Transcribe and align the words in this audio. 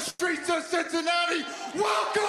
streets 0.00 0.48
of 0.50 0.62
Cincinnati. 0.64 1.44
Welcome 1.74 2.19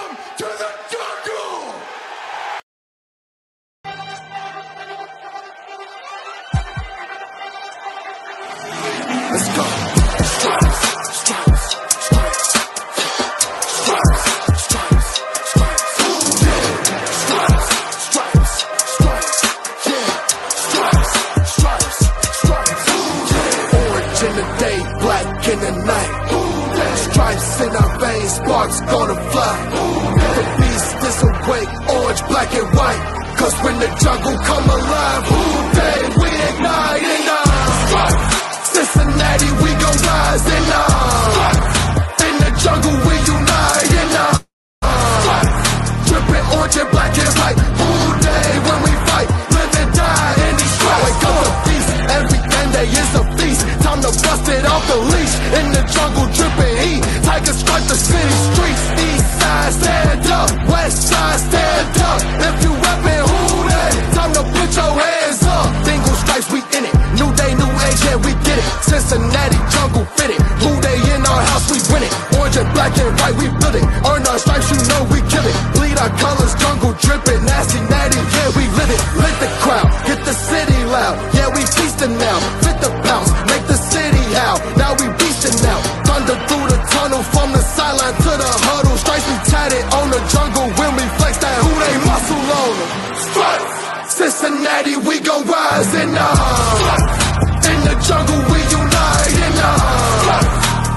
Cincinnati, 94.22 94.94
we 95.02 95.18
gon' 95.18 95.42
rise 95.50 95.94
and 95.98 96.14
uh, 96.14 97.66
in 97.66 97.78
the 97.82 97.94
jungle 98.06 98.38
we 98.54 98.60
unite 98.70 99.34
and 99.34 99.58
uh, 99.58 100.38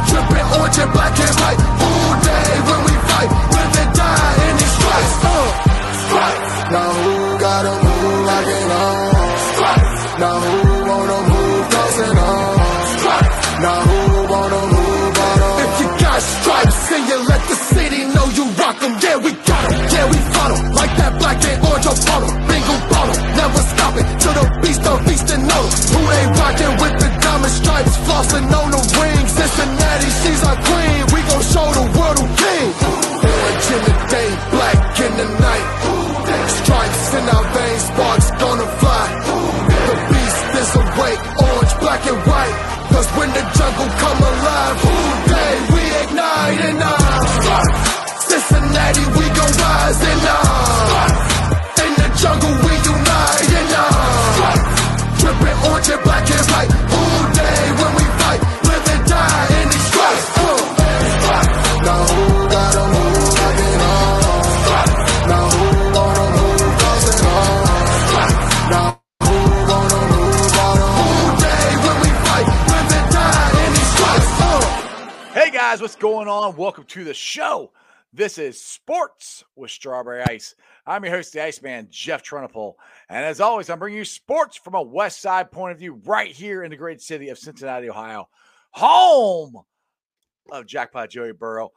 dripping 0.05 0.45
orange 0.53 0.77
and 0.77 0.91
black 0.93 1.17
and 1.17 1.33
white. 1.41 1.57
All 1.57 2.13
day 2.21 2.49
when 2.69 2.79
we 2.85 2.93
fight, 3.09 3.29
and 3.81 3.91
die 3.97 4.35
in 4.45 4.53
these 4.61 4.73
stripes. 4.77 5.13
Uh, 5.25 5.49
stripes. 6.05 6.53
Now 6.69 6.89
who 6.93 7.13
gotta 7.41 7.73
move 7.81 8.25
like 8.29 8.45
it 8.45 8.71
on? 8.77 8.93
Stripes. 9.57 10.01
Now 10.21 10.37
who 10.45 10.55
wanna 10.85 11.19
move 11.25 11.65
crossing 11.73 12.17
on? 12.29 12.53
Stripes. 12.93 13.37
Now 13.65 13.79
who 13.89 13.99
wanna 14.29 14.61
move 14.69 15.17
on? 15.17 15.37
If 15.65 15.73
you 15.81 15.89
got 15.97 16.21
stripes 16.21 16.91
and 16.93 17.03
you 17.09 17.17
let 17.25 17.41
the 17.49 17.57
city 17.73 18.01
know 18.13 18.25
you 18.37 18.45
rock 18.61 18.77
'em, 18.85 18.93
yeah 19.01 19.17
we 19.17 19.31
got 19.49 19.65
'em, 19.73 19.81
yeah 19.89 20.05
we 20.13 20.17
'em 20.45 20.73
like 20.77 20.93
that 21.01 21.17
black 21.17 21.41
and 21.43 21.65
orange 21.65 21.89
bottle, 22.05 22.44
till 24.19 24.35
the 24.35 24.45
beast 24.61 24.83
beast 25.07 25.29
and 25.31 25.43
who 25.47 26.01
they 26.11 26.25
rockin' 26.35 26.75
with 26.81 26.95
the 26.99 27.09
diamond 27.23 27.53
stripes, 27.53 27.95
flossing 28.03 28.47
on 28.51 28.71
the 28.71 28.81
wings. 28.99 29.31
Cincinnati, 29.31 30.09
she's 30.21 30.43
our 30.43 30.59
queen. 30.67 30.99
We 31.13 31.19
gon' 31.29 31.45
show 31.45 31.67
the 31.71 31.85
world 31.95 32.17
who 32.19 32.27
king. 32.35 32.69
Orange 33.23 33.67
in 33.75 33.81
the 33.87 33.95
day, 34.11 34.29
black 34.51 34.99
in 34.99 35.13
the 35.21 35.27
night. 35.39 35.67
Stripes 36.65 37.13
in 37.13 37.25
our 37.35 37.45
veins, 37.55 37.83
sparks 37.87 38.29
gonna 38.41 38.67
fly. 38.81 39.05
The 39.87 39.95
beast 40.11 40.43
is 40.61 40.71
awake, 40.75 41.21
orange, 41.39 41.73
black 41.79 42.03
and 42.11 42.19
white. 42.27 42.55
Cause 42.91 43.09
when 43.17 43.29
the 43.37 43.43
jungle 43.57 43.89
come 44.01 44.19
alive, 44.31 44.77
who 44.83 44.95
day 45.29 45.53
we 45.73 45.83
ignite 46.03 46.59
and 46.69 46.79
uh, 46.81 46.95
Cincinnati, 48.29 49.05
we 49.17 49.25
gon' 49.37 49.53
rise 49.61 50.01
and 50.03 50.25
uh, 50.25 50.44
going 76.05 76.27
on? 76.27 76.55
Welcome 76.55 76.83
to 76.83 77.03
the 77.03 77.15
show. 77.15 77.71
This 78.13 78.37
is 78.37 78.61
Sports 78.61 79.43
with 79.55 79.71
Strawberry 79.71 80.21
Ice. 80.21 80.53
I'm 80.85 81.03
your 81.03 81.11
host, 81.11 81.33
the 81.33 81.43
Iceman, 81.43 81.87
Jeff 81.89 82.21
Trunapole. 82.21 82.75
And 83.09 83.25
as 83.25 83.41
always, 83.41 83.71
I'm 83.71 83.79
bringing 83.79 83.97
you 83.97 84.05
sports 84.05 84.55
from 84.55 84.75
a 84.75 84.81
West 84.83 85.19
Side 85.19 85.49
point 85.49 85.71
of 85.71 85.79
view 85.79 85.99
right 86.05 86.31
here 86.31 86.63
in 86.63 86.69
the 86.69 86.77
great 86.77 87.01
city 87.01 87.29
of 87.29 87.39
Cincinnati, 87.39 87.89
Ohio, 87.89 88.29
home 88.69 89.63
of 90.51 90.67
Jackpot 90.67 91.09
Joey 91.09 91.31
Burrow, 91.31 91.71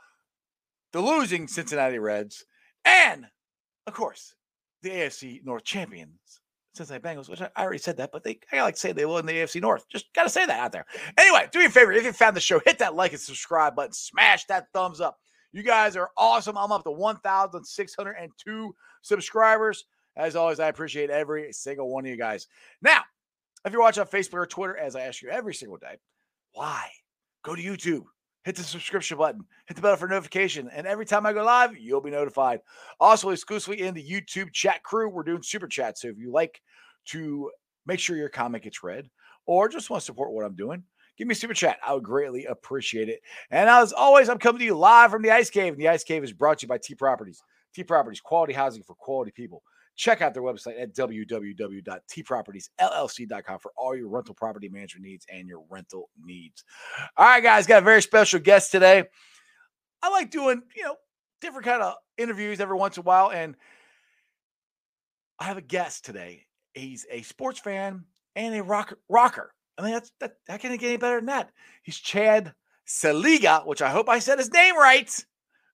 the 0.93 1.01
losing 1.01 1.49
Cincinnati 1.49 1.99
Reds, 1.99 2.45
and 2.85 3.25
of 3.87 3.95
course, 3.95 4.35
the 4.83 4.91
AFC 4.91 5.43
North 5.43 5.65
champions, 5.65 6.43
Cincinnati 6.79 7.03
Bengals, 7.07 7.29
which 7.29 7.43
I 7.43 7.51
already 7.59 7.79
said 7.79 7.97
that, 7.99 8.11
but 8.13 8.25
they 8.25 8.41
I 8.53 8.63
like 8.63 8.75
to 8.75 8.81
say 8.81 8.93
they 8.93 9.05
will 9.05 9.19
in 9.19 9.27
the 9.27 9.33
AFC 9.33 9.61
North. 9.61 9.89
Just 9.89 10.07
gotta 10.15 10.31
say 10.31 10.47
that 10.47 10.61
out 10.61 10.73
there. 10.73 10.87
Anyway, 11.19 11.49
do 11.53 11.59
me 11.59 11.67
a 11.67 11.71
favor. 11.71 11.93
If 11.93 12.05
you 12.05 12.13
found 12.13 12.37
the 12.37 12.41
show, 12.41 12.61
hit 12.65 12.79
that 12.79 12.95
like 12.95 13.13
and 13.13 13.21
subscribe 13.21 13.77
button, 13.77 13.93
smash 13.93 14.47
that 14.47 14.69
thumbs 14.73 15.01
up. 15.01 15.19
You 15.53 15.63
guys 15.63 15.97
are 15.97 16.11
awesome. 16.17 16.59
I'm 16.59 16.73
up 16.73 16.85
to 16.85 16.91
1,602 16.91 18.75
subscribers. 19.03 19.85
As 20.17 20.37
always, 20.37 20.61
I 20.61 20.69
appreciate 20.69 21.11
every 21.11 21.53
single 21.53 21.91
one 21.91 22.05
of 22.05 22.11
you 22.11 22.17
guys. 22.17 22.49
Now, 22.83 23.03
if 23.65 23.73
you're 23.73 23.81
watching 23.81 24.01
on 24.01 24.09
Facebook 24.09 24.35
or 24.35 24.47
Twitter, 24.47 24.77
as 24.77 24.97
I 24.97 25.03
ask 25.03 25.23
you 25.23 25.31
every 25.31 25.55
single 25.55 25.79
day, 25.79 25.97
why? 26.53 26.89
Go 27.45 27.55
to 27.55 27.63
YouTube, 27.63 28.03
hit 28.45 28.57
the 28.57 28.63
subscription 28.63 29.17
button, 29.17 29.45
hit 29.67 29.77
the 29.77 29.83
bell 29.83 29.97
for 29.97 30.09
notification, 30.09 30.69
and 30.75 30.87
every 30.87 31.07
time 31.07 31.25
I 31.25 31.33
go 31.33 31.45
live, 31.45 31.77
you'll 31.79 32.01
be 32.01 32.11
notified. 32.11 32.61
Also, 33.01 33.31
exclusively 33.31 33.83
in 33.83 33.95
the 33.95 34.03
YouTube 34.03 34.53
chat 34.53 34.83
crew, 34.83 35.09
we're 35.09 35.23
doing 35.23 35.43
super 35.43 35.69
chat. 35.69 35.99
So 35.99 36.09
if 36.09 36.19
you 36.19 36.33
like 36.33 36.61
to 37.09 37.51
make 37.87 38.01
sure 38.01 38.17
your 38.17 38.29
comment 38.29 38.65
gets 38.65 38.83
read 38.83 39.09
or 39.47 39.69
just 39.69 39.91
want 39.91 40.03
to 40.03 40.05
support 40.05 40.33
what 40.33 40.45
I'm 40.45 40.55
doing, 40.55 40.83
give 41.17 41.27
me 41.27 41.33
a 41.33 41.37
super 41.37 41.55
chat. 41.55 41.79
I 41.87 41.95
would 41.95 42.05
greatly 42.05 42.45
appreciate 42.45 43.09
it. 43.09 43.21
And 43.51 43.69
as 43.69 43.93
always, 43.93 44.29
I'm 44.29 44.39
coming 44.39 44.61
to 44.61 44.65
you 44.65 44.77
live 44.77 45.11
from 45.11 45.23
the 45.23 45.31
Ice 45.31 45.51
Cave. 45.51 45.73
And 45.73 45.83
the 45.83 45.89
Ice 45.89 46.05
Cave 46.05 46.23
is 46.23 46.33
brought 46.33 46.59
to 46.59 46.65
you 46.65 46.69
by 46.69 46.79
T 46.79 46.95
Properties. 46.95 47.43
T 47.75 47.85
Properties, 47.85 48.21
quality 48.21 48.53
housing 48.53 48.83
for 48.83 48.95
quality 48.95 49.33
people. 49.33 49.63
Check 49.97 50.23
out 50.23 50.33
their 50.33 50.45
website 50.45 50.81
at 50.81 50.95
www.tpropertiesllc.com 50.95 53.59
for 53.59 53.73
all 53.77 53.97
your 53.97 54.09
rental 54.09 54.35
property 54.35 54.69
management 54.69 55.05
needs 55.05 55.27
and 55.29 55.49
your 55.49 55.65
rental 55.69 56.09
needs. 56.23 56.63
All 57.17 57.27
right, 57.27 57.43
guys, 57.43 57.67
got 57.67 57.83
a 57.83 57.85
very 57.85 58.01
special 58.01 58.39
guest 58.39 58.71
today. 58.71 59.03
I 60.01 60.11
like 60.11 60.31
doing, 60.31 60.63
you 60.77 60.85
know, 60.85 60.95
different 61.41 61.67
kind 61.67 61.83
of 61.83 61.95
interviews 62.17 62.61
every 62.61 62.77
once 62.77 62.97
in 62.97 63.01
a 63.01 63.05
while. 63.05 63.33
And 63.33 63.57
I 65.41 65.45
have 65.45 65.57
a 65.57 65.63
guest 65.63 66.05
today. 66.05 66.48
He's 66.79 67.07
a 67.11 67.23
sports 67.23 67.61
fan 67.61 68.05
and 68.37 68.55
a 68.55 68.63
rock, 68.63 68.97
rocker. 69.09 69.53
I 69.77 69.83
mean, 69.83 69.93
that's 69.93 70.13
that. 70.21 70.37
How 70.49 70.57
can 70.57 70.73
it 70.73 70.79
get 70.79 70.89
any 70.89 70.97
better 70.97 71.17
than 71.17 71.27
that? 71.27 71.51
He's 71.83 71.97
Chad 71.97 72.55
Szeliga, 72.87 73.67
which 73.67 73.83
I 73.83 73.91
hope 73.91 74.09
I 74.09 74.19
said 74.19 74.39
his 74.39 74.53
name 74.53 74.77
right. 74.77 75.25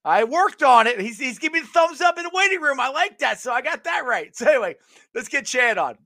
I 0.05 0.25
worked 0.25 0.63
on 0.63 0.87
it. 0.87 1.01
He's, 1.01 1.19
he's 1.19 1.39
giving 1.39 1.61
me 1.61 1.61
the 1.61 1.67
thumbs 1.69 2.03
up 2.03 2.19
in 2.19 2.25
the 2.25 2.31
waiting 2.33 2.61
room. 2.61 2.79
I 2.79 2.91
like 2.91 3.19
that. 3.21 3.41
So 3.41 3.53
I 3.53 3.63
got 3.63 3.85
that 3.85 4.05
right. 4.05 4.37
So 4.37 4.47
anyway, 4.47 4.77
let's 5.15 5.29
get 5.29 5.47
Chad 5.47 5.79
on. 5.79 5.97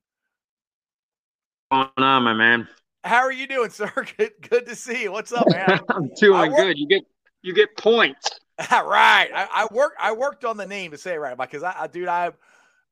What's 1.70 1.92
going 1.96 2.08
on, 2.08 2.22
my 2.22 2.34
man? 2.34 2.68
How 3.04 3.18
are 3.18 3.32
you 3.32 3.46
doing, 3.46 3.70
sir? 3.70 3.90
Good, 4.16 4.32
good 4.48 4.66
to 4.66 4.74
see 4.76 5.02
you. 5.02 5.12
What's 5.12 5.32
up, 5.32 5.46
man? 5.50 5.80
I'm 5.88 6.10
doing 6.20 6.52
work- 6.52 6.56
good. 6.56 6.78
You 6.78 6.86
get 6.86 7.02
you 7.42 7.54
get 7.54 7.76
points. 7.76 8.28
right. 8.70 9.30
I, 9.34 9.48
I 9.52 9.68
work. 9.72 9.94
I 9.98 10.12
worked 10.12 10.44
on 10.44 10.56
the 10.56 10.66
name 10.66 10.90
to 10.90 10.98
say 10.98 11.14
it 11.14 11.18
right 11.18 11.36
because 11.36 11.62
I, 11.62 11.74
I, 11.78 11.86
dude, 11.86 12.08
I. 12.08 12.32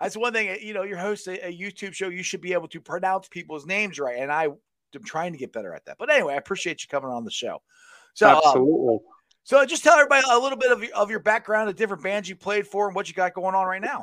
That's 0.00 0.16
one 0.16 0.32
thing. 0.32 0.58
You 0.60 0.74
know, 0.74 0.82
you're 0.82 0.98
hosting 0.98 1.38
a 1.42 1.56
YouTube 1.56 1.94
show. 1.94 2.08
You 2.08 2.22
should 2.22 2.40
be 2.40 2.52
able 2.52 2.68
to 2.68 2.80
pronounce 2.80 3.28
people's 3.28 3.66
names 3.66 3.98
right, 3.98 4.18
and 4.18 4.30
I 4.30 4.44
am 4.44 5.04
trying 5.04 5.32
to 5.32 5.38
get 5.38 5.52
better 5.52 5.74
at 5.74 5.84
that. 5.86 5.96
But 5.98 6.10
anyway, 6.10 6.34
I 6.34 6.36
appreciate 6.36 6.82
you 6.82 6.88
coming 6.88 7.10
on 7.10 7.24
the 7.24 7.30
show. 7.30 7.62
So, 8.14 8.28
um, 8.28 8.40
Absolutely. 8.44 8.98
So 9.44 9.64
just 9.64 9.84
tell 9.84 9.94
everybody 9.94 10.26
a 10.30 10.38
little 10.38 10.58
bit 10.58 10.72
of 10.72 10.82
your, 10.82 10.92
of 10.94 11.08
your 11.08 11.20
background, 11.20 11.68
the 11.68 11.72
different 11.72 12.02
bands 12.02 12.28
you 12.28 12.34
played 12.34 12.66
for, 12.66 12.88
and 12.88 12.96
what 12.96 13.08
you 13.08 13.14
got 13.14 13.32
going 13.32 13.54
on 13.54 13.66
right 13.66 13.80
now. 13.80 14.02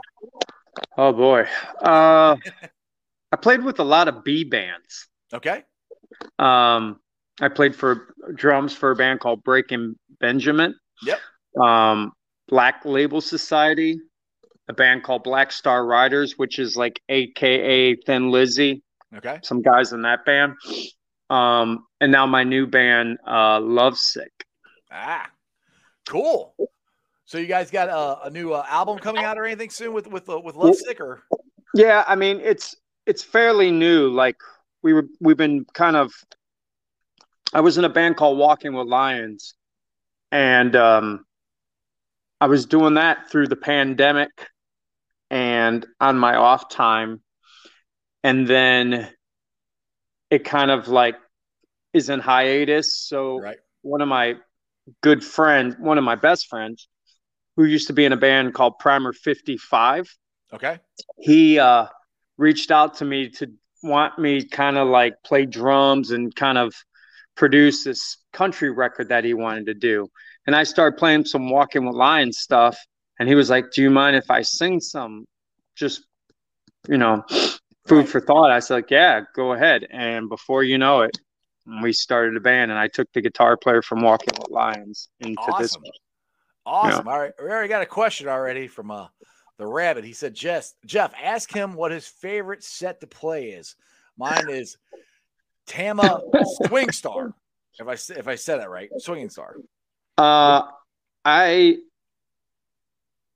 Oh 0.98 1.12
boy. 1.12 1.46
Uh, 1.82 2.38
I 3.32 3.36
played 3.36 3.64
with 3.64 3.80
a 3.80 3.84
lot 3.84 4.08
of 4.08 4.24
B 4.24 4.44
bands. 4.44 5.10
Okay. 5.34 5.64
Um, 6.40 7.00
I 7.42 7.50
played 7.50 7.76
for 7.76 8.14
drums 8.36 8.74
for 8.74 8.92
a 8.92 8.96
band 8.96 9.20
called 9.20 9.44
Breaking 9.44 9.96
Benjamin. 10.20 10.76
Yep. 11.04 11.20
Um, 11.62 12.14
Black 12.48 12.86
Label 12.86 13.20
Society, 13.20 14.00
a 14.68 14.74
band 14.74 15.04
called 15.04 15.24
Black 15.24 15.52
Star 15.52 15.86
Riders, 15.86 16.38
which 16.38 16.60
is 16.60 16.78
like 16.78 17.02
AKA 17.10 17.96
Thin 17.98 18.32
Lizzy. 18.32 18.84
Okay. 19.16 19.40
Some 19.44 19.62
guys 19.62 19.94
in 19.94 20.02
that 20.04 20.26
band. 20.26 20.56
Um, 21.30 21.86
and 22.00 22.12
now 22.12 22.26
my 22.26 22.44
new 22.44 22.68
band, 22.68 23.18
uh, 23.28 23.60
Lovesick. 23.60 24.32
Ah, 24.92 25.30
cool. 26.08 26.56
So 27.26 27.38
you 27.38 27.48
guys 27.48 27.72
got 27.72 27.90
a, 27.90 28.28
a 28.28 28.30
new 28.30 28.54
uh, 28.54 28.66
album 28.70 29.00
coming 29.00 29.24
out 29.24 29.38
or 29.38 29.46
anything 29.46 29.70
soon 29.70 29.94
with 29.94 30.08
with 30.08 30.30
uh, 30.30 30.40
with 30.40 30.56
Lovesick 30.56 31.00
or? 31.00 31.24
Yeah, 31.74 32.04
I 32.08 32.16
mean 32.16 32.40
it's 32.42 32.76
it's 33.06 33.24
fairly 33.24 33.72
new. 33.72 34.10
Like 34.10 34.38
we 34.84 34.94
were 34.94 35.08
we've 35.20 35.38
been 35.38 35.66
kind 35.74 35.96
of. 35.96 36.14
I 37.54 37.62
was 37.62 37.78
in 37.78 37.86
a 37.86 37.90
band 37.90 38.18
called 38.18 38.38
Walking 38.38 38.74
with 38.74 38.88
Lions, 38.88 39.56
and 40.32 40.76
um, 40.76 41.26
I 42.42 42.48
was 42.48 42.66
doing 42.66 42.96
that 42.96 43.30
through 43.30 43.48
the 43.48 43.56
pandemic, 43.56 44.30
and 45.34 45.86
on 46.00 46.18
my 46.18 46.36
off 46.36 46.70
time, 46.70 47.22
and 48.24 48.48
then 48.48 49.10
it 50.30 50.46
kind 50.46 50.72
of 50.72 50.88
like 50.88 51.16
is 51.94 52.10
in 52.10 52.20
hiatus. 52.20 52.96
So 52.96 53.40
Right. 53.40 53.58
one 53.82 54.02
of 54.02 54.08
my 54.08 54.36
good 55.02 55.24
friends, 55.24 55.76
one 55.80 55.98
of 55.98 56.04
my 56.04 56.16
best 56.16 56.48
friends, 56.48 56.88
who 57.56 57.66
used 57.66 57.88
to 57.88 57.94
be 57.94 58.06
in 58.06 58.14
a 58.14 58.18
band 58.18 58.54
called 58.54 58.80
Primer 58.80 59.14
Fifty 59.14 59.58
Five 59.58 60.08
Okay. 60.54 60.80
he 61.18 61.58
uh, 61.60 61.88
reached 62.38 62.72
out 62.72 62.96
to 62.98 63.06
me 63.06 63.30
to 63.30 63.52
want 63.82 64.20
me 64.20 64.44
kind 64.46 64.78
of 64.78 64.88
like 64.88 65.16
play 65.24 65.46
drums 65.46 66.12
and 66.12 66.36
kind 66.36 66.58
of 66.58 66.74
produce 67.36 67.84
this 67.84 68.18
country 68.34 68.70
record 68.70 69.10
that 69.10 69.24
he 69.24 69.34
wanted 69.34 69.66
to 69.66 69.74
do. 69.74 70.08
And 70.46 70.56
I 70.56 70.64
started 70.64 70.98
playing 70.98 71.26
some 71.26 71.50
Walking 71.50 71.86
with 71.86 71.96
Lions 71.96 72.38
stuff. 72.38 72.78
And 73.20 73.30
he 73.30 73.36
was 73.36 73.50
like, 73.50 73.72
Do 73.72 73.82
you 73.82 73.90
mind 73.90 74.16
if 74.16 74.30
I 74.30 74.42
sing 74.42 74.80
some? 74.80 75.26
Just, 75.76 76.06
you 76.88 76.98
know, 76.98 77.24
food 77.88 78.08
for 78.08 78.20
thought. 78.20 78.52
I 78.52 78.60
said, 78.60 78.76
like, 78.76 78.92
Yeah, 78.92 79.22
go 79.36 79.54
ahead. 79.54 79.88
And 79.90 80.30
before 80.30 80.64
you 80.64 80.78
know 80.78 81.02
it, 81.02 81.18
we 81.82 81.94
started 81.94 82.36
a 82.36 82.40
band 82.40 82.72
and 82.72 82.80
I 82.80 82.88
took 82.88 83.12
the 83.14 83.22
guitar 83.22 83.56
player 83.58 83.82
from 83.82 84.02
Walking 84.02 84.38
with 84.38 84.50
Lions 84.50 85.10
into 85.20 85.42
this. 85.60 85.76
Awesome. 85.76 85.84
Awesome. 86.66 87.08
All 87.08 87.20
right. 87.20 87.34
We 87.42 87.50
already 87.50 87.70
got 87.70 87.82
a 87.82 87.88
question 87.88 88.28
already 88.28 88.68
from 88.68 88.92
uh 88.92 89.08
the 89.58 89.68
rabbit. 89.68 90.04
He 90.04 90.14
said, 90.14 90.34
Jeff, 90.34 90.72
Jeff, 90.86 91.14
ask 91.22 91.54
him 91.54 91.74
what 91.74 91.92
his 91.92 92.08
favorite 92.08 92.64
set 92.64 93.00
to 93.02 93.08
play 93.08 93.50
is. 93.50 93.76
Mine 94.18 94.50
is 94.50 94.78
Tama 95.68 96.22
Swing 96.66 96.92
Star. 96.92 97.34
If 97.80 97.88
I 97.88 97.94
if 98.20 98.28
I 98.28 98.36
said 98.36 98.60
that 98.60 98.70
right, 98.70 98.90
Swinging 98.98 99.30
Star. 99.30 99.56
Uh, 100.18 100.64
I 101.26 101.78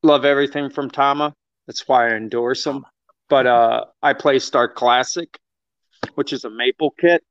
love 0.03 0.25
everything 0.25 0.69
from 0.69 0.89
Tama. 0.89 1.33
That's 1.65 1.87
why 1.87 2.07
I 2.09 2.15
endorse 2.15 2.65
him. 2.65 2.85
But 3.29 3.45
uh, 3.45 3.85
I 4.01 4.13
play 4.13 4.39
Star 4.39 4.67
Classic, 4.69 5.37
which 6.15 6.31
is 6.31 6.45
a 6.45 6.49
maple 6.49 6.91
kit. 6.91 7.23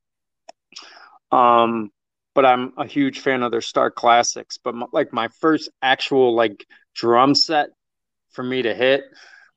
Um, 1.32 1.90
but 2.34 2.44
I'm 2.44 2.72
a 2.76 2.86
huge 2.86 3.20
fan 3.20 3.42
of 3.42 3.50
their 3.50 3.62
Star 3.62 3.90
Classics. 3.90 4.58
But 4.62 4.74
my, 4.74 4.86
like 4.92 5.12
my 5.12 5.28
first 5.40 5.70
actual 5.80 6.34
like 6.34 6.66
drum 6.94 7.34
set 7.34 7.70
for 8.32 8.42
me 8.42 8.62
to 8.62 8.74
hit 8.74 9.04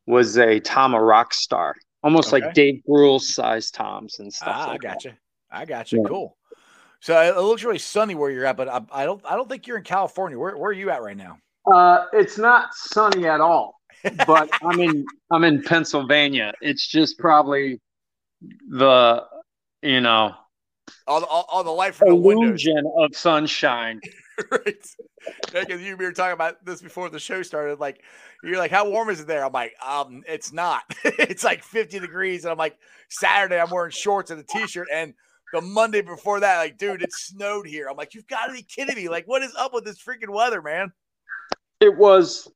was 0.08 0.38
a 0.38 0.60
Tama 0.62 0.98
Rockstar, 0.98 1.74
almost 2.02 2.34
Okay. 2.34 2.46
like 2.46 2.54
Dave 2.54 2.82
Grohl 2.88 3.20
size 3.22 3.70
toms 3.70 4.20
and 4.20 4.34
stuff. 4.34 4.56
Ah, 4.58 4.68
I 4.70 4.72
like 4.72 4.82
got 4.82 5.04
that. 5.04 5.06
you. 5.06 5.14
I 5.52 5.66
got 5.66 5.92
you. 5.92 6.02
Yeah. 6.02 6.08
Cool. 6.08 6.38
So 7.02 7.20
it 7.22 7.36
it 7.38 7.42
looks 7.42 7.64
really 7.64 7.80
sunny 7.80 8.16
where 8.16 8.30
you're 8.32 8.46
at, 8.46 8.58
but 8.58 8.68
I, 8.70 8.82
I 8.92 9.06
don't 9.06 9.22
I 9.26 9.36
don't 9.36 9.50
think 9.50 9.68
you're 9.68 9.78
in 9.78 9.84
California. 9.84 10.38
Where 10.40 10.58
where 10.58 10.70
are 10.70 10.74
you 10.74 10.90
at 10.90 11.02
right 11.02 11.18
now? 11.18 11.38
Uh, 11.66 12.06
it's 12.14 12.38
not 12.38 12.74
sunny 12.74 13.28
at 13.28 13.42
all, 13.42 13.80
but 14.28 14.50
I'm 14.64 14.80
in 14.80 15.06
I'm 15.32 15.44
in 15.44 15.64
Pennsylvania. 15.64 16.54
It's 16.62 16.88
just 16.88 17.20
probably 17.20 17.80
the 18.70 19.26
you 19.82 20.02
know 20.02 20.34
All 21.08 21.20
the 21.20 21.26
all, 21.28 21.46
all 21.50 21.64
the 21.64 21.72
light 21.72 21.96
from 21.96 22.10
the 22.10 22.16
windows. 22.16 22.66
illusion 22.66 22.84
of 22.98 23.16
sunshine. 23.16 24.02
right. 24.52 24.86
Because 25.54 25.82
you 25.82 25.98
we 25.98 26.06
were 26.06 26.14
talking 26.14 26.34
about 26.34 26.66
this 26.66 26.82
before 26.82 27.10
the 27.10 27.20
show 27.20 27.44
started. 27.44 27.80
Like, 27.80 28.02
you're 28.44 28.58
like, 28.58 28.72
how 28.72 28.90
warm 28.90 29.10
is 29.10 29.20
it 29.22 29.28
there? 29.28 29.44
I'm 29.46 29.52
like, 29.52 29.74
um, 29.86 30.24
it's 30.28 30.54
not. 30.54 30.84
it's 31.04 31.44
like 31.44 31.64
50 31.64 32.00
degrees. 32.00 32.46
And 32.46 32.52
I'm 32.52 32.58
like, 32.58 32.78
Saturday, 33.10 33.60
I'm 33.60 33.70
wearing 33.70 33.92
shorts 33.92 34.32
and 34.32 34.40
a 34.40 34.44
t-shirt. 34.44 34.88
And 34.94 35.14
the 35.54 35.62
Monday 35.62 36.02
before 36.02 36.40
that, 36.40 36.60
like, 36.60 36.78
dude, 36.78 37.02
it 37.02 37.12
snowed 37.12 37.68
here. 37.68 37.88
I'm 37.90 37.98
like, 37.98 38.14
you've 38.16 38.28
got 38.28 38.48
to 38.48 38.54
be 38.54 38.64
kidding 38.64 38.96
me. 38.96 39.10
Like, 39.10 39.28
what 39.28 39.42
is 39.44 39.54
up 39.58 39.74
with 39.74 39.84
this 39.86 40.02
freaking 40.02 40.30
weather, 40.34 40.62
man? 40.62 40.94
It 41.80 41.96
was 41.96 42.52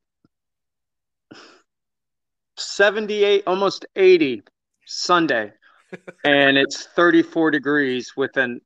78, 2.58 3.44
almost 3.48 3.86
80 3.96 4.44
Sunday, 4.86 5.54
and 6.25 6.58
it's 6.58 6.88
34 6.88 7.52
degrees 7.52 8.12
with 8.18 8.36
a 8.38 8.60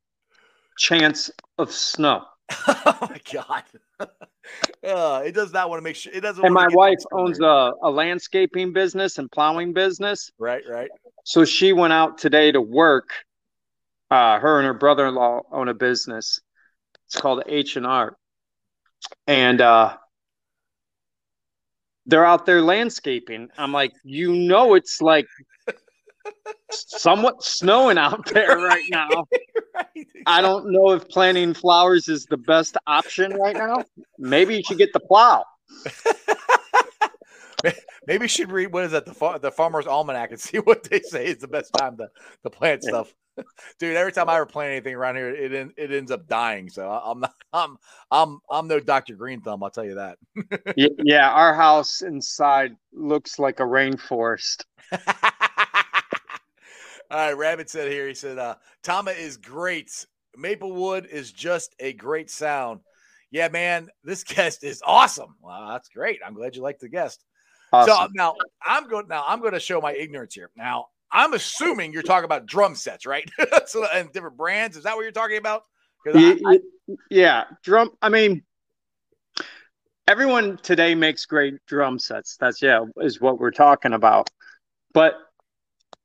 chance 0.76 1.30
of 1.58 1.70
snow. 1.70 2.24
oh 2.66 2.98
my 3.02 3.20
god. 3.32 3.62
uh, 4.00 5.22
it 5.24 5.32
does 5.32 5.52
not 5.52 5.68
want 5.68 5.78
to 5.78 5.84
make 5.84 5.94
sure 5.94 6.12
it 6.12 6.20
doesn't. 6.20 6.44
And 6.44 6.54
my 6.54 6.68
wife 6.72 6.98
owns 7.12 7.40
a, 7.40 7.72
a 7.82 7.90
landscaping 7.90 8.72
business 8.72 9.18
and 9.18 9.30
plowing 9.30 9.72
business. 9.72 10.30
right, 10.38 10.62
right. 10.68 10.90
So 11.24 11.44
she 11.44 11.72
went 11.72 11.92
out 11.92 12.18
today 12.18 12.50
to 12.52 12.60
work. 12.60 13.10
Uh, 14.10 14.40
her 14.40 14.58
and 14.58 14.66
her 14.66 14.72
brother-in-law 14.72 15.42
own 15.52 15.68
a 15.68 15.74
business. 15.74 16.40
It's 17.06 17.20
called 17.20 17.42
H 17.46 17.76
and 17.76 17.86
R, 17.86 18.16
and 19.26 19.60
uh, 19.60 19.96
they're 22.08 22.24
out 22.24 22.46
there 22.46 22.62
landscaping. 22.62 23.48
I'm 23.58 23.72
like, 23.72 23.92
you 24.02 24.32
know, 24.32 24.74
it's 24.74 25.00
like 25.00 25.26
somewhat 26.70 27.42
snowing 27.44 27.98
out 27.98 28.26
there 28.32 28.58
right 28.58 28.84
now. 28.90 29.26
right. 29.74 30.06
I 30.26 30.40
don't 30.40 30.72
know 30.72 30.90
if 30.92 31.08
planting 31.08 31.54
flowers 31.54 32.08
is 32.08 32.24
the 32.26 32.38
best 32.38 32.76
option 32.86 33.34
right 33.34 33.54
now. 33.56 33.84
Maybe 34.18 34.56
you 34.56 34.62
should 34.66 34.78
get 34.78 34.92
the 34.92 35.00
plow. 35.00 35.44
Maybe 38.06 38.24
you 38.24 38.28
should 38.28 38.52
read 38.52 38.72
what 38.72 38.84
is 38.84 38.92
that 38.92 39.06
the 39.06 39.14
Fa- 39.14 39.38
the 39.40 39.50
Farmer's 39.50 39.86
Almanac 39.86 40.30
and 40.30 40.40
see 40.48 40.58
what 40.58 40.84
they 40.84 41.00
say 41.00 41.26
is 41.26 41.38
the 41.38 41.48
best 41.48 41.72
time 41.74 41.96
to, 41.98 42.08
to 42.42 42.50
plant 42.50 42.82
stuff. 42.82 43.12
Dude, 43.78 43.96
every 43.96 44.12
time 44.12 44.28
I 44.28 44.36
ever 44.36 44.46
plant 44.46 44.72
anything 44.72 44.94
around 44.94 45.16
here, 45.16 45.28
it 45.28 45.52
en- 45.52 45.72
it 45.76 45.92
ends 45.92 46.10
up 46.10 46.26
dying. 46.26 46.68
So 46.68 46.88
I'm 46.88 47.20
not, 47.20 47.34
I'm 47.52 47.76
I'm 48.10 48.40
I'm 48.50 48.66
no 48.66 48.80
Dr. 48.80 49.14
Green 49.14 49.40
Thumb. 49.40 49.62
I'll 49.62 49.70
tell 49.70 49.84
you 49.84 49.94
that. 49.94 50.18
Yeah, 50.76 51.30
our 51.30 51.54
house 51.54 52.02
inside 52.02 52.76
looks 52.92 53.38
like 53.38 53.60
a 53.60 53.64
rainforest. 53.64 54.64
All 57.10 57.16
right, 57.16 57.36
Rabbit 57.36 57.70
said 57.70 57.90
here. 57.90 58.08
He 58.08 58.14
said, 58.14 58.38
uh, 58.38 58.56
"Tama 58.82 59.12
is 59.12 59.36
great. 59.36 60.04
Maplewood 60.36 61.06
is 61.06 61.32
just 61.32 61.74
a 61.78 61.92
great 61.92 62.30
sound." 62.30 62.80
Yeah, 63.30 63.48
man, 63.48 63.88
this 64.04 64.24
guest 64.24 64.64
is 64.64 64.82
awesome. 64.84 65.36
Wow, 65.40 65.70
that's 65.72 65.88
great. 65.88 66.20
I'm 66.26 66.34
glad 66.34 66.56
you 66.56 66.62
like 66.62 66.78
the 66.80 66.88
guest. 66.88 67.24
So 67.72 68.08
now 68.14 68.34
I'm 68.64 68.88
going. 68.88 69.08
Now 69.08 69.24
I'm 69.26 69.40
going 69.40 69.52
to 69.52 69.60
show 69.60 69.80
my 69.80 69.92
ignorance 69.92 70.34
here. 70.34 70.50
Now 70.56 70.86
I'm 71.12 71.34
assuming 71.34 71.92
you're 71.92 72.02
talking 72.02 72.24
about 72.24 72.46
drum 72.46 72.74
sets, 72.74 73.06
right? 73.06 73.28
so 73.66 73.86
and 73.92 74.12
different 74.12 74.36
brands. 74.36 74.76
Is 74.76 74.84
that 74.84 74.96
what 74.96 75.02
you're 75.02 75.12
talking 75.12 75.36
about? 75.38 75.64
'Cause 76.04 76.14
I- 76.16 76.38
y- 76.42 76.58
yeah, 77.10 77.44
drum. 77.62 77.90
I 78.00 78.08
mean, 78.08 78.42
everyone 80.06 80.56
today 80.58 80.94
makes 80.94 81.26
great 81.26 81.54
drum 81.66 81.98
sets. 81.98 82.36
That's 82.38 82.62
yeah, 82.62 82.84
is 82.98 83.20
what 83.20 83.38
we're 83.38 83.50
talking 83.50 83.92
about. 83.92 84.30
But 84.94 85.14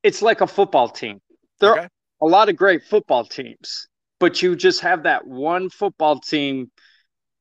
it's 0.02 0.20
like 0.22 0.40
a 0.40 0.46
football 0.46 0.88
team. 0.88 1.20
There 1.60 1.72
Okay. 1.72 1.84
are 1.84 1.88
a 2.20 2.26
lot 2.26 2.48
of 2.48 2.56
great 2.56 2.82
football 2.84 3.24
teams, 3.24 3.86
but 4.20 4.42
you 4.42 4.56
just 4.56 4.80
have 4.80 5.04
that 5.04 5.26
one 5.26 5.70
football 5.70 6.20
team 6.20 6.70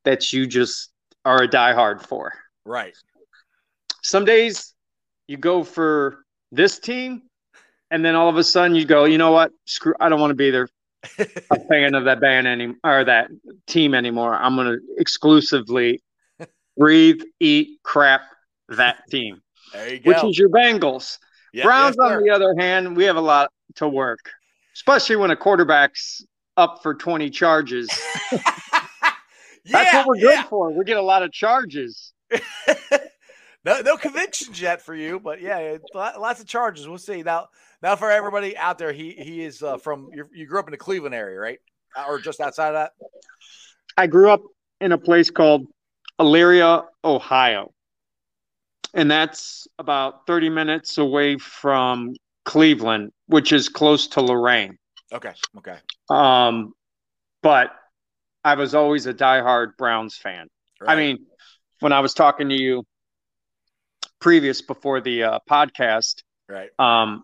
that 0.06 0.32
you 0.32 0.48
just 0.48 0.92
are 1.26 1.44
a 1.44 1.48
diehard 1.48 2.06
for. 2.06 2.34
right. 2.66 2.96
Some 4.04 4.26
days 4.26 4.74
you 5.28 5.38
go 5.38 5.64
for 5.64 6.24
this 6.52 6.80
team, 6.80 7.24
and 7.90 8.04
then 8.04 8.16
all 8.16 8.30
of 8.30 8.38
a 8.38 8.44
sudden 8.44 8.76
you 8.76 8.86
go, 8.86 9.06
you 9.06 9.18
know 9.18 9.32
what? 9.32 9.52
Screw. 9.66 9.94
I 10.00 10.10
don't 10.10 10.20
want 10.20 10.32
to 10.32 10.36
be 10.36 10.52
there. 10.52 10.68
a 11.20 11.60
fan 11.68 11.96
of 11.96 12.06
that 12.06 12.22
band 12.22 12.48
any 12.48 12.74
or 12.84 13.04
that 13.04 13.30
team 13.68 13.94
anymore. 13.94 14.36
I'm 14.36 14.56
gonna 14.56 14.78
exclusively 14.98 16.02
breathe, 16.78 17.22
eat, 17.40 17.80
crap 17.84 18.22
that 18.70 18.98
team, 19.10 19.42
There 19.74 19.94
you 19.94 20.00
go. 20.00 20.10
which 20.10 20.24
is 20.24 20.38
your 20.38 20.50
Bengals. 20.50 21.18
Yeah, 21.52 21.66
Browns, 21.66 21.96
yes, 22.00 22.12
on 22.12 22.24
the 22.24 22.30
other 22.30 22.56
hand, 22.58 22.96
we 22.96 23.04
have 23.04 23.18
a 23.18 23.22
lot 23.22 23.52
to 23.76 23.88
work, 23.88 24.32
especially 24.76 25.18
when 25.18 25.32
a 25.32 25.36
quarterback's 25.36 26.26
up 26.58 26.82
for 26.82 26.94
20 26.94 27.30
charges. 27.30 27.90
That's 28.32 29.94
what 29.94 30.08
we're 30.08 30.16
good 30.16 30.34
yeah. 30.34 30.44
for. 30.44 30.72
We 30.72 30.84
get 30.84 30.98
a 30.98 31.02
lot 31.02 31.24
of 31.24 31.32
charges. 31.32 32.14
no, 33.66 33.82
no 33.82 33.98
convictions 33.98 34.60
yet 34.60 34.82
for 34.82 34.94
you, 34.96 35.20
but 35.20 35.42
yeah, 35.42 35.78
lots 35.94 36.42
of 36.42 36.48
charges. 36.48 36.88
We'll 36.88 36.98
see. 36.98 37.24
Now, 37.24 37.50
now 37.82 37.96
for 37.96 38.12
everybody 38.12 38.58
out 38.58 38.78
there, 38.78 38.92
he 38.92 39.12
he 39.12 39.42
is 39.44 39.64
uh, 39.64 39.78
from 39.78 40.10
you. 40.14 40.28
You 40.34 40.46
grew 40.46 40.60
up 40.60 40.68
in 40.68 40.72
the 40.72 40.78
Cleveland 40.78 41.16
area, 41.16 41.40
right, 41.40 41.60
Uh, 41.96 42.06
or 42.08 42.20
just 42.20 42.40
outside 42.42 42.70
of 42.70 42.74
that? 42.76 42.92
I 43.98 44.08
grew 44.08 44.30
up 44.30 44.42
in 44.82 44.92
a 44.92 44.98
place 44.98 45.30
called 45.30 45.68
Elyria, 46.20 46.86
Ohio. 47.04 47.72
And 48.94 49.10
that's 49.10 49.68
about 49.80 50.28
30 50.28 50.50
minutes 50.50 50.98
away 51.00 51.38
from 51.38 52.14
Cleveland, 52.46 53.12
which 53.28 53.52
is 53.52 53.70
close 53.70 54.08
to 54.10 54.22
Lorain. 54.22 54.78
Okay, 55.12 55.34
okay, 55.58 55.78
Um, 56.10 56.74
but 57.42 57.72
I 58.44 58.56
was 58.56 58.76
always 58.76 59.06
a 59.06 59.14
diehard 59.14 59.78
Browns 59.78 60.16
fan. 60.18 60.48
I 60.86 60.96
mean, 60.96 61.26
when 61.80 61.94
I 61.94 62.02
was 62.02 62.14
talking 62.14 62.50
to 62.50 62.56
you 62.56 62.84
previous 64.24 64.62
before 64.62 65.02
the 65.02 65.24
uh, 65.24 65.40
podcast, 65.50 66.24
right, 66.50 66.70
um, 66.80 67.24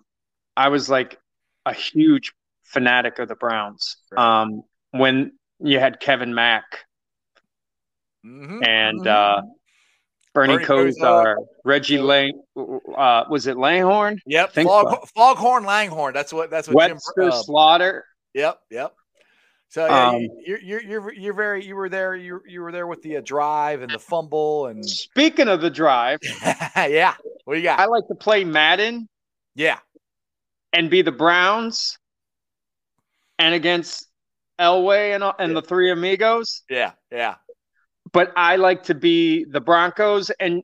I 0.58 0.68
was 0.70 0.90
like 0.90 1.18
a 1.66 1.74
huge 1.74 2.34
fanatic 2.64 3.18
of 3.20 3.28
the 3.30 3.36
Browns. 3.36 3.98
Right. 4.12 4.42
Um, 4.42 4.64
when 4.92 5.32
you 5.60 5.80
had 5.80 6.00
Kevin 6.00 6.34
Mack 6.36 6.66
Mhm, 8.26 8.68
and 8.68 9.00
mhm. 9.02 9.08
uh, 9.08 9.42
Bernie, 10.34 10.56
Bernie 10.56 10.66
Kosar, 10.66 10.94
Kosar. 11.00 11.36
Reggie 11.64 12.00
Lang, 12.00 12.34
uh, 12.98 13.24
was 13.30 13.48
it 13.48 13.58
Langhorne? 13.58 14.20
yep, 14.26 14.52
think 14.52 14.68
Fog, 14.70 15.08
Foghorn 15.16 15.64
Langhorn. 15.64 16.14
That's 16.14 16.34
what 16.34 16.50
that's 16.52 16.68
what 16.68 16.88
Jim. 16.88 16.96
Webster 16.98 17.30
Uh, 17.30 17.44
Slaughter. 17.44 18.06
Yep, 18.34 18.60
yep. 18.70 18.94
So 19.70 19.86
yeah, 19.86 20.10
Um, 20.10 20.22
you, 20.22 20.32
you're 20.46 20.60
you're 20.62 20.82
you're 20.82 21.14
you're 21.14 21.34
very 21.34 21.64
you 21.64 21.76
were 21.76 21.90
there 21.90 22.16
you 22.16 22.42
you 22.48 22.62
were 22.62 22.72
there 22.72 22.88
with 22.88 23.04
the 23.04 23.18
uh, 23.18 23.22
drive 23.24 23.84
and 23.84 23.92
the 23.92 24.00
fumble 24.00 24.66
and 24.66 24.84
Speaking 24.88 25.48
of 25.48 25.62
the 25.62 25.70
drive, 25.70 26.20
yeah. 26.76 27.14
What 27.46 27.54
do 27.54 27.60
you 27.60 27.64
got? 27.64 27.80
I 27.80 27.86
like 27.86 28.08
to 28.08 28.16
play 28.16 28.44
Madden 28.44 29.08
yeah, 29.56 29.78
and 30.74 30.90
be 30.90 31.04
the 31.04 31.12
Browns 31.12 31.98
and 33.38 33.54
against 33.54 34.08
Elway 34.60 35.14
and, 35.16 35.24
and 35.38 35.56
the 35.56 35.62
three 35.62 35.92
amigos. 35.92 36.64
yeah, 36.70 36.94
yeah. 37.12 37.36
But 38.12 38.34
I 38.36 38.56
like 38.56 38.84
to 38.84 38.96
be 38.96 39.46
the 39.46 39.62
Broncos 39.62 40.32
and 40.32 40.64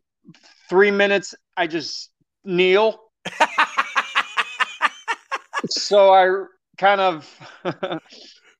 three 0.67 0.91
minutes 0.91 1.35
I 1.55 1.67
just 1.67 2.09
kneel. 2.43 2.99
So 5.69 6.13
I 6.13 6.45
kind 6.77 7.01
of 7.01 7.39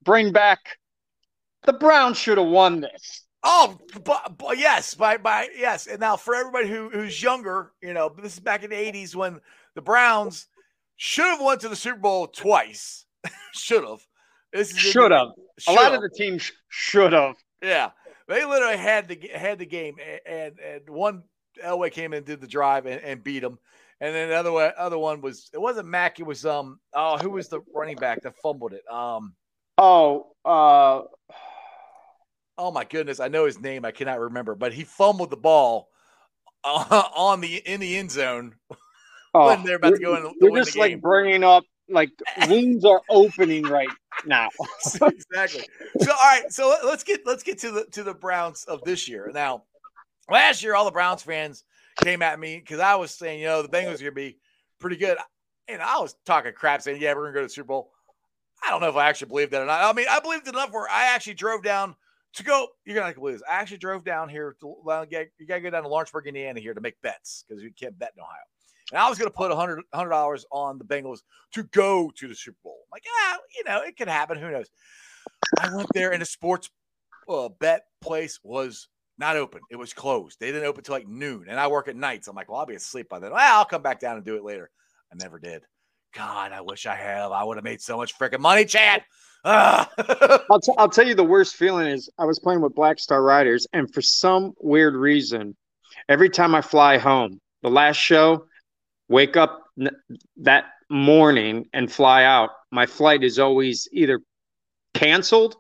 bring 0.06 0.32
back 0.32 0.60
the 1.66 1.74
Browns 1.74 2.18
should 2.18 2.38
have 2.38 2.48
won 2.48 2.82
this. 2.82 3.24
oh, 3.44 3.78
but, 4.04 4.38
but 4.38 4.58
yes, 4.58 4.94
by 4.94 5.18
by 5.18 5.50
yes. 5.56 5.88
And 5.88 6.00
now 6.00 6.16
for 6.16 6.36
everybody 6.36 6.70
who 6.70 6.90
who's 6.90 7.22
younger, 7.22 7.72
you 7.82 7.94
know, 7.94 8.10
this 8.22 8.34
is 8.34 8.40
back 8.40 8.64
in 8.64 8.70
the 8.70 8.76
'80s 8.76 9.16
when 9.16 9.40
the 9.76 9.82
Browns 9.82 10.48
should 10.96 11.26
have 11.26 11.42
went 11.42 11.62
to 11.62 11.70
the 11.70 11.76
Super 11.76 12.00
Bowl 12.00 12.28
twice. 12.28 13.06
should 13.54 13.84
have. 13.84 14.06
This 14.54 14.72
is 14.72 14.78
Should 14.78 15.12
have. 15.12 15.30
A 15.68 15.74
lot 15.74 15.94
of 15.94 16.02
the 16.02 16.10
teams 16.10 16.44
sh- 16.44 16.52
should 16.70 17.12
have. 17.12 17.36
Yeah, 17.62 17.92
they 18.28 18.46
literally 18.46 18.78
had 18.78 19.08
the 19.08 19.30
had 19.34 19.60
the 19.60 19.66
game, 19.66 19.96
and 20.26 20.58
and 20.60 20.90
one 20.90 21.24
Elway 21.64 21.92
came 21.92 22.14
in 22.14 22.18
and 22.18 22.26
did 22.26 22.42
the 22.42 22.48
drive 22.48 22.86
and, 22.86 23.02
and 23.02 23.24
beat 23.24 23.40
them, 23.40 23.60
and 24.00 24.16
then 24.16 24.30
the 24.30 24.36
other 24.36 24.52
one, 24.52 24.72
other 24.78 24.98
one 24.98 25.20
was 25.22 25.50
it 25.54 25.60
wasn't 25.60 25.88
Mack, 25.88 26.20
it 26.20 26.26
was 26.26 26.46
um 26.46 26.80
oh 26.94 27.18
who 27.18 27.32
was 27.32 27.50
the 27.50 27.62
running 27.74 27.98
back 27.98 28.22
that 28.22 28.38
fumbled 28.38 28.74
it 28.74 28.84
um 28.90 29.34
Oh, 29.78 30.28
uh, 30.46 31.02
oh 32.58 32.72
my 32.72 32.86
goodness 32.86 33.20
I 33.20 33.28
know 33.28 33.46
his 33.46 33.60
name 33.60 33.84
I 33.84 33.92
cannot 33.92 34.20
remember 34.20 34.56
but 34.56 34.74
he 34.74 34.84
fumbled 34.84 35.30
the 35.30 35.38
ball 35.38 35.90
uh, 36.64 37.04
on 37.16 37.42
the 37.42 37.56
in 37.58 37.80
the 37.80 37.98
end 37.98 38.12
zone 38.12 38.56
oh 39.34 39.48
When 39.48 39.64
they're 39.64 39.76
about 39.76 39.96
to 39.96 40.00
go 40.00 40.16
in 40.16 40.34
You're 40.40 40.56
just 40.56 40.78
like 40.78 41.02
bringing 41.02 41.44
up 41.44 41.66
like 41.90 42.12
wounds 42.48 42.86
are 42.86 43.02
opening 43.10 43.64
right 43.64 43.90
now. 44.26 44.50
exactly. 45.02 45.64
So 46.02 46.12
all 46.12 46.18
right, 46.24 46.52
so 46.52 46.70
let- 46.70 46.86
let's 46.86 47.04
get 47.04 47.22
let's 47.26 47.44
get 47.44 47.60
to 47.60 47.72
the 47.72 47.86
to 47.92 48.04
the 48.04 48.14
Browns 48.14 48.64
of 48.66 48.84
this 48.84 49.08
year. 49.08 49.30
Now, 49.34 49.64
last 50.30 50.64
year 50.64 50.76
all 50.76 50.86
the 50.86 50.92
Browns 50.92 51.24
fans 51.24 51.64
came 51.98 52.22
at 52.22 52.40
me 52.40 52.58
because 52.58 52.80
I 52.80 52.96
was 52.96 53.12
saying, 53.12 53.40
you 53.40 53.48
know, 53.48 53.62
the 53.62 53.70
Bengals 53.70 53.96
are 53.96 54.00
gonna 54.00 54.12
be 54.12 54.38
pretty 54.80 54.98
good. 54.98 55.18
And 55.68 55.82
I 55.82 56.00
was 56.00 56.16
talking 56.26 56.54
crap 56.54 56.82
saying, 56.82 57.02
yeah, 57.02 57.14
we're 57.14 57.24
gonna 57.24 57.34
go 57.34 57.42
to 57.42 57.48
the 57.48 57.54
Super 57.54 57.68
Bowl. 57.68 57.92
I 58.64 58.70
don't 58.70 58.82
know 58.82 58.90
if 58.90 58.96
I 58.96 59.08
actually 59.08 59.30
believed 59.30 59.52
that 59.52 59.62
or 59.62 59.66
not. 59.66 59.84
I 59.84 59.94
mean, 59.94 60.08
I 60.10 60.20
believed 60.20 60.48
enough 60.48 60.72
where 60.72 60.90
I 60.90 61.08
actually 61.08 61.36
drove 61.36 61.64
down 61.64 61.96
to 62.34 62.44
go. 62.44 62.68
You're 62.86 62.96
gonna 62.96 63.14
believe 63.14 63.36
this. 63.36 63.44
I 63.50 63.56
actually 63.56 63.78
drove 63.78 64.04
down 64.04 64.30
here 64.30 64.56
to 64.60 64.76
well, 64.84 65.06
you 65.10 65.28
gotta 65.48 65.62
go 65.62 65.70
down 65.70 65.84
to 65.84 65.90
Lawrenceburg, 65.90 66.28
Indiana 66.28 66.60
here 66.60 66.74
to 66.74 66.82
make 66.82 67.02
bets 67.02 67.46
because 67.48 67.64
you 67.64 67.72
can't 67.78 67.98
bet 67.98 68.14
in 68.16 68.22
Ohio. 68.22 68.38
And 68.92 69.00
I 69.00 69.10
was 69.10 69.18
to 69.18 69.30
put 69.30 69.52
a 69.52 69.56
hundred 69.56 69.84
hundred 69.94 70.12
dollars 70.12 70.46
on 70.52 70.78
the 70.78 70.84
Bengals 70.84 71.20
to 71.54 71.64
go 71.64 72.12
to 72.16 72.28
the 72.28 72.36
Super 72.36 72.58
Bowl. 72.64 72.78
I'm 72.86 72.92
like, 72.92 73.04
ah, 73.08 73.38
you 73.58 73.64
know, 73.66 73.82
it 73.82 73.98
could 73.98 74.08
happen. 74.08 74.38
Who 74.38 74.52
knows? 74.52 74.70
I 75.60 75.76
went 75.76 75.90
there, 75.94 76.12
and 76.12 76.22
the 76.22 76.26
sports 76.26 76.70
uh, 77.28 77.50
bet 77.60 77.86
place 78.02 78.40
was 78.44 78.88
not 79.18 79.38
open. 79.38 79.62
It 79.72 79.78
was 79.78 79.94
closed. 79.94 80.40
They 80.40 80.52
didn't 80.52 80.68
open 80.68 80.84
till 80.84 80.94
like 80.94 81.08
noon, 81.08 81.46
and 81.50 81.60
I 81.60 81.68
work 81.68 81.88
at 81.88 81.96
nights. 81.96 82.28
I'm 82.28 82.36
like, 82.36 82.50
well, 82.50 82.60
I'll 82.60 82.66
be 82.66 82.76
asleep 82.76 83.10
by 83.10 83.20
then. 83.20 83.32
Well, 83.32 83.58
I'll 83.58 83.66
come 83.66 83.82
back 83.82 84.00
down 84.00 84.18
and 84.18 84.26
do 84.26 84.36
it 84.36 84.44
later. 84.44 84.70
I 85.12 85.16
never 85.16 85.40
did. 85.40 85.64
God, 86.16 86.52
I 86.52 86.62
wish 86.62 86.86
I 86.86 86.96
have. 86.96 87.32
I 87.32 87.44
would 87.44 87.58
have 87.58 87.64
made 87.64 87.82
so 87.82 87.98
much 87.98 88.18
freaking 88.18 88.40
money, 88.40 88.66
Chad. 88.66 89.04
Ah. 89.44 89.90
I'll, 90.50 90.60
t- 90.62 90.74
I'll 90.78 90.90
tell 90.90 91.06
you 91.06 91.14
the 91.14 91.24
worst 91.24 91.56
feeling 91.56 91.88
is 91.88 92.10
I 92.18 92.26
was 92.26 92.40
playing 92.40 92.62
with 92.62 92.74
Black 92.74 93.00
Star 93.00 93.22
Riders, 93.22 93.68
and 93.74 93.94
for 93.94 94.02
some 94.02 94.54
weird 94.60 94.96
reason, 94.96 95.56
every 96.10 96.30
time 96.30 96.56
I 96.56 96.62
fly 96.62 96.98
home, 96.98 97.40
the 97.62 97.70
last 97.70 97.98
show, 97.98 98.46
wake 99.10 99.36
up 99.38 99.64
n- 99.80 99.96
that 100.38 100.66
morning 100.90 101.68
and 101.74 101.92
fly 101.92 102.24
out, 102.24 102.52
my 102.72 102.86
flight 102.86 103.24
is 103.24 103.38
always 103.40 103.88
either 103.92 104.20
canceled 104.94 105.58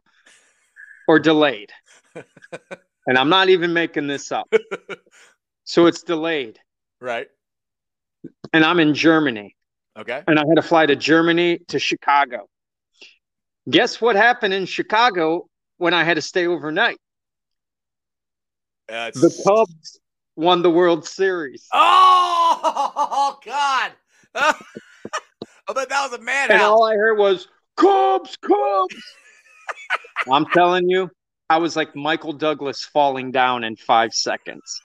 or 1.07 1.19
delayed. 1.19 1.71
and 2.15 3.17
I'm 3.17 3.29
not 3.29 3.49
even 3.49 3.73
making 3.73 4.07
this 4.07 4.31
up. 4.31 4.51
So 5.67 5.87
it's 5.87 6.03
delayed. 6.03 6.59
right. 7.01 7.25
And 8.53 8.63
I'm 8.63 8.79
in 8.79 8.93
Germany. 8.93 9.55
Okay. 9.97 10.23
and 10.27 10.37
I 10.37 10.43
had 10.47 10.55
to 10.55 10.61
fly 10.61 10.85
to 10.85 10.95
Germany 10.95 11.59
to 11.69 11.79
Chicago. 11.79 12.47
Guess 13.69 14.01
what 14.01 14.15
happened 14.15 14.53
in 14.53 14.65
Chicago 14.65 15.47
when 15.77 15.93
I 15.93 16.03
had 16.03 16.15
to 16.15 16.21
stay 16.21 16.47
overnight? 16.47 16.97
The 18.87 19.43
Cubs 19.45 19.99
won 20.35 20.61
the 20.61 20.69
World 20.69 21.05
Series. 21.05 21.67
Oh 21.73 23.39
God! 23.45 23.91
I 24.35 25.73
bet 25.73 25.89
that 25.89 26.09
was 26.09 26.19
a 26.19 26.21
man. 26.21 26.51
And 26.51 26.61
all 26.61 26.83
I 26.83 26.95
heard 26.95 27.17
was 27.17 27.47
Cubs, 27.75 28.37
Cubs. 28.37 28.95
I'm 30.31 30.45
telling 30.47 30.87
you, 30.89 31.09
I 31.49 31.57
was 31.57 31.75
like 31.75 31.95
Michael 31.95 32.33
Douglas 32.33 32.83
falling 32.83 33.31
down 33.31 33.63
in 33.63 33.75
five 33.75 34.13
seconds. 34.13 34.81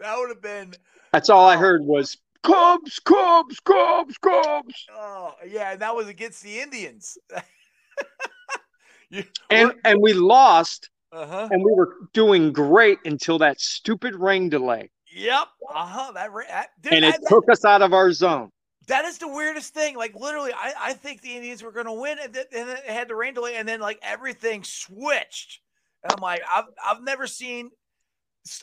that 0.00 0.16
would 0.18 0.28
have 0.28 0.42
been. 0.42 0.74
That's 1.12 1.30
all 1.30 1.46
I 1.46 1.56
oh. 1.56 1.58
heard 1.58 1.82
was 1.84 2.16
Cubs, 2.44 3.00
Cubs, 3.04 3.58
Cubs, 3.60 4.16
Cubs. 4.18 4.74
Oh 4.92 5.34
yeah, 5.48 5.72
and 5.72 5.80
that 5.82 5.96
was 5.96 6.06
against 6.08 6.42
the 6.42 6.60
Indians. 6.60 7.18
you, 9.10 9.24
And 9.50 9.72
and 9.84 10.00
we 10.00 10.12
lost 10.12 10.90
uh 11.12 11.26
huh. 11.26 11.48
and 11.50 11.62
we 11.64 11.72
were 11.72 11.94
doing 12.12 12.52
great 12.52 12.98
until 13.04 13.38
that 13.38 13.60
stupid 13.60 14.14
rain 14.16 14.48
delay. 14.48 14.90
Yep. 15.14 15.46
Uh 15.72 15.86
huh. 15.86 16.12
That, 16.12 16.30
that 16.48 16.68
dude, 16.80 16.92
And 16.94 17.04
it 17.04 17.14
I- 17.14 17.28
took 17.28 17.48
us 17.50 17.64
out 17.64 17.82
of 17.82 17.92
our 17.92 18.12
zone. 18.12 18.50
that 18.88 19.04
is 19.04 19.18
the 19.18 19.28
weirdest 19.28 19.72
thing. 19.72 19.96
Like 19.96 20.14
literally, 20.14 20.52
I, 20.52 20.72
I 20.78 20.92
think 20.94 21.22
the 21.22 21.34
Indians 21.36 21.62
were 21.62 21.72
going 21.72 21.86
to 21.86 21.92
win, 21.92 22.18
and 22.22 22.32
then, 22.34 22.44
and 22.54 22.68
then 22.68 22.76
it 22.76 22.90
had 22.90 23.08
the 23.08 23.14
rain 23.14 23.34
delay, 23.34 23.56
and 23.56 23.68
then 23.68 23.80
like 23.80 23.98
everything 24.02 24.64
switched. 24.64 25.60
And 26.02 26.12
I'm 26.12 26.20
like, 26.20 26.42
I've 26.54 26.64
I've 26.84 27.02
never 27.02 27.26
seen 27.26 27.66
s- 27.66 27.70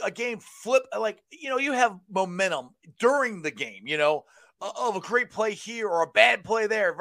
a 0.03 0.11
game 0.11 0.39
flip. 0.39 0.83
Uh, 0.93 0.99
like 0.99 1.21
you 1.31 1.49
know, 1.49 1.57
you 1.57 1.73
have 1.73 1.97
momentum 2.09 2.69
during 2.99 3.41
the 3.41 3.51
game. 3.51 3.85
You 3.85 3.97
know, 3.97 4.23
of 4.61 4.95
a 4.95 4.99
great 4.99 5.29
play 5.29 5.53
here 5.53 5.87
or 5.87 6.03
a 6.03 6.07
bad 6.07 6.43
play 6.43 6.67
there. 6.67 6.89
It 6.91 6.97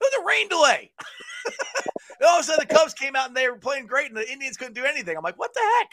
was 0.00 0.12
a 0.22 0.26
rain 0.26 0.48
delay. 0.48 0.92
And 2.20 2.28
all 2.28 2.36
of 2.38 2.40
a 2.42 2.44
sudden, 2.44 2.66
the 2.68 2.74
Cubs 2.74 2.92
came 2.92 3.16
out 3.16 3.28
and 3.28 3.34
they 3.36 3.48
were 3.48 3.56
playing 3.56 3.86
great, 3.86 4.08
and 4.08 4.16
the 4.16 4.30
Indians 4.30 4.58
couldn't 4.58 4.74
do 4.74 4.84
anything. 4.84 5.16
I'm 5.16 5.22
like, 5.22 5.38
what 5.38 5.54
the 5.54 5.60
heck? 5.78 5.88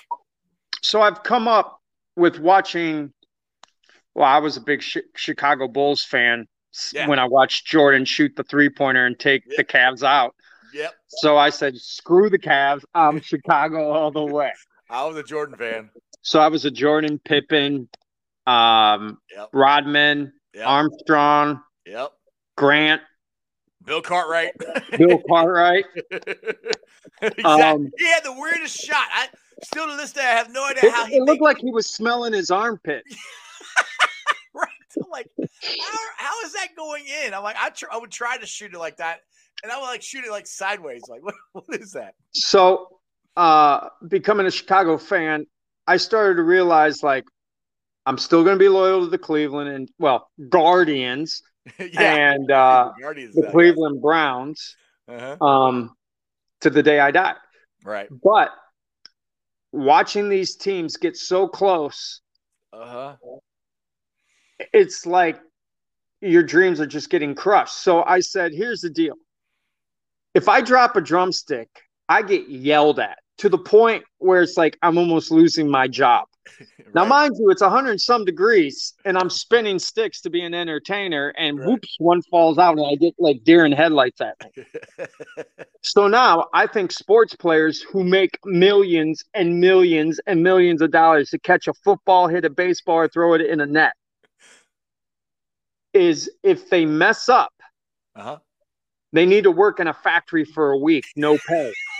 so 0.81 1.01
I've 1.01 1.23
come 1.23 1.47
up 1.47 1.79
with 2.17 2.37
watching. 2.37 3.13
Well, 4.13 4.25
I 4.25 4.39
was 4.39 4.57
a 4.57 4.61
big 4.61 4.83
Chicago 5.15 5.69
Bulls 5.69 6.03
fan 6.03 6.45
Yeah. 6.91 7.07
when 7.07 7.17
I 7.17 7.25
watched 7.25 7.65
Jordan 7.67 8.03
shoot 8.03 8.33
the 8.35 8.43
three 8.43 8.67
pointer 8.69 9.05
and 9.05 9.17
take 9.17 9.43
Yeah. 9.47 9.53
the 9.55 9.63
Cavs 9.63 10.03
out. 10.03 10.35
Yep, 10.73 10.93
So 11.07 11.37
I 11.37 11.49
said, 11.49 11.77
"Screw 11.77 12.29
the 12.29 12.39
Cavs! 12.39 12.83
I'm 12.93 13.21
Chicago 13.21 13.91
all 13.91 14.11
the 14.11 14.25
way." 14.25 14.51
I 14.89 15.05
was 15.05 15.15
a 15.15 15.23
Jordan 15.23 15.55
fan. 15.55 15.89
So 16.21 16.39
I 16.39 16.47
was 16.47 16.65
a 16.65 16.71
Jordan, 16.71 17.19
Pippen, 17.23 17.87
um, 18.45 19.19
Yep. 19.35 19.49
Rodman, 19.53 20.33
Yep, 20.53 20.65
Armstrong, 20.67 21.61
yep. 21.85 22.11
Grant, 22.57 23.01
Bill 23.85 24.01
Cartwright. 24.01 24.53
Bill 24.97 25.21
Cartwright. 25.29 25.85
exactly. 27.21 27.43
Um, 27.43 27.89
he 27.97 28.05
had 28.07 28.23
the 28.23 28.33
weirdest 28.33 28.77
shot. 28.79 29.05
I 29.13 29.27
still 29.63 29.87
to 29.89 29.95
this 29.95 30.11
day 30.13 30.21
I 30.21 30.35
have 30.35 30.51
no 30.51 30.65
idea 30.65 30.85
It, 30.89 30.93
how 30.93 31.05
he 31.05 31.15
it 31.17 31.19
looked 31.23 31.39
made- 31.41 31.45
like 31.45 31.57
he 31.59 31.71
was 31.71 31.87
smelling 31.87 32.33
his 32.33 32.51
armpit. 32.51 33.03
right. 34.53 34.67
I'm 34.97 35.09
like, 35.11 35.27
how, 35.39 35.97
how 36.17 36.41
is 36.45 36.53
that 36.53 36.69
going 36.75 37.05
in? 37.25 37.33
I'm 37.33 37.43
like, 37.43 37.55
I 37.59 37.69
tr- 37.69 37.85
I 37.91 37.97
would 37.97 38.11
try 38.11 38.37
to 38.37 38.45
shoot 38.45 38.73
it 38.73 38.79
like 38.79 38.97
that, 38.97 39.19
and 39.63 39.71
I 39.71 39.77
would 39.79 39.85
like 39.85 40.01
shoot 40.01 40.25
it 40.25 40.31
like 40.31 40.47
sideways. 40.47 41.03
Like, 41.07 41.23
what, 41.23 41.35
what 41.53 41.79
is 41.79 41.91
that? 41.93 42.15
So, 42.33 42.99
uh, 43.37 43.87
becoming 44.07 44.47
a 44.47 44.51
Chicago 44.51 44.97
fan, 44.97 45.45
I 45.87 45.97
started 45.97 46.35
to 46.35 46.43
realize 46.43 47.01
like 47.03 47.23
I'm 48.05 48.17
still 48.17 48.43
going 48.43 48.55
to 48.57 48.59
be 48.59 48.69
loyal 48.69 49.01
to 49.01 49.07
the 49.09 49.17
Cleveland 49.17 49.69
and 49.69 49.89
well 49.99 50.29
Guardians 50.49 51.41
yeah. 51.79 52.15
and 52.31 52.51
uh, 52.63 52.91
Guardians, 52.99 53.35
the 53.35 53.49
Cleveland 53.51 54.01
Browns. 54.01 54.75
Uh-huh. 55.09 55.37
um, 55.45 55.95
to 56.59 56.69
the 56.69 56.83
day 56.83 56.99
I 56.99 57.11
die. 57.11 57.35
Right. 57.85 58.09
But 58.11 58.49
watching 59.71 60.27
these 60.27 60.55
teams 60.57 60.97
get 60.97 61.15
so 61.15 61.47
close, 61.47 62.19
Uh 62.73 62.85
huh. 62.85 63.15
it's 64.73 65.05
like 65.05 65.39
your 66.19 66.43
dreams 66.43 66.81
are 66.81 66.87
just 66.87 67.09
getting 67.09 67.35
crushed. 67.35 67.77
So 67.77 68.03
I 68.03 68.19
said, 68.19 68.51
here's 68.53 68.81
the 68.81 68.89
deal. 68.89 69.13
If 70.33 70.49
I 70.49 70.59
drop 70.61 70.95
a 70.97 71.01
drumstick, 71.01 71.69
I 72.09 72.21
get 72.21 72.49
yelled 72.49 72.99
at 72.99 73.19
to 73.37 73.49
the 73.49 73.57
point 73.57 74.03
where 74.17 74.41
it's 74.41 74.57
like 74.57 74.77
I'm 74.81 74.97
almost 74.97 75.31
losing 75.31 75.69
my 75.69 75.87
job. 75.87 76.27
Now, 76.95 77.03
mind 77.03 77.35
you, 77.37 77.49
it's 77.51 77.61
100 77.61 77.91
and 77.91 78.01
some 78.01 78.23
degrees, 78.23 78.93
and 79.03 79.17
I'm 79.17 79.29
spinning 79.29 79.77
sticks 79.77 80.21
to 80.21 80.29
be 80.29 80.41
an 80.41 80.53
entertainer, 80.53 81.33
and 81.37 81.59
Right. 81.59 81.67
whoops, 81.67 81.95
one 81.99 82.21
falls 82.23 82.57
out, 82.57 82.77
and 82.77 82.87
I 82.87 82.95
get 82.95 83.13
like 83.19 83.43
deer 83.43 83.65
in 83.65 83.73
headlights 83.73 84.21
at 84.21 84.37
me. 84.55 84.63
So 85.83 86.07
now 86.07 86.47
I 86.53 86.65
think 86.67 86.91
sports 86.91 87.35
players 87.35 87.81
who 87.81 88.03
make 88.03 88.39
millions 88.45 89.23
and 89.33 89.59
millions 89.59 90.19
and 90.25 90.43
millions 90.43 90.81
of 90.81 90.91
dollars 90.91 91.29
to 91.29 91.39
catch 91.39 91.67
a 91.67 91.73
football, 91.73 92.27
hit 92.27 92.45
a 92.45 92.49
baseball, 92.49 92.95
or 92.95 93.07
throw 93.07 93.33
it 93.33 93.41
in 93.41 93.61
a 93.61 93.65
net 93.65 93.93
is 95.93 96.29
if 96.43 96.69
they 96.69 96.85
mess 96.85 97.29
up, 97.29 97.53
uh 98.15 98.23
huh. 98.23 98.37
they 99.13 99.25
need 99.25 99.43
to 99.43 99.51
work 99.51 99.79
in 99.79 99.87
a 99.87 99.93
factory 99.93 100.45
for 100.45 100.71
a 100.71 100.77
week, 100.77 101.05
no 101.15 101.37
pay. 101.47 101.73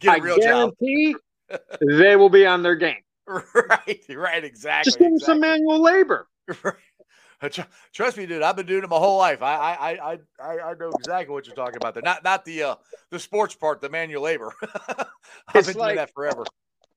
Get 0.00 0.08
a 0.18 0.20
I 0.20 0.24
real 0.24 0.36
job. 0.38 0.74
guarantee 0.80 1.16
they 2.00 2.16
will 2.16 2.28
be 2.28 2.46
on 2.46 2.62
their 2.62 2.76
game. 2.76 3.02
right. 3.26 4.04
Right. 4.08 4.44
Exactly. 4.44 4.88
Just 4.90 4.98
give 4.98 5.10
them 5.10 5.18
some 5.18 5.40
manual 5.40 5.80
labor. 5.82 6.28
Right. 6.64 7.56
Trust 7.92 8.16
me, 8.16 8.26
dude. 8.26 8.42
I've 8.42 8.56
been 8.56 8.66
doing 8.66 8.82
it 8.82 8.90
my 8.90 8.96
whole 8.96 9.16
life. 9.16 9.42
I 9.42 9.54
I 9.54 10.12
I 10.12 10.18
I, 10.42 10.58
I 10.70 10.74
know 10.74 10.90
exactly 10.98 11.32
what 11.32 11.46
you're 11.46 11.54
talking 11.54 11.76
about. 11.76 11.94
There, 11.94 12.02
not 12.02 12.24
not 12.24 12.44
the 12.44 12.62
uh 12.64 12.74
the 13.10 13.18
sports 13.20 13.54
part, 13.54 13.80
the 13.80 13.88
manual 13.88 14.22
labor. 14.22 14.52
I've 14.88 15.06
It's 15.54 15.68
been 15.68 15.76
like- 15.76 15.88
doing 15.90 15.96
that 15.96 16.10
forever. 16.14 16.44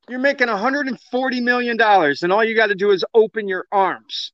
You're 0.10 0.18
making 0.18 0.48
140 0.48 1.42
million 1.42 1.78
dollars, 1.78 2.24
and 2.24 2.34
all 2.34 2.44
you 2.44 2.56
got 2.56 2.68
to 2.68 2.76
do 2.76 2.90
is 2.90 3.06
open 3.14 3.48
your 3.48 3.66
arms. 3.72 4.32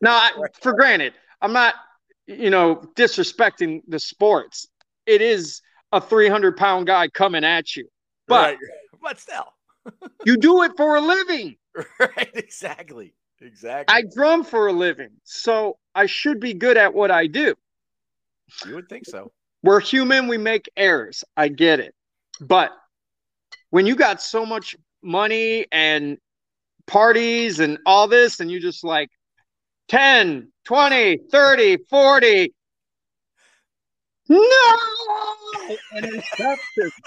Now, 0.00 0.12
I, 0.16 0.30
for 0.62 0.72
granted, 0.72 1.12
I'm 1.42 1.52
not, 1.52 1.74
you 2.26 2.48
know, 2.48 2.76
disrespecting 2.96 3.82
the 3.88 4.00
sports. 4.00 4.68
It 5.04 5.20
is 5.20 5.60
a 5.92 6.00
300 6.00 6.56
pound 6.56 6.86
guy 6.86 7.08
coming 7.08 7.44
at 7.44 7.76
you, 7.76 7.86
but 8.26 8.54
right. 8.54 8.58
but 9.02 9.20
still, 9.20 9.52
you 10.24 10.36
do 10.36 10.62
it 10.62 10.72
for 10.76 10.96
a 10.96 11.00
living. 11.00 11.56
right? 12.00 12.30
Exactly. 12.34 13.14
Exactly. 13.40 13.92
I 13.94 14.04
drum 14.14 14.44
for 14.44 14.68
a 14.68 14.72
living, 14.72 15.10
so 15.24 15.78
I 15.94 16.06
should 16.06 16.38
be 16.38 16.54
good 16.54 16.76
at 16.76 16.94
what 16.94 17.10
I 17.10 17.26
do. 17.26 17.54
you 18.66 18.76
would 18.76 18.88
think 18.88 19.04
so. 19.04 19.32
We're 19.64 19.80
human, 19.80 20.28
we 20.28 20.38
make 20.38 20.68
errors. 20.76 21.24
I 21.36 21.48
get 21.48 21.80
it. 21.80 21.94
But 22.40 22.70
when 23.70 23.86
you 23.86 23.96
got 23.96 24.22
so 24.22 24.46
much 24.46 24.76
money 25.02 25.66
and 25.72 26.18
parties 26.86 27.58
and 27.58 27.78
all 27.84 28.06
this, 28.06 28.40
and 28.40 28.50
you 28.50 28.60
just 28.60 28.84
like 28.84 29.10
10, 29.88 30.52
20, 30.64 31.18
30, 31.30 31.76
40, 31.88 32.54
no! 34.40 35.76
Interception. 35.96 36.90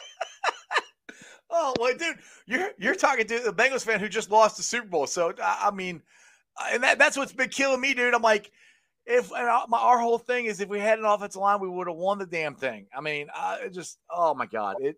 Oh, 1.58 1.74
well, 1.80 1.96
dude, 1.96 2.18
you're 2.48 2.72
you're 2.80 2.96
talking 2.96 3.28
to 3.28 3.40
the 3.40 3.54
Bengals 3.54 3.86
fan 3.86 4.00
who 4.00 4.10
just 4.10 4.32
lost 4.32 4.58
the 4.58 4.64
Super 4.64 4.88
Bowl. 4.88 5.06
So 5.06 5.32
I, 5.42 5.68
I 5.68 5.72
mean, 5.72 6.02
uh, 6.60 6.70
and 6.74 6.84
that, 6.84 6.98
that's 6.98 7.16
what's 7.16 7.32
been 7.32 7.50
killing 7.50 7.80
me, 7.80 7.94
dude. 7.94 8.16
I'm 8.16 8.24
like, 8.24 8.52
if 9.06 9.30
my, 9.32 9.78
our 9.78 10.00
whole 10.00 10.18
thing 10.18 10.46
is 10.46 10.60
if 10.60 10.68
we 10.68 10.80
had 10.80 10.98
an 10.98 11.06
offensive 11.06 11.40
line, 11.40 11.62
we 11.62 11.70
would 11.70 11.88
have 11.88 11.96
won 11.96 12.18
the 12.18 12.26
damn 12.26 12.56
thing. 12.56 12.88
I 12.94 13.00
mean, 13.00 13.28
I 13.34 13.70
just 13.72 14.00
oh 14.10 14.34
my 14.34 14.48
god, 14.48 14.78
it. 14.82 14.98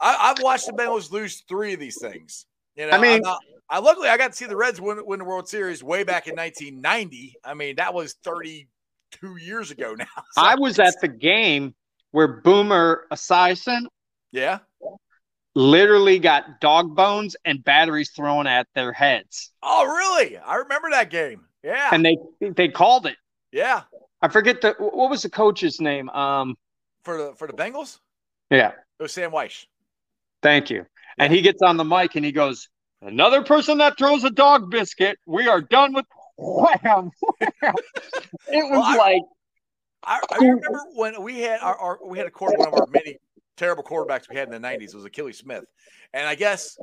I, 0.00 0.16
I've 0.20 0.42
watched 0.42 0.66
the 0.66 0.74
Bengals 0.74 1.10
lose 1.10 1.42
three 1.48 1.72
of 1.72 1.80
these 1.80 1.98
things. 1.98 2.46
You 2.76 2.86
know, 2.86 2.92
I 2.92 3.00
mean- 3.00 3.26
I'm 3.26 3.38
I 3.70 3.78
luckily 3.78 4.08
I 4.08 4.18
got 4.18 4.32
to 4.32 4.36
see 4.36 4.44
the 4.44 4.56
Reds 4.56 4.80
win, 4.80 5.00
win 5.06 5.20
the 5.20 5.24
World 5.24 5.48
Series 5.48 5.82
way 5.82 6.04
back 6.04 6.28
in 6.28 6.36
1990. 6.36 7.36
I 7.44 7.54
mean, 7.54 7.76
that 7.76 7.94
was 7.94 8.14
32 9.20 9.44
years 9.44 9.70
ago 9.70 9.94
now. 9.94 10.04
So 10.32 10.42
I 10.42 10.54
was 10.56 10.78
at 10.78 10.94
the 11.00 11.08
game 11.08 11.74
where 12.10 12.28
Boomer 12.28 13.06
Esiason 13.12 13.86
yeah. 14.32 14.58
literally 15.54 16.18
got 16.18 16.60
dog 16.60 16.94
bones 16.96 17.36
and 17.44 17.62
batteries 17.62 18.10
thrown 18.10 18.46
at 18.46 18.66
their 18.74 18.92
heads. 18.92 19.50
Oh, 19.62 19.84
really? 19.86 20.36
I 20.38 20.56
remember 20.56 20.90
that 20.90 21.10
game. 21.10 21.42
Yeah. 21.62 21.90
And 21.92 22.04
they 22.04 22.16
they 22.40 22.68
called 22.68 23.06
it. 23.06 23.16
yeah. 23.52 23.82
I 24.22 24.28
forget 24.28 24.62
the 24.62 24.74
what 24.78 25.10
was 25.10 25.22
the 25.22 25.28
coach's 25.30 25.80
name? 25.82 26.08
Um, 26.10 26.56
For 27.04 27.16
the 27.18 27.34
for 27.36 27.46
the 27.46 27.52
Bengals, 27.52 27.98
yeah, 28.50 28.68
it 28.98 29.02
was 29.02 29.12
Sam 29.12 29.30
Wyche. 29.32 29.66
thank 30.42 30.70
you. 30.70 30.86
And 31.18 31.30
he 31.30 31.42
gets 31.42 31.60
on 31.60 31.76
the 31.76 31.84
mic 31.84 32.14
and 32.16 32.24
he 32.24 32.32
goes, 32.32 32.68
"Another 33.02 33.42
person 33.42 33.78
that 33.78 33.98
throws 33.98 34.24
a 34.24 34.30
dog 34.30 34.70
biscuit, 34.70 35.18
we 35.26 35.46
are 35.46 35.60
done 35.60 35.92
with." 35.92 36.06
Wham! 36.36 37.10
wham." 37.38 37.74
It 38.48 38.64
was 38.64 38.70
Well, 38.70 38.82
I- 38.82 38.96
like 38.96 39.22
I, 40.06 40.20
I 40.32 40.36
remember 40.38 40.80
when 40.94 41.22
we 41.22 41.40
had 41.40 41.60
our, 41.60 41.76
our 41.78 41.98
we 42.06 42.18
had 42.18 42.26
a 42.26 42.30
quarter 42.30 42.58
one 42.58 42.68
of 42.68 42.74
our 42.74 42.86
many 42.88 43.16
terrible 43.56 43.82
quarterbacks 43.82 44.28
we 44.28 44.36
had 44.36 44.52
in 44.52 44.60
the 44.62 44.68
'90s 44.68 44.94
was 44.94 45.04
Akili 45.04 45.34
Smith, 45.34 45.64
and 46.12 46.26
I 46.28 46.34
guess 46.34 46.76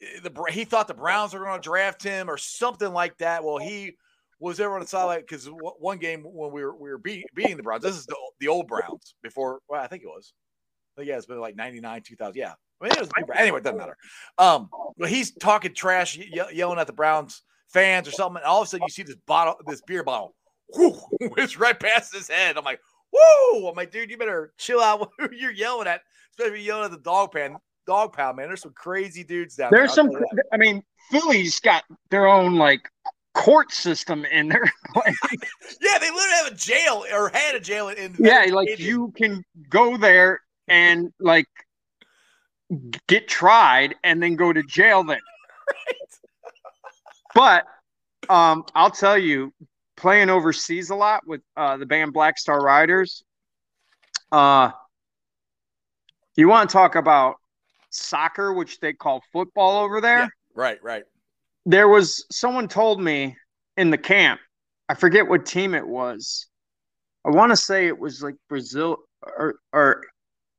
eh, 0.00 0.20
the 0.22 0.32
he 0.50 0.64
thought 0.64 0.88
the 0.88 0.94
Browns 0.94 1.34
were 1.34 1.40
going 1.40 1.60
to 1.60 1.68
draft 1.68 2.02
him 2.02 2.30
or 2.30 2.38
something 2.38 2.90
like 2.92 3.18
that. 3.18 3.44
Well, 3.44 3.58
he 3.58 3.96
was 4.40 4.56
there 4.56 4.72
on 4.72 4.80
the 4.80 4.86
sideline 4.86 5.20
because 5.20 5.46
one 5.46 5.98
game 5.98 6.22
when 6.24 6.52
we 6.52 6.62
were 6.64 6.74
we 6.74 6.88
were 6.88 6.96
beat, 6.98 7.26
beating 7.34 7.58
the 7.58 7.62
Browns. 7.62 7.82
This 7.82 7.96
is 7.96 8.06
the 8.06 8.16
the 8.40 8.48
old 8.48 8.66
Browns 8.66 9.14
before. 9.22 9.60
Well, 9.68 9.82
I 9.82 9.86
think 9.86 10.02
it 10.02 10.08
was. 10.08 10.32
I 10.96 11.00
think 11.00 11.08
yeah, 11.10 11.16
it's 11.18 11.26
been 11.26 11.40
like 11.40 11.56
'99, 11.56 12.02
2000. 12.02 12.34
Yeah, 12.36 12.54
I 12.80 12.84
mean, 12.84 12.92
it 12.92 13.00
was 13.00 13.10
anyway. 13.36 13.58
It 13.58 13.64
doesn't 13.64 13.78
matter. 13.78 13.96
Um, 14.38 14.70
but 14.96 15.10
he's 15.10 15.32
talking 15.32 15.74
trash, 15.74 16.16
ye- 16.16 16.30
yelling 16.54 16.78
at 16.78 16.86
the 16.86 16.92
Browns 16.94 17.42
fans 17.74 18.08
or 18.08 18.12
something, 18.12 18.36
and 18.36 18.46
all 18.46 18.62
of 18.62 18.66
a 18.66 18.70
sudden 18.70 18.86
you 18.86 18.92
see 18.92 19.02
this 19.02 19.16
bottle, 19.26 19.56
this 19.66 19.82
beer 19.82 20.02
bottle, 20.02 20.34
whoo, 20.74 20.96
it's 21.36 21.58
right 21.58 21.78
past 21.78 22.14
his 22.14 22.28
head. 22.28 22.56
I'm 22.56 22.64
like, 22.64 22.80
whoo! 23.12 23.68
I'm 23.68 23.74
like, 23.74 23.90
dude, 23.90 24.10
you 24.10 24.16
better 24.16 24.54
chill 24.56 24.80
out. 24.80 25.10
Who 25.18 25.28
you're 25.32 25.50
yelling 25.50 25.88
at, 25.88 26.00
especially 26.30 26.62
yelling 26.62 26.86
at 26.86 26.92
the 26.92 26.98
dog 26.98 27.32
pan, 27.32 27.56
dog 27.86 28.14
pound, 28.14 28.38
man. 28.38 28.46
There's 28.46 28.62
some 28.62 28.72
crazy 28.74 29.24
dudes 29.24 29.56
down 29.56 29.70
there's 29.70 29.94
there. 29.94 30.04
some. 30.04 30.10
You 30.10 30.18
that. 30.20 30.44
I 30.52 30.56
mean, 30.56 30.82
Philly's 31.10 31.60
got 31.60 31.84
their 32.10 32.26
own 32.26 32.54
like 32.54 32.88
court 33.34 33.72
system 33.72 34.24
in 34.24 34.48
there. 34.48 34.64
Yeah, 35.80 35.98
they 35.98 36.06
literally 36.08 36.36
have 36.44 36.52
a 36.52 36.54
jail 36.54 37.04
or 37.12 37.30
had 37.30 37.56
a 37.56 37.60
jail 37.60 37.88
in. 37.88 38.14
yeah, 38.18 38.46
like 38.52 38.78
you 38.78 39.12
can 39.16 39.44
go 39.68 39.96
there 39.96 40.40
and 40.68 41.12
like 41.20 41.46
get 43.08 43.28
tried 43.28 43.96
and 44.04 44.22
then 44.22 44.36
go 44.36 44.52
to 44.52 44.62
jail 44.62 45.04
there. 45.04 45.20
But 47.34 47.64
um, 48.28 48.64
I'll 48.74 48.90
tell 48.90 49.18
you, 49.18 49.52
playing 49.96 50.30
overseas 50.30 50.90
a 50.90 50.94
lot 50.94 51.26
with 51.26 51.40
uh, 51.56 51.76
the 51.76 51.86
band 51.86 52.12
Black 52.12 52.38
Star 52.38 52.60
Riders, 52.60 53.22
uh, 54.32 54.70
you 56.36 56.48
want 56.48 56.68
to 56.68 56.72
talk 56.72 56.94
about 56.94 57.36
soccer, 57.90 58.52
which 58.52 58.80
they 58.80 58.92
call 58.92 59.22
football 59.32 59.84
over 59.84 60.00
there? 60.00 60.20
Yeah. 60.20 60.28
Right, 60.54 60.82
right. 60.82 61.04
There 61.66 61.88
was 61.88 62.26
someone 62.30 62.68
told 62.68 63.00
me 63.00 63.36
in 63.76 63.90
the 63.90 63.98
camp, 63.98 64.40
I 64.88 64.94
forget 64.94 65.26
what 65.28 65.46
team 65.46 65.74
it 65.74 65.86
was. 65.86 66.46
I 67.24 67.30
want 67.30 67.52
to 67.52 67.56
say 67.56 67.86
it 67.86 67.98
was 67.98 68.22
like 68.22 68.34
Brazil 68.48 68.98
or, 69.22 69.56
or 69.72 70.02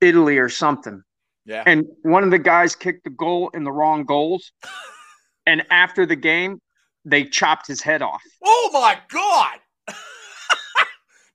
Italy 0.02 0.38
or 0.38 0.50
something. 0.50 1.04
Yeah. 1.46 1.64
And 1.66 1.86
one 2.02 2.24
of 2.24 2.32
the 2.32 2.40
guys 2.40 2.76
kicked 2.76 3.04
the 3.04 3.12
goal 3.12 3.50
in 3.54 3.64
the 3.64 3.72
wrong 3.72 4.06
goals. 4.06 4.52
and 5.46 5.64
after 5.70 6.06
the 6.06 6.16
game, 6.16 6.60
they 7.04 7.24
chopped 7.24 7.68
his 7.68 7.82
head 7.82 8.02
off. 8.02 8.22
Oh 8.44 8.70
my 8.74 8.98
god, 9.10 9.60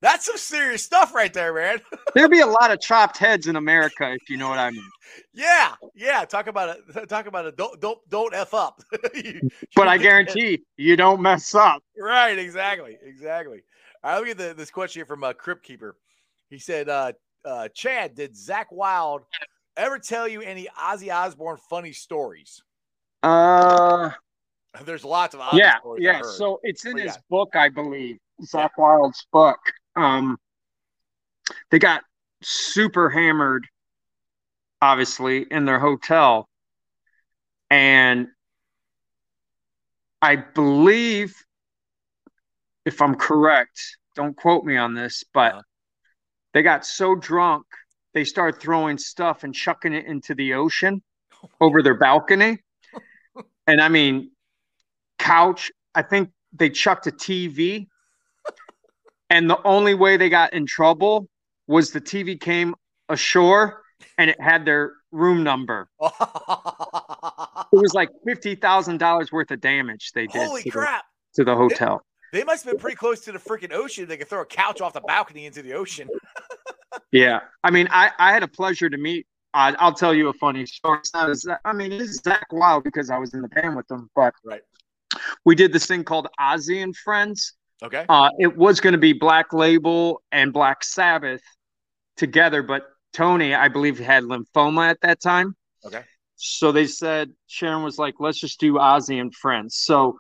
that's 0.03 0.27
some 0.27 0.37
serious 0.37 0.83
stuff 0.83 1.15
right 1.15 1.33
there, 1.33 1.53
man. 1.55 1.81
There'd 2.15 2.31
be 2.31 2.41
a 2.41 2.47
lot 2.47 2.71
of 2.71 2.81
chopped 2.81 3.19
heads 3.19 3.47
in 3.47 3.57
America, 3.57 4.13
if 4.13 4.29
you 4.31 4.37
know 4.37 4.49
what 4.49 4.59
I 4.59 4.71
mean. 4.71 4.89
Yeah, 5.35 5.75
yeah. 5.95 6.25
Talk 6.25 6.47
about 6.47 6.77
it. 6.95 7.09
Talk 7.09 7.27
about 7.27 7.47
it. 7.47 7.57
Don't 7.57 7.81
don't 7.81 7.99
don't 8.09 8.35
f 8.35 8.55
up. 8.55 8.81
You- 9.15 9.49
But 9.77 9.89
I 9.89 9.99
guarantee 9.99 10.63
you 10.77 10.97
don't 10.97 11.21
mess 11.21 11.55
up. 11.55 11.83
Right, 11.99 12.39
exactly, 12.39 12.97
exactly. 13.03 13.63
All 14.03 14.13
right, 14.13 14.17
let 14.17 14.23
me 14.25 14.31
get 14.31 14.39
the, 14.39 14.55
this 14.55 14.71
question 14.71 15.01
here 15.01 15.07
from 15.07 15.23
uh, 15.23 15.33
Crypt 15.35 15.63
Keeper. 15.63 15.97
He 16.49 16.59
said, 16.59 16.89
uh, 16.89 17.13
uh, 17.45 17.69
Chad, 17.75 18.15
did 18.15 18.35
Zakk 18.35 18.67
Wylde 18.73 19.23
ever 19.77 19.99
tell 19.99 20.27
you 20.27 20.41
any 20.41 20.69
Ozzy 20.79 21.15
Osbourne 21.15 21.59
funny 21.69 21.93
stories? 21.93 22.63
Uh, 23.23 24.11
There's 24.85 25.05
lots 25.05 25.35
of 25.35 25.41
yeah, 25.55 25.79
yeah. 25.99 26.23
So 26.23 26.61
it's 26.63 26.85
in 26.85 26.97
you 26.97 27.05
his 27.05 27.19
book, 27.29 27.55
I 27.55 27.69
believe, 27.69 28.19
Zakk 28.43 28.71
Wylde's 28.79 29.27
book. 29.33 29.59
Um, 29.97 30.39
they 31.71 31.79
got 31.79 32.03
super 32.43 33.11
hammered, 33.11 33.67
obviously, 34.81 35.47
in 35.51 35.65
their 35.65 35.79
hotel, 35.79 36.49
and 37.69 38.29
I 40.23 40.37
believe, 40.37 41.35
if 42.85 43.03
I'm 43.03 43.15
correct, 43.17 43.99
don't 44.15 44.37
quote 44.37 44.65
me 44.65 44.77
on 44.77 44.95
this, 44.95 45.25
but 45.35 45.53
Uh-huh. 45.53 45.63
they 46.53 46.63
got 46.63 46.87
so 46.87 47.15
drunk 47.15 47.67
they 48.13 48.25
started 48.25 48.61
throwing 48.61 48.99
stuff 48.99 49.45
and 49.45 49.55
chucking 49.55 49.93
it 49.93 50.07
into 50.07 50.35
the 50.35 50.55
ocean 50.55 51.03
over 51.61 51.83
their 51.83 51.95
balcony. 51.95 52.59
And 53.71 53.81
I 53.81 53.89
mean, 53.89 54.33
couch, 55.21 55.71
I 55.95 56.03
think 56.03 56.31
they 56.53 56.71
chucked 56.71 57.07
a 57.07 57.13
TV. 57.13 57.87
And 59.33 59.49
the 59.49 59.63
only 59.63 59.95
way 59.95 60.17
they 60.17 60.29
got 60.29 60.53
in 60.53 60.67
trouble 60.67 61.29
was 61.69 61.93
the 61.93 62.01
TV 62.01 62.39
came 62.41 62.75
ashore 63.09 63.83
and 64.19 64.29
it 64.29 64.41
had 64.41 64.65
their 64.65 64.95
room 65.13 65.45
number. 65.45 65.89
It 67.73 67.77
was 67.77 67.95
like 67.95 68.09
$50,000 68.27 69.31
worth 69.31 69.53
of 69.53 69.61
damage 69.61 70.11
they 70.13 70.27
did 70.27 70.43
Holy 70.43 70.65
to, 70.65 70.71
crap! 70.71 71.05
The, 71.37 71.45
to 71.45 71.51
the 71.53 71.55
hotel. 71.55 72.03
They 72.33 72.43
must 72.43 72.65
have 72.65 72.73
been 72.73 72.81
pretty 72.81 72.97
close 72.97 73.21
to 73.21 73.33
the 73.33 73.39
freaking 73.39 73.73
ocean. 73.73 74.09
They 74.09 74.17
could 74.17 74.27
throw 74.27 74.41
a 74.41 74.45
couch 74.45 74.81
off 74.81 74.93
the 74.93 75.01
balcony 75.03 75.47
into 75.47 75.63
the 75.63 75.75
ocean. 75.75 76.09
Yeah. 77.13 77.41
I 77.63 77.71
mean, 77.71 77.87
I, 77.93 78.11
I 78.19 78.33
had 78.33 78.43
a 78.43 78.49
pleasure 78.49 78.91
to 78.91 78.97
meet. 78.97 79.27
I, 79.53 79.75
I'll 79.79 79.95
tell 79.95 80.15
you 80.15 80.29
a 80.29 80.33
funny 80.35 80.65
story. 80.67 80.99
It's 81.01 81.13
not 81.13 81.29
as- 81.31 81.47
I 81.65 81.73
mean, 81.73 81.93
it 81.93 82.01
is 82.01 82.21
Zakk 82.21 82.53
Wylde 82.53 82.85
because 82.85 83.11
I 83.11 83.19
was 83.19 83.35
in 83.35 83.43
the 83.43 83.49
band 83.49 83.77
with 83.77 83.89
them, 83.89 84.11
but 84.15 84.35
Right. 84.45 84.63
we 85.45 85.55
did 85.55 85.73
this 85.73 85.87
thing 85.87 86.05
called 86.05 86.29
Ozzy 86.39 86.83
and 86.83 86.97
Friends. 86.97 87.55
Okay. 87.83 88.05
Uh, 88.09 88.31
it 88.39 88.57
was 88.57 88.81
going 88.81 88.93
to 88.93 88.99
be 88.99 89.13
Black 89.13 89.53
Label 89.53 90.23
and 90.31 90.53
Black 90.53 90.85
Sabbath 90.85 91.43
together, 92.17 92.63
but 92.63 92.87
Tony, 93.13 93.55
I 93.55 93.69
believe, 93.69 93.99
had 93.99 94.23
lymphoma 94.25 94.89
at 94.89 95.01
that 95.01 95.21
time. 95.21 95.57
Okay. 95.85 96.03
So 96.37 96.73
they 96.73 96.87
said, 96.87 97.33
Sharon 97.49 97.83
was 97.83 97.99
like, 97.99 98.15
let's 98.21 98.39
just 98.39 98.61
do 98.61 98.75
Ozzy 98.75 99.21
and 99.21 99.35
Friends. 99.35 99.77
So 99.77 100.19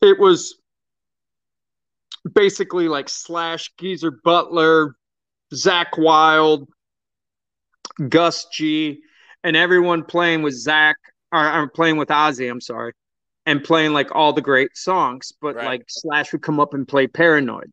it 0.00 0.18
was 0.18 0.56
basically 2.34 2.88
like 2.88 3.08
Slash, 3.08 3.70
Geezer 3.78 4.12
Butler, 4.24 4.96
Zakk 5.52 5.98
Wylde, 5.98 6.68
Gus 8.08 8.46
G, 8.52 9.00
and 9.44 9.56
everyone 9.56 10.04
playing 10.04 10.42
with 10.42 10.54
Zakk, 10.54 10.94
or, 11.32 11.52
or 11.62 11.68
playing 11.68 11.96
with 11.96 12.08
Ozzy, 12.08 12.50
I'm 12.50 12.60
sorry, 12.60 12.92
and 13.46 13.62
playing 13.62 13.92
like 13.92 14.14
all 14.14 14.32
the 14.32 14.40
great 14.42 14.76
songs. 14.76 15.32
But 15.40 15.56
Right. 15.56 15.64
like 15.66 15.84
Slash 15.88 16.32
would 16.32 16.42
come 16.42 16.60
up 16.60 16.74
and 16.74 16.86
play 16.86 17.06
Paranoid. 17.06 17.70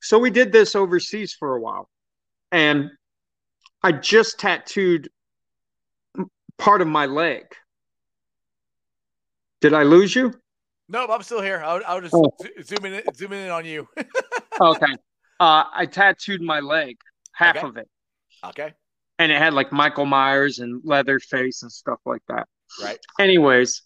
So 0.00 0.18
we 0.18 0.30
did 0.30 0.52
this 0.52 0.74
overseas 0.74 1.34
for 1.38 1.56
a 1.56 1.60
while. 1.60 1.88
And 2.52 2.90
I 3.82 3.92
just 3.92 4.38
tattooed 4.38 5.08
part 6.58 6.80
of 6.80 6.88
my 6.88 7.06
leg. 7.06 7.44
Did 9.60 9.74
I 9.74 9.82
lose 9.82 10.14
you? 10.16 10.32
Nope, 10.88 11.10
I'm 11.12 11.22
still 11.22 11.40
here. 11.42 11.62
I'll, 11.64 11.80
I'll 11.86 12.00
just 12.00 12.14
Oh. 12.14 12.32
zo- 12.42 12.48
zooming 12.62 12.94
in, 12.94 13.02
zooming 13.14 13.40
in 13.44 13.50
on 13.50 13.64
you. 13.64 13.86
Okay. 14.60 14.92
Uh, 15.38 15.64
I 15.72 15.86
tattooed 15.86 16.42
my 16.42 16.60
leg, 16.60 16.98
half 17.32 17.56
Okay. 17.56 17.66
of 17.66 17.76
it. 17.78 17.88
okay. 18.44 18.74
And 19.20 19.30
it 19.30 19.38
had 19.38 19.52
like 19.54 19.70
Michael 19.70 20.06
Myers 20.06 20.58
and 20.60 20.80
Leatherface 20.84 21.62
and 21.62 21.70
stuff 21.70 22.00
like 22.06 22.22
that. 22.28 22.48
Right. 22.82 22.98
Anyways, 23.18 23.82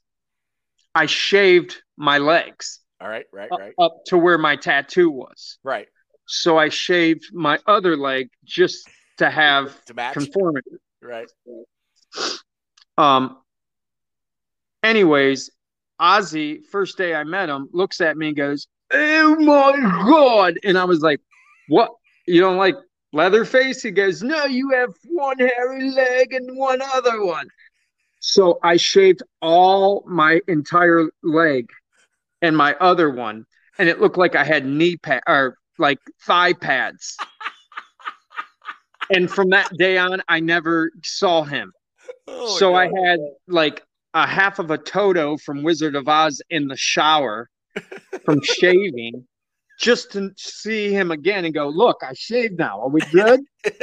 I 0.94 1.06
shaved 1.06 1.82
my 1.96 2.18
legs 2.18 2.80
All 3.00 3.08
right. 3.08 3.26
Right. 3.32 3.50
up, 3.50 3.58
Right. 3.58 3.74
up 3.78 4.04
to 4.06 4.16
where 4.18 4.38
my 4.38 4.54
tattoo 4.54 5.10
was. 5.10 5.58
Right. 5.64 5.88
So 6.26 6.56
I 6.56 6.68
shaved 6.68 7.34
my 7.34 7.58
other 7.66 7.96
leg 7.96 8.30
just 8.44 8.88
to 9.18 9.28
have 9.28 9.84
To 9.86 9.94
match. 9.94 10.14
conformity. 10.14 10.70
right. 11.02 11.28
Um. 12.96 13.38
Anyways, 14.84 15.50
Ozzy, 16.00 16.64
first 16.66 16.96
day 16.96 17.14
I 17.14 17.24
met 17.24 17.48
him, 17.48 17.68
looks 17.72 18.00
at 18.00 18.16
me 18.16 18.28
and 18.28 18.36
goes, 18.36 18.68
"Oh 18.92 19.34
my 19.36 19.72
god!" 20.08 20.58
And 20.62 20.78
I 20.78 20.84
was 20.84 21.00
like, 21.00 21.20
"What? 21.68 21.90
You 22.26 22.40
don't 22.40 22.56
like 22.56 22.76
Leatherface?" 23.14 23.82
He 23.82 23.90
goes, 23.90 24.22
"No, 24.22 24.44
you 24.44 24.70
have 24.70 24.94
one 25.04 25.38
hairy 25.38 25.90
leg 25.90 26.32
and 26.32 26.56
one 26.56 26.82
other 26.82 27.24
one." 27.24 27.48
So 28.20 28.58
I 28.62 28.76
shaved 28.76 29.22
all 29.40 30.04
my 30.06 30.40
entire 30.48 31.08
leg 31.22 31.68
and 32.42 32.56
my 32.56 32.74
other 32.74 33.10
one, 33.10 33.46
and 33.78 33.88
it 33.88 34.00
looked 34.00 34.18
like 34.18 34.34
I 34.34 34.44
had 34.44 34.66
knee 34.66 34.96
pad 34.96 35.22
or 35.26 35.56
like 35.78 35.98
thigh 36.22 36.52
pads. 36.52 37.16
and 39.10 39.30
from 39.30 39.50
that 39.50 39.70
day 39.76 39.98
on, 39.98 40.22
I 40.28 40.40
never 40.40 40.90
saw 41.02 41.42
him 41.42 41.72
Oh, 42.26 42.58
so 42.58 42.74
I 42.74 42.84
had 42.84 43.20
like 43.48 43.82
a 44.14 44.26
half 44.26 44.58
of 44.58 44.70
a 44.70 44.78
Toto 44.78 45.36
from 45.36 45.62
Wizard 45.62 45.94
of 45.96 46.08
Oz 46.08 46.40
in 46.50 46.68
the 46.68 46.76
shower 46.76 47.48
from 48.24 48.40
shaving 48.42 49.26
just 49.80 50.12
to 50.12 50.30
see 50.36 50.92
him 50.92 51.10
again 51.10 51.44
and 51.44 51.54
go, 51.54 51.68
look, 51.68 52.02
I 52.02 52.12
shaved 52.14 52.58
now. 52.58 52.82
Are 52.82 52.88
we 52.88 53.00
good? 53.00 53.40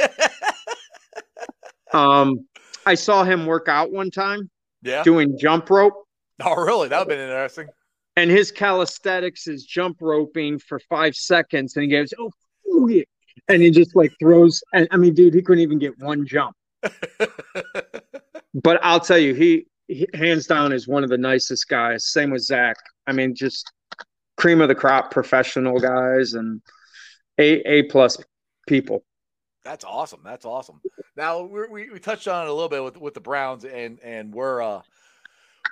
um, 1.92 2.46
I 2.86 2.94
saw 2.94 3.24
him 3.24 3.46
work 3.46 3.68
out 3.68 3.92
one 3.92 4.10
time 4.10 4.50
yeah. 4.82 5.02
doing 5.02 5.38
jump 5.38 5.70
rope, 5.70 5.94
Oh, 6.44 6.56
really? 6.56 6.88
That 6.88 7.06
would 7.06 7.10
have 7.10 7.18
been 7.18 7.20
interesting. 7.20 7.68
and 8.16 8.30
his 8.30 8.50
calisthenics 8.50 9.46
is 9.46 9.64
jump 9.64 9.98
roping 10.00 10.58
for 10.58 10.80
five 10.88 11.14
seconds, 11.14 11.76
and 11.76 11.84
he 11.84 11.90
goes, 11.90 12.12
oh, 12.18 12.30
ooh, 12.70 12.88
yeah," 12.88 13.04
and 13.48 13.62
he 13.62 13.70
just 13.70 13.94
like 13.94 14.12
throws. 14.18 14.62
And 14.72 14.88
I 14.90 14.96
mean, 14.96 15.14
dude, 15.14 15.34
he 15.34 15.42
couldn't 15.42 15.62
even 15.62 15.78
get 15.78 15.98
one 15.98 16.26
jump. 16.26 16.56
but 18.54 18.80
I'll 18.82 19.00
tell 19.00 19.18
you, 19.18 19.34
he, 19.34 19.66
he 19.88 20.06
hands 20.14 20.46
down 20.46 20.72
is 20.72 20.88
one 20.88 21.04
of 21.04 21.10
the 21.10 21.18
nicest 21.18 21.68
guys. 21.68 22.06
Same 22.06 22.30
with 22.30 22.42
Zakk. 22.42 22.74
I 23.06 23.12
mean, 23.12 23.34
just 23.34 23.70
cream 24.42 24.60
of 24.60 24.66
the 24.66 24.74
crop 24.74 25.12
professional 25.12 25.78
guys 25.78 26.34
and 26.34 26.60
a 27.38 27.60
a 27.60 27.84
plus 27.84 28.18
people. 28.66 29.04
That's 29.64 29.84
awesome. 29.84 30.20
That's 30.24 30.44
awesome. 30.44 30.80
Now 31.16 31.44
we're, 31.44 31.70
we 31.70 31.90
we 31.90 32.00
touched 32.00 32.26
on 32.26 32.46
it 32.46 32.50
a 32.50 32.52
little 32.52 32.68
bit 32.68 32.82
with 32.82 32.96
with 32.96 33.14
the 33.14 33.20
Browns 33.20 33.64
and 33.64 34.00
and 34.00 34.34
where 34.34 34.60
uh 34.60 34.82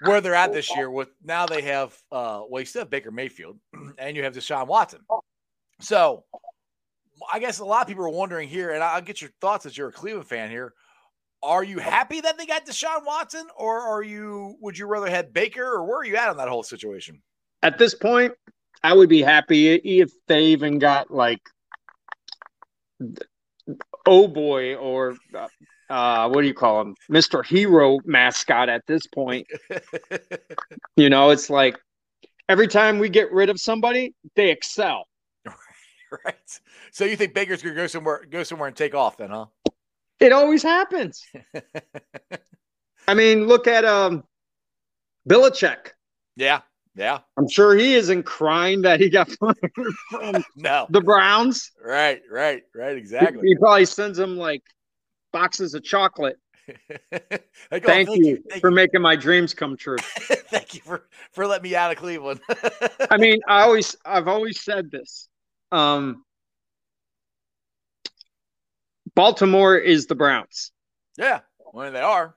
where 0.05 0.21
they're 0.21 0.37
at 0.37 0.53
this 0.53 0.75
year. 0.77 0.89
With 0.89 1.09
now 1.25 1.47
they 1.47 1.63
have 1.63 2.01
uh 2.13 2.43
well 2.49 2.61
you 2.61 2.67
still 2.67 2.83
have 2.83 2.91
Baker 2.91 3.11
Mayfield 3.11 3.59
and 3.99 4.17
you 4.17 4.23
have 4.23 4.35
Deshaun 4.35 4.69
Watson. 4.69 5.01
So 5.81 6.25
I 7.33 7.41
guess 7.41 7.59
a 7.59 7.65
lot 7.65 7.83
of 7.83 7.89
people 7.89 8.05
are 8.05 8.09
wondering 8.09 8.49
here, 8.49 8.71
and 8.71 8.85
I'll 8.85 9.03
get 9.03 9.21
your 9.21 9.31
thoughts 9.41 9.67
as 9.67 9.77
you're 9.77 9.89
a 9.89 9.93
Cleveland 9.93 10.29
fan 10.29 10.49
here. 10.49 10.75
Are 11.43 11.65
you 11.65 11.81
happy 11.81 12.21
that 12.21 12.39
they 12.39 12.47
got 12.47 12.67
Deshaun 12.67 13.05
Watson, 13.05 13.49
or 13.57 13.81
are 13.81 14.03
you 14.05 14.55
would 14.61 14.79
you 14.79 14.87
rather 14.87 15.11
have 15.11 15.33
Baker, 15.33 15.65
or 15.65 15.85
where 15.85 15.99
are 15.99 16.05
you 16.05 16.15
at 16.15 16.29
on 16.29 16.37
that 16.37 16.49
whole 16.49 16.63
situation? 16.63 17.21
At 17.65 17.77
this 17.77 17.95
point, 17.95 18.33
I 18.83 18.95
would 18.95 19.09
be 19.09 19.23
happy 19.23 19.75
if 19.75 20.11
they 20.27 20.45
even 20.47 20.79
got 20.79 21.11
like 21.11 21.41
oh 24.07 24.29
boy 24.29 24.75
or 24.77 25.17
uh, 25.91 26.29
what 26.29 26.43
do 26.43 26.47
you 26.47 26.55
call 26.55 26.81
him, 26.81 26.95
Mister 27.09 27.43
Hero 27.43 27.99
mascot. 28.05 28.69
At 28.69 28.87
this 28.87 29.07
point, 29.07 29.47
you 30.97 31.11
know, 31.11 31.31
it's 31.31 31.51
like 31.51 31.77
every 32.49 32.69
time 32.69 32.99
we 32.99 33.09
get 33.09 33.33
rid 33.33 33.51
of 33.51 33.61
somebody, 33.61 34.15
they 34.37 34.51
excel. 34.51 35.07
right. 36.25 36.61
So 36.93 37.05
you 37.05 37.17
think 37.17 37.35
Baker's 37.35 37.63
gonna 37.63 37.75
go 37.75 37.87
somewhere 37.87 38.25
go 38.31 38.45
somewhere 38.45 38.69
and 38.69 38.77
take 38.77 38.95
off 38.95 39.17
then, 39.17 39.31
huh? 39.31 39.47
It 40.21 40.33
always 40.33 40.63
happens. 40.63 41.27
I 43.09 43.15
mean, 43.15 43.47
look 43.47 43.67
at 43.67 43.85
um 43.85 44.23
Belichick. 45.29 45.93
yeah. 46.37 46.61
Yeah. 46.97 47.21
I'm 47.37 47.49
sure 47.49 47.75
he 47.77 47.95
isn't 47.95 48.25
crying 48.25 48.83
that 48.83 49.01
he 49.01 49.09
got 49.09 49.31
fired 49.41 49.57
from 50.11 50.45
No. 50.57 50.87
the 50.91 51.01
Browns. 51.01 51.71
Right, 51.83 52.21
right, 52.31 52.63
right, 52.75 52.97
exactly. 52.97 53.47
He 53.49 53.57
probably 53.57 53.85
sends 53.87 54.19
them 54.19 54.37
like 54.37 54.63
boxes 55.33 55.75
of 55.75 55.83
chocolate. 55.85 56.37
Like, 57.13 57.85
oh, 57.85 57.87
Thank, 57.87 58.09
you, 58.11 58.43
thank 58.49 58.61
for 58.61 58.71
you, 58.71 58.77
making 58.77 59.03
my 59.03 59.17
dreams 59.17 59.55
come 59.55 59.77
true. 59.77 59.97
thank 60.51 60.75
you 60.75 60.81
for 60.83 61.09
for 61.33 61.45
letting 61.47 61.65
me 61.65 61.75
out 61.75 61.91
of 61.91 61.97
Cleveland. 61.99 62.41
I 63.11 63.17
mean, 63.17 63.41
I 63.49 63.63
always 63.63 63.97
I've 64.05 64.29
always 64.29 64.61
said 64.63 64.89
this. 64.91 65.29
Um 65.73 66.25
Baltimore 69.17 69.77
is 69.77 70.07
the 70.07 70.15
Browns. 70.15 70.71
yeah, 71.19 71.41
when 71.73 71.93
they 71.93 72.01
are. 72.01 72.37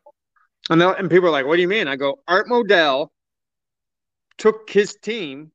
And, 0.70 0.82
and 0.82 1.10
people 1.12 1.28
are 1.28 1.32
like, 1.32 1.46
what 1.46 1.58
do 1.58 1.62
you 1.62 1.68
mean? 1.68 1.88
I 1.88 1.96
go, 1.96 2.20
Art 2.28 2.48
Modell 2.48 3.10
took 4.38 4.70
his 4.70 4.96
team 4.96 5.52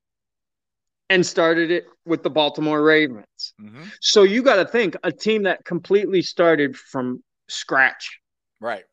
and 1.10 1.24
started 1.24 1.70
it 1.70 1.86
with 2.04 2.22
the 2.22 2.30
Baltimore 2.30 2.82
Ravens. 2.82 3.54
Mhm. 3.60 3.90
So 4.00 4.22
you 4.22 4.42
got 4.42 4.56
to 4.56 4.66
think 4.66 4.96
a 5.02 5.12
team 5.12 5.44
that 5.44 5.64
completely 5.64 6.22
started 6.22 6.76
from 6.76 7.22
scratch. 7.48 8.20
Right. 8.60 8.84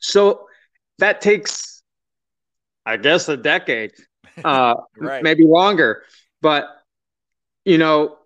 So 0.00 0.46
that 0.98 1.20
takes, 1.20 1.82
I 2.86 2.96
guess, 2.96 3.28
a 3.28 3.36
decade, 3.36 3.92
uh, 4.44 4.74
Right. 4.96 5.22
maybe 5.22 5.44
longer. 5.44 6.04
But 6.40 6.68
you 7.64 7.78
know, 7.78 8.16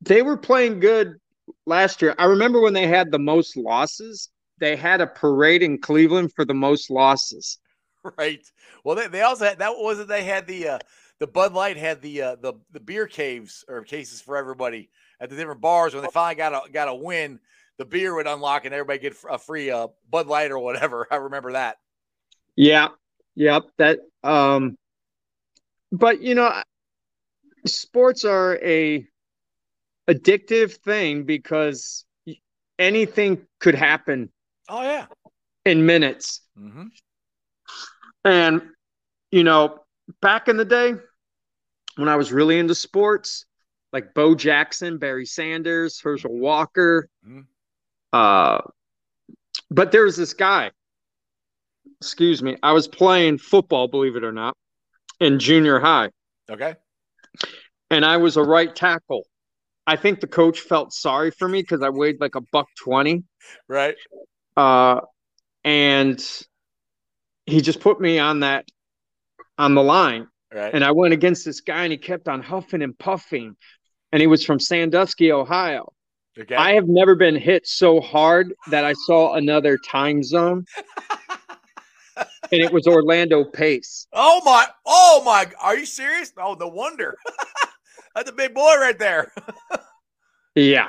they 0.00 0.22
were 0.22 0.36
playing 0.36 0.80
good 0.80 1.18
last 1.66 2.02
year. 2.02 2.14
I 2.18 2.24
remember 2.24 2.60
when 2.60 2.72
they 2.72 2.86
had 2.86 3.10
the 3.10 3.18
most 3.18 3.56
losses. 3.56 4.30
They 4.58 4.76
had 4.76 5.00
a 5.00 5.06
parade 5.06 5.62
in 5.62 5.80
Cleveland 5.80 6.32
for 6.34 6.44
the 6.44 6.54
most 6.54 6.90
losses. 6.90 7.58
Right. 8.16 8.44
Well, 8.84 8.96
they, 8.96 9.08
they 9.08 9.22
also 9.22 9.44
had 9.44 9.58
that 9.58 9.72
was 9.72 9.98
it. 9.98 10.08
They 10.08 10.24
had 10.24 10.46
the 10.46 10.68
uh, 10.68 10.78
the 11.18 11.26
Bud 11.26 11.52
Light 11.52 11.76
had 11.76 12.00
the 12.00 12.22
uh, 12.22 12.36
the 12.36 12.54
the 12.72 12.80
beer 12.80 13.06
caves 13.06 13.64
or 13.68 13.82
cases 13.82 14.20
for 14.20 14.36
everybody 14.36 14.88
at 15.20 15.30
the 15.30 15.36
different 15.36 15.60
bars. 15.60 15.94
When 15.94 16.02
they 16.02 16.10
finally 16.10 16.36
got 16.36 16.68
a 16.68 16.70
got 16.70 16.88
a 16.88 16.94
win, 16.94 17.40
the 17.76 17.84
beer 17.84 18.14
would 18.14 18.26
unlock 18.26 18.64
and 18.64 18.72
everybody 18.72 19.00
get 19.00 19.16
a 19.28 19.38
free 19.38 19.70
uh, 19.70 19.88
Bud 20.08 20.26
Light 20.26 20.50
or 20.50 20.58
whatever. 20.58 21.06
I 21.10 21.16
remember 21.16 21.52
that. 21.52 21.78
Yeah, 22.56 22.88
yep. 23.34 23.64
That 23.78 23.98
um, 24.22 24.76
but 25.92 26.20
you 26.20 26.34
know, 26.34 26.62
sports 27.66 28.24
are 28.24 28.58
a 28.62 29.06
addictive 30.08 30.72
thing 30.72 31.24
because 31.24 32.04
anything 32.78 33.46
could 33.60 33.74
happen 33.74 34.30
Oh 34.68 34.82
yeah. 34.82 35.06
in 35.64 35.84
minutes. 35.84 36.40
Mm-hmm. 36.58 36.84
And 38.28 38.60
you 39.30 39.42
know, 39.42 39.78
back 40.20 40.48
in 40.48 40.56
the 40.58 40.64
day 40.64 40.94
when 41.96 42.08
I 42.08 42.16
was 42.16 42.30
really 42.30 42.58
into 42.58 42.74
sports, 42.74 43.46
like 43.92 44.12
Bo 44.14 44.34
Jackson, 44.34 44.98
Barry 44.98 45.24
Sanders, 45.24 45.98
Herschel 46.00 46.36
Walker, 46.38 47.08
Mhm. 47.26 47.46
uh, 48.12 48.60
but 49.70 49.92
there 49.92 50.04
was 50.04 50.16
this 50.16 50.34
guy. 50.34 50.70
Excuse 52.00 52.42
me. 52.42 52.56
I 52.62 52.72
was 52.72 52.86
playing 52.86 53.38
football, 53.38 53.88
believe 53.88 54.14
it 54.16 54.24
or 54.24 54.32
not, 54.32 54.54
in 55.20 55.38
junior 55.38 55.80
high, 55.80 56.10
Okay. 56.50 56.76
and 57.90 58.04
I 58.04 58.18
was 58.18 58.36
a 58.36 58.42
right 58.42 58.74
tackle. 58.74 59.26
I 59.86 59.96
think 59.96 60.20
the 60.20 60.26
coach 60.26 60.60
felt 60.60 60.92
sorry 60.92 61.30
for 61.30 61.48
me 61.48 61.62
because 61.62 61.80
I 61.82 61.88
weighed 61.88 62.20
like 62.20 62.34
a 62.34 62.42
buck 62.52 62.68
twenty. 62.76 63.24
Right. 63.68 63.96
uh, 64.56 65.00
and 65.64 66.46
he 67.48 67.60
just 67.60 67.80
put 67.80 68.00
me 68.00 68.18
on 68.18 68.40
that 68.40 68.68
on 69.56 69.74
the 69.74 69.82
line, 69.82 70.28
Right. 70.54 70.72
and 70.74 70.84
I 70.84 70.92
went 70.92 71.12
against 71.14 71.44
this 71.44 71.60
guy, 71.60 71.82
and 71.84 71.92
he 71.92 71.98
kept 71.98 72.28
on 72.28 72.42
huffing 72.42 72.82
and 72.82 72.96
puffing, 72.98 73.56
and 74.12 74.20
he 74.20 74.26
was 74.26 74.44
from 74.44 74.60
Sandusky, 74.60 75.32
Ohio. 75.32 75.92
okay. 76.38 76.54
I 76.54 76.74
have 76.74 76.86
never 76.88 77.14
been 77.14 77.36
hit 77.36 77.66
so 77.66 78.00
hard 78.00 78.54
that 78.70 78.84
I 78.84 78.92
saw 79.06 79.34
another 79.34 79.76
time 79.78 80.22
zone, 80.22 80.64
and 82.16 82.60
it 82.62 82.72
was 82.72 82.86
Orlando 82.86 83.44
Pace. 83.44 84.06
oh 84.12 84.40
my. 84.44 84.66
Oh 84.86 85.22
my. 85.24 85.46
Are 85.60 85.76
you 85.76 85.86
serious? 85.86 86.32
Oh, 86.36 86.54
no 86.58 86.68
wonder. 86.68 87.16
That's 88.14 88.30
a 88.30 88.32
big 88.32 88.54
boy 88.54 88.74
right 88.78 88.98
there. 88.98 89.32
Yeah, 90.54 90.88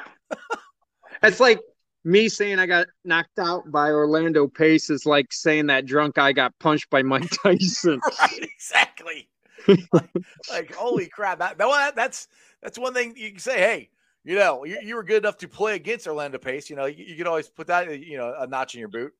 it's 1.21 1.39
like 1.39 1.59
me 2.03 2.29
saying 2.29 2.59
I 2.59 2.65
got 2.65 2.87
knocked 3.03 3.39
out 3.39 3.71
by 3.71 3.89
Orlando 3.89 4.47
Pace 4.47 4.89
is 4.89 5.05
like 5.05 5.31
saying 5.31 5.67
that 5.67 5.85
drunk 5.85 6.15
guy 6.15 6.31
got 6.31 6.57
punched 6.59 6.89
by 6.89 7.01
Mike 7.01 7.29
Tyson. 7.43 7.99
right. 8.21 8.39
Exactly. 8.41 9.29
like, 9.67 10.09
like, 10.49 10.73
holy 10.73 11.07
crap. 11.07 11.39
That, 11.39 11.57
that 11.57 11.95
that's 11.95 12.27
that's 12.63 12.79
one 12.79 12.93
thing 12.93 13.13
you 13.17 13.31
can 13.31 13.39
say. 13.39 13.57
Hey, 13.57 13.89
you 14.23 14.35
know, 14.35 14.63
you, 14.65 14.79
you 14.83 14.95
were 14.95 15.03
good 15.03 15.23
enough 15.23 15.37
to 15.37 15.47
play 15.47 15.75
against 15.75 16.07
Orlando 16.07 16.37
Pace. 16.37 16.69
You 16.69 16.75
know, 16.75 16.85
you, 16.85 17.03
you 17.05 17.15
could 17.15 17.27
always 17.27 17.49
put 17.49 17.67
that, 17.67 17.99
you 17.99 18.17
know, 18.17 18.33
a 18.37 18.47
notch 18.47 18.73
in 18.73 18.79
your 18.79 18.89
boot. 18.89 19.11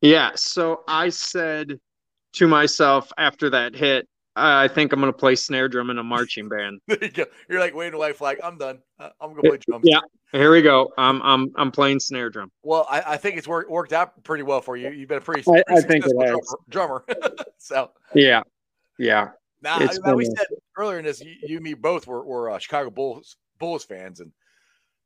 Yeah, 0.00 0.32
so 0.34 0.82
I 0.88 1.08
said 1.08 1.80
to 2.34 2.48
myself 2.48 3.10
after 3.16 3.50
that 3.50 3.74
hit, 3.74 4.06
I 4.36 4.68
think 4.68 4.92
I'm 4.92 5.00
going 5.00 5.12
to 5.12 5.18
play 5.18 5.34
snare 5.34 5.68
drum 5.68 5.90
in 5.90 5.98
a 5.98 6.04
marching 6.04 6.48
band. 6.48 6.80
There 6.86 6.98
you 7.02 7.10
go. 7.10 7.24
You're 7.48 7.60
like 7.60 7.74
waving 7.74 7.94
a 7.94 7.98
white 7.98 8.16
flag. 8.16 8.38
I'm 8.42 8.58
done. 8.58 8.80
Uh, 8.98 9.10
I'm 9.20 9.30
gonna 9.34 9.42
play 9.42 9.58
drums. 9.58 9.84
Yeah. 9.84 10.00
Here 10.32 10.50
we 10.52 10.62
go. 10.62 10.92
I'm 10.96 11.20
I'm 11.22 11.52
I'm 11.56 11.70
playing 11.72 11.98
snare 12.00 12.30
drum. 12.30 12.52
Well, 12.62 12.86
I, 12.88 13.02
I 13.14 13.16
think 13.16 13.36
it's 13.36 13.48
worked 13.48 13.70
worked 13.70 13.92
out 13.92 14.22
pretty 14.22 14.44
well 14.44 14.60
for 14.60 14.76
you. 14.76 14.90
You've 14.90 15.08
been 15.08 15.18
a 15.18 15.20
pretty, 15.20 15.42
I- 15.42 15.62
pretty 15.64 15.64
I 15.70 15.80
think 15.80 16.04
it 16.06 16.10
successful 16.10 16.22
has. 16.40 16.54
drummer. 16.68 17.04
drummer. 17.08 17.34
so 17.58 17.90
Yeah. 18.14 18.42
Yeah. 18.98 19.30
now, 19.62 19.78
It's 19.80 19.98
now 20.00 20.14
we 20.14 20.26
said 20.26 20.46
earlier 20.76 20.98
in 20.98 21.04
this, 21.04 21.20
you, 21.20 21.34
you 21.42 21.56
and 21.56 21.64
me 21.64 21.74
both 21.74 22.06
were, 22.06 22.24
were 22.24 22.50
uh, 22.50 22.58
Chicago 22.58 22.90
Bulls 22.90 23.36
Bulls 23.58 23.84
fans, 23.84 24.20
and 24.20 24.30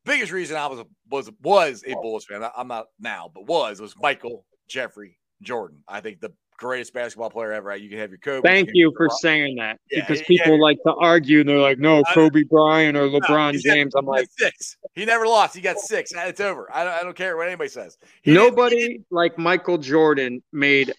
biggest 0.05 0.31
reason 0.33 0.57
I 0.57 0.67
was 0.67 0.81
a, 0.81 0.87
was 1.11 1.31
was 1.43 1.83
a 1.87 1.95
Bulls 1.95 2.25
fan. 2.27 2.43
I, 2.45 2.51
I'm 2.57 2.69
not 2.69 2.87
now, 3.01 3.31
but 3.35 3.47
was 3.47 3.81
was 3.81 3.95
Michael 4.01 4.45
Jeffrey 4.69 5.19
Jordan. 5.43 5.83
I 5.89 6.01
think 6.01 6.21
the 6.21 6.33
greatest 6.65 6.95
basketball 6.95 7.29
player 7.31 7.53
ever. 7.53 7.77
You 7.77 7.89
can 7.91 7.99
have 7.99 8.11
your 8.11 8.19
Kobe. 8.19 8.49
Thank 8.49 8.71
you 8.73 8.93
for 8.97 9.05
your 9.05 9.11
saying 9.21 9.57
that 9.57 9.79
Yeah, 9.91 10.01
because 10.01 10.21
yeah, 10.21 10.27
people 10.27 10.57
yeah. 10.57 10.63
like 10.63 10.79
to 10.87 10.95
argue 10.95 11.41
and 11.41 11.49
they're 11.49 11.59
like, 11.59 11.79
no, 11.79 12.03
Kobe 12.15 12.43
Bryant 12.45 12.97
or 12.97 13.09
LeBron 13.09 13.53
he's 13.53 13.63
James. 13.63 13.95
I'm 13.95 14.07
like, 14.07 14.29
six. 14.39 14.77
He 14.95 15.05
never 15.05 15.27
lost. 15.27 15.55
He 15.55 15.61
got 15.61 15.79
six. 15.79 16.13
It's 16.17 16.41
over. 16.41 16.69
I 16.75 16.85
don't, 16.85 16.93
I 16.95 17.03
don't 17.03 17.17
care 17.17 17.37
what 17.37 17.47
anybody 17.47 17.69
says. 17.69 17.99
He 18.23 18.33
didn't- 18.33 18.49
nobody 18.49 19.03
like 19.11 19.39
Michael 19.39 19.79
Jordan 19.79 20.43
made 20.53 20.93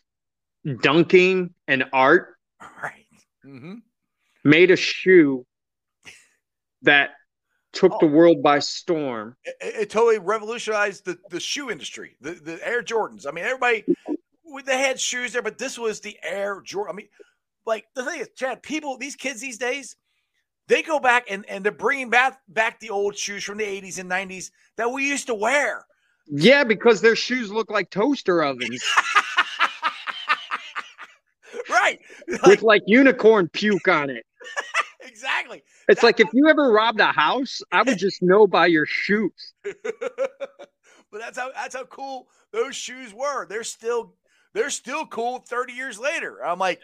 dunking 0.82 1.54
an 1.68 1.86
art, 1.94 2.36
Right. 2.82 3.06
Mm-hmm. 3.46 3.76
made 4.44 4.72
a 4.72 4.76
shoe 4.76 5.46
that 6.84 7.12
took 7.74 8.00
the 8.00 8.06
Oh. 8.06 8.10
world 8.10 8.42
by 8.42 8.60
storm. 8.60 9.36
It, 9.44 9.56
it 9.62 9.90
totally 9.90 10.18
revolutionized 10.20 11.06
the, 11.06 11.18
the 11.30 11.40
shoe 11.40 11.70
industry. 11.70 12.16
The 12.22 12.32
the 12.32 12.66
Air 12.68 12.82
Jordans. 12.84 13.26
I 13.28 13.32
mean, 13.32 13.44
everybody 13.44 13.84
they 14.64 14.80
had 14.80 15.00
shoes 15.00 15.34
there, 15.34 15.42
but 15.42 15.58
this 15.58 15.78
was 15.78 16.00
the 16.00 16.18
Air 16.24 16.62
Jordan. 16.62 16.94
I 16.94 16.96
mean, 16.96 17.08
like 17.66 17.86
the 17.96 18.04
thing 18.04 18.22
is, 18.22 18.30
Chad, 18.36 18.64
people, 18.64 18.98
these 18.98 19.16
kids 19.16 19.42
these 19.42 19.58
days, 19.58 19.96
they 20.68 20.82
go 20.82 21.00
back 21.00 21.26
and 21.30 21.46
and 21.50 21.64
they're 21.64 21.72
bringing 21.72 22.10
back 22.10 22.40
back 22.48 22.80
the 22.80 22.90
old 22.90 23.18
shoes 23.18 23.44
from 23.44 23.58
the 23.58 23.66
'80s 23.66 24.00
and 24.00 24.10
'90s 24.10 24.52
that 24.78 24.92
we 24.92 25.08
used 25.08 25.28
to 25.28 25.36
wear. 25.36 25.86
Yeah, 26.28 26.64
because 26.64 27.02
their 27.02 27.16
shoes 27.16 27.52
look 27.52 27.70
like 27.70 27.92
toaster 27.92 28.42
ovens 28.42 28.84
right. 31.70 32.00
with 32.28 32.44
Like, 32.44 32.62
like 32.64 32.84
unicorn 32.88 33.48
puke 33.50 33.88
on 33.88 34.10
it. 34.10 34.26
exactly. 35.02 35.64
It's 35.88 36.04
like 36.04 36.20
if 36.20 36.30
you 36.34 36.48
ever 36.48 36.72
robbed 36.72 37.00
a 37.00 37.12
house, 37.12 37.62
I 37.72 37.84
would 37.84 37.98
just 37.98 38.22
know 38.22 38.48
by 38.48 38.68
your 38.68 38.86
shoes. 38.88 39.54
but 39.64 39.78
that's 41.12 41.38
how 41.38 41.52
that's 41.54 41.76
how 41.76 41.86
cool 41.86 42.28
those 42.52 42.76
shoes 42.76 43.14
were. 43.14 43.48
They're 43.48 43.64
still 43.64 44.16
they're 44.56 44.72
still 44.72 45.06
cool 45.06 45.40
30 45.40 45.74
years 45.74 46.00
later. 46.00 46.44
I'm 46.44 46.58
like, 46.58 46.80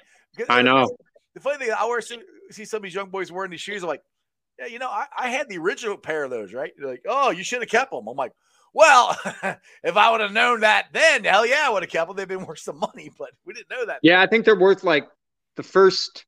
I 0.49 0.61
know. 0.61 0.95
The 1.33 1.39
funny 1.39 1.57
thing, 1.57 1.71
I 1.71 1.81
always 1.81 2.11
see, 2.51 2.65
some 2.65 2.77
of 2.77 2.83
these 2.83 2.93
young 2.93 3.09
boys 3.09 3.31
wearing 3.31 3.49
these 3.49 3.61
shoes. 3.61 3.81
I'm 3.81 3.89
like, 3.89 4.03
yeah, 4.59 4.65
you 4.65 4.77
know, 4.77 4.89
I, 4.89 5.05
I 5.17 5.29
had 5.29 5.47
the 5.47 5.57
original 5.57 5.97
pair 5.97 6.25
of 6.25 6.29
those, 6.29 6.53
right? 6.53 6.71
They're 6.77 6.89
like, 6.89 7.05
oh, 7.07 7.31
you 7.31 7.43
should 7.43 7.61
have 7.61 7.69
kept 7.69 7.91
them. 7.91 8.07
I'm 8.07 8.17
like, 8.17 8.33
well, 8.73 9.17
if 9.83 9.95
I 9.97 10.11
would 10.11 10.19
have 10.19 10.33
known 10.33 10.59
that 10.59 10.87
then, 10.91 11.23
hell 11.23 11.45
yeah, 11.45 11.63
I 11.65 11.69
would 11.69 11.83
have 11.83 11.89
kept 11.89 12.09
them. 12.09 12.17
They've 12.17 12.27
been 12.27 12.45
worth 12.45 12.59
some 12.59 12.77
money, 12.77 13.09
but 13.17 13.29
we 13.45 13.53
didn't 13.53 13.69
know 13.69 13.85
that. 13.85 13.99
Yeah, 14.03 14.21
I 14.21 14.27
think 14.27 14.45
they're 14.45 14.59
worth 14.59 14.83
like 14.83 15.07
the 15.55 15.63
first 15.63 16.25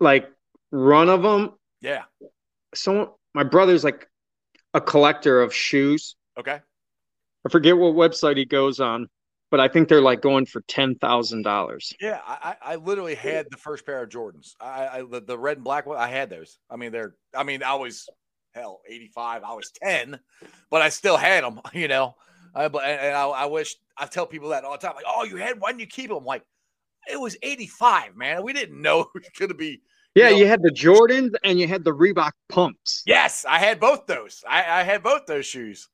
like 0.00 0.28
run 0.72 1.08
of 1.08 1.22
them. 1.22 1.54
Yeah. 1.80 2.02
So 2.74 3.16
my 3.32 3.44
brother's 3.44 3.84
like 3.84 4.08
a 4.74 4.80
collector 4.80 5.40
of 5.40 5.54
shoes. 5.54 6.16
Okay. 6.36 6.60
I 7.46 7.48
forget 7.48 7.76
what 7.78 7.94
website 7.94 8.36
he 8.36 8.44
goes 8.44 8.80
on, 8.80 9.08
but 9.50 9.60
I 9.60 9.68
think 9.68 9.88
they're 9.88 10.00
like 10.00 10.20
going 10.20 10.46
for 10.46 10.60
ten 10.62 10.96
thousand 10.96 11.42
dollars. 11.42 11.92
Yeah, 12.00 12.20
I, 12.26 12.56
I 12.62 12.76
literally 12.76 13.14
had 13.14 13.46
the 13.50 13.56
first 13.56 13.86
pair 13.86 14.02
of 14.02 14.08
Jordans. 14.08 14.54
I, 14.60 14.88
I 14.88 15.02
the, 15.08 15.20
the 15.20 15.38
red 15.38 15.58
and 15.58 15.64
black 15.64 15.86
one. 15.86 15.98
I 15.98 16.08
had 16.08 16.30
those. 16.30 16.58
I 16.70 16.76
mean, 16.76 16.92
they're. 16.92 17.14
I 17.34 17.44
mean, 17.44 17.62
I 17.62 17.74
was 17.74 18.08
hell 18.54 18.80
eighty 18.88 19.08
five. 19.14 19.42
I 19.44 19.54
was 19.54 19.70
ten, 19.70 20.18
but 20.70 20.82
I 20.82 20.88
still 20.88 21.16
had 21.16 21.44
them. 21.44 21.60
You 21.72 21.88
know, 21.88 22.16
I 22.54 22.68
but 22.68 22.84
and 22.84 23.14
I, 23.14 23.24
I 23.26 23.46
wish 23.46 23.76
I 23.96 24.06
tell 24.06 24.26
people 24.26 24.48
that 24.50 24.64
all 24.64 24.72
the 24.72 24.78
time. 24.78 24.96
Like, 24.96 25.04
oh, 25.06 25.24
you 25.24 25.36
had. 25.36 25.60
Why 25.60 25.70
didn't 25.70 25.80
you 25.80 25.86
keep 25.86 26.10
them? 26.10 26.24
Like, 26.24 26.42
it 27.10 27.20
was 27.20 27.36
eighty 27.42 27.66
five, 27.66 28.16
man. 28.16 28.42
We 28.42 28.52
didn't 28.52 28.80
know 28.80 29.00
it 29.14 29.14
was 29.14 29.28
gonna 29.38 29.54
be. 29.54 29.80
Yeah, 30.14 30.30
know- 30.30 30.36
you 30.36 30.46
had 30.46 30.62
the 30.62 30.70
Jordans 30.70 31.34
and 31.44 31.60
you 31.60 31.68
had 31.68 31.84
the 31.84 31.92
Reebok 31.92 32.32
pumps. 32.48 33.02
Yes, 33.06 33.44
I 33.48 33.58
had 33.58 33.78
both 33.78 34.06
those. 34.06 34.42
I, 34.48 34.80
I 34.80 34.82
had 34.82 35.02
both 35.02 35.26
those 35.26 35.46
shoes. 35.46 35.88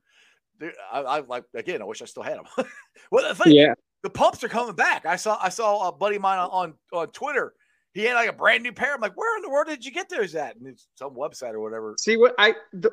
Dude, 0.63 0.73
I, 0.93 1.01
I 1.01 1.21
like 1.21 1.45
again. 1.55 1.83
I 1.83 1.85
wish 1.85 2.01
I 2.01 2.07
still 2.07 2.23
had 2.23 2.39
them. 2.39 2.47
well, 3.11 3.29
the 3.29 3.35
thing, 3.45 3.53
Yeah, 3.55 3.75
the 4.03 4.11
pumps 4.11 4.43
are 4.45 4.49
coming 4.49 4.75
back. 4.75 5.05
I 5.07 5.17
saw 5.17 5.37
I 5.43 5.49
saw 5.49 5.89
a 5.89 5.93
buddy 5.93 6.17
of 6.17 6.23
mine 6.23 6.39
on, 6.39 6.49
on 6.51 6.75
on 6.93 7.09
Twitter. 7.09 7.53
He 7.95 8.05
had 8.05 8.15
like 8.15 8.29
a 8.31 8.33
brand 8.33 8.63
new 8.63 8.73
pair. 8.73 8.95
I'm 8.95 9.01
like, 9.01 9.17
where 9.17 9.37
in 9.37 9.43
the 9.43 9.51
world 9.51 9.67
did 9.67 9.85
you 9.85 9.91
get 9.91 10.09
those 10.09 10.35
at? 10.35 10.57
And 10.57 10.67
it's 10.69 10.87
some 10.97 11.15
website 11.15 11.53
or 11.53 11.61
whatever. 11.61 11.95
See 11.99 12.17
what 12.17 12.35
I? 12.39 12.55
The, 12.73 12.91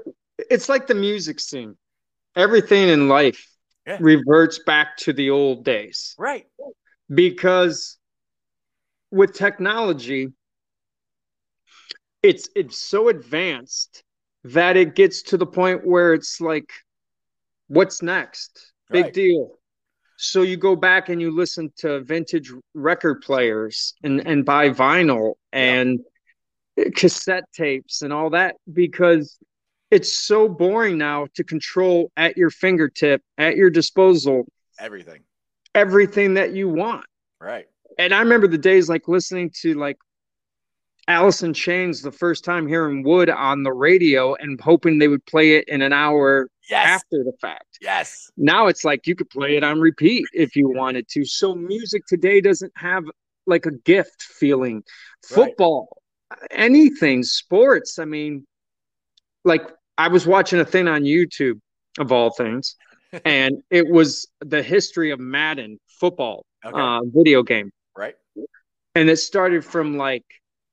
it's 0.50 0.68
like 0.68 0.88
the 0.88 0.96
music 0.96 1.40
scene. 1.40 1.78
Everything 2.36 2.90
in 2.90 3.08
life 3.08 3.48
Yeah. 3.88 3.98
reverts 4.02 4.60
back 4.60 4.98
to 4.98 5.14
the 5.14 5.30
old 5.30 5.64
days 5.64 6.16
Right. 6.18 6.46
because 7.14 7.98
with 9.12 9.34
technology, 9.34 10.34
it's 12.22 12.50
it's 12.56 12.78
so 12.78 13.10
advanced 13.10 14.04
that 14.44 14.78
it 14.78 14.96
gets 14.96 15.22
to 15.24 15.38
the 15.38 15.46
point 15.46 15.86
where 15.86 16.14
it's 16.14 16.40
like, 16.42 16.70
what's 17.70 18.02
next? 18.02 18.74
Big 18.92 19.06
Right. 19.06 19.14
deal. 19.14 19.56
So 20.18 20.42
you 20.42 20.58
go 20.58 20.76
back 20.76 21.08
and 21.08 21.22
you 21.22 21.32
listen 21.32 21.72
to 21.78 22.02
vintage 22.02 22.52
record 22.74 23.22
players 23.22 23.94
and 24.04 24.28
and 24.28 24.44
buy 24.44 24.70
vinyl 24.70 25.36
and 25.54 26.02
cassette 26.96 27.46
tapes 27.54 28.02
and 28.02 28.12
all 28.12 28.32
that 28.32 28.56
because 28.72 29.38
it's 29.92 30.14
so 30.14 30.50
boring 30.50 30.98
now 30.98 31.28
to 31.36 31.44
control 31.44 32.12
at 32.18 32.38
your 32.38 32.50
fingertip, 32.50 33.22
at 33.38 33.56
your 33.56 33.70
disposal, 33.70 34.46
Everything. 34.78 35.22
everything 35.74 36.34
that 36.36 36.52
you 36.54 36.68
want. 36.70 37.06
Right. 37.40 37.68
And 37.98 38.14
I 38.14 38.20
remember 38.20 38.48
the 38.48 38.58
days 38.58 38.88
like 38.90 39.08
listening 39.08 39.52
to 39.62 39.74
like 39.76 39.98
In 41.10 41.54
Chains 41.56 42.04
the 42.04 42.12
first 42.12 42.44
time 42.44 42.68
hearing 42.68 43.02
Would 43.04 43.30
on 43.32 43.64
the 43.64 43.74
radio 43.74 44.36
and 44.36 44.62
hoping 44.62 45.00
they 45.00 45.08
would 45.08 45.26
play 45.26 45.56
it 45.56 45.68
in 45.68 45.82
an 45.82 45.92
hour 45.92 46.50
Yes. 46.70 46.86
after 46.88 47.24
the 47.24 47.34
fact. 47.42 47.80
Yes. 47.82 48.30
Now 48.38 48.68
it's 48.68 48.84
like 48.86 49.08
you 49.08 49.16
could 49.16 49.30
play 49.32 49.58
it 49.58 49.64
on 49.64 49.80
repeat 49.80 50.26
if 50.34 50.56
you 50.56 50.70
wanted 50.70 51.08
to. 51.10 51.26
So 51.26 51.56
music 51.56 52.06
today 52.06 52.42
doesn't 52.42 52.72
have 52.76 53.06
like 53.48 53.66
a 53.66 53.72
gift 53.72 54.22
feeling. 54.22 54.76
Right. 54.76 54.84
Football, 55.48 56.00
anything, 56.52 57.24
sports. 57.24 57.98
I 57.98 58.06
mean, 58.06 58.46
like 59.44 59.64
I 59.98 60.10
was 60.10 60.28
watching 60.28 60.60
a 60.60 60.66
thing 60.66 60.88
on 60.88 61.02
YouTube 61.02 61.60
of 61.98 62.12
all 62.12 62.30
things, 62.30 62.76
and 63.26 63.64
it 63.72 63.88
was 63.90 64.28
the 64.42 64.62
history 64.62 65.10
of 65.10 65.20
Madden 65.20 65.80
football 66.00 66.46
Okay. 66.64 66.80
uh, 66.80 67.00
video 67.06 67.42
game, 67.42 67.72
right. 67.98 68.14
and 68.94 69.10
it 69.10 69.18
started 69.18 69.66
from 69.66 69.98
like 69.98 70.26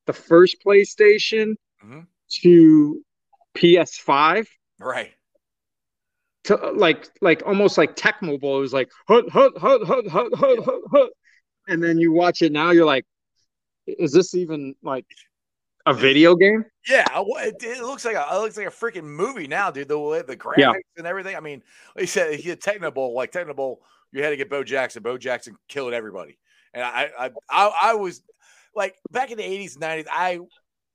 the 0.07 0.13
first 0.13 0.57
PlayStation 0.65 1.55
Mhm. 1.85 2.07
to 2.43 3.05
PS5 3.55 4.49
Right. 4.79 5.13
to 6.45 6.57
like 6.73 7.09
like 7.21 7.43
almost 7.47 7.77
like 7.79 7.97
Tecmo 7.97 8.39
Bowl. 8.41 8.59
It 8.59 8.61
was 8.61 8.73
like 8.73 8.91
hut 9.09 9.29
hut 9.31 9.57
hut 9.59 9.85
hut 9.87 10.07
hut 10.09 10.35
hut 10.35 10.59
hut 10.65 10.81
hut, 10.91 11.11
and 11.69 11.83
then 11.83 11.99
you 11.99 12.13
watch 12.13 12.43
it 12.43 12.53
now. 12.53 12.71
You're 12.71 12.85
like, 12.87 13.05
is 13.87 14.13
this 14.13 14.35
even 14.35 14.75
like 14.83 15.07
a 15.87 15.95
video 15.95 16.35
game? 16.37 16.65
Yeah, 16.89 17.07
it, 17.15 17.57
it 17.63 17.83
looks 17.83 18.05
like 18.05 18.17
a 18.17 18.27
it 18.33 18.39
looks 18.39 18.57
like 18.57 18.67
a 18.67 18.71
freaking 18.71 19.05
movie 19.05 19.47
now, 19.49 19.71
dude. 19.71 19.89
The 19.89 19.99
way 19.99 20.23
the 20.23 20.37
graphics 20.37 20.59
Yeah. 20.59 20.73
and 20.97 21.07
everything. 21.07 21.35
I 21.37 21.41
mean, 21.41 21.63
like 21.95 22.03
you 22.03 22.07
said, 22.07 22.35
he 22.39 22.49
had 22.49 22.61
Tecmo 22.61 22.93
Bowl, 22.95 23.15
like 23.15 23.33
Tecmo 23.33 23.57
Bowl, 23.57 23.83
you 24.13 24.23
had 24.23 24.31
to 24.31 24.37
get 24.37 24.49
Bo 24.51 24.63
Jackson. 24.63 25.03
Bo 25.03 25.19
Jackson 25.19 25.57
killed 25.69 25.93
everybody, 25.95 26.39
and 26.75 26.85
I 26.85 27.11
I 27.19 27.31
I, 27.51 27.79
I 27.83 27.95
was 27.95 28.23
like 28.77 28.97
back 29.11 29.31
in 29.31 29.39
the 29.39 29.45
eighties 29.45 29.75
and 29.75 29.81
nineties. 29.81 30.07
I 30.13 30.41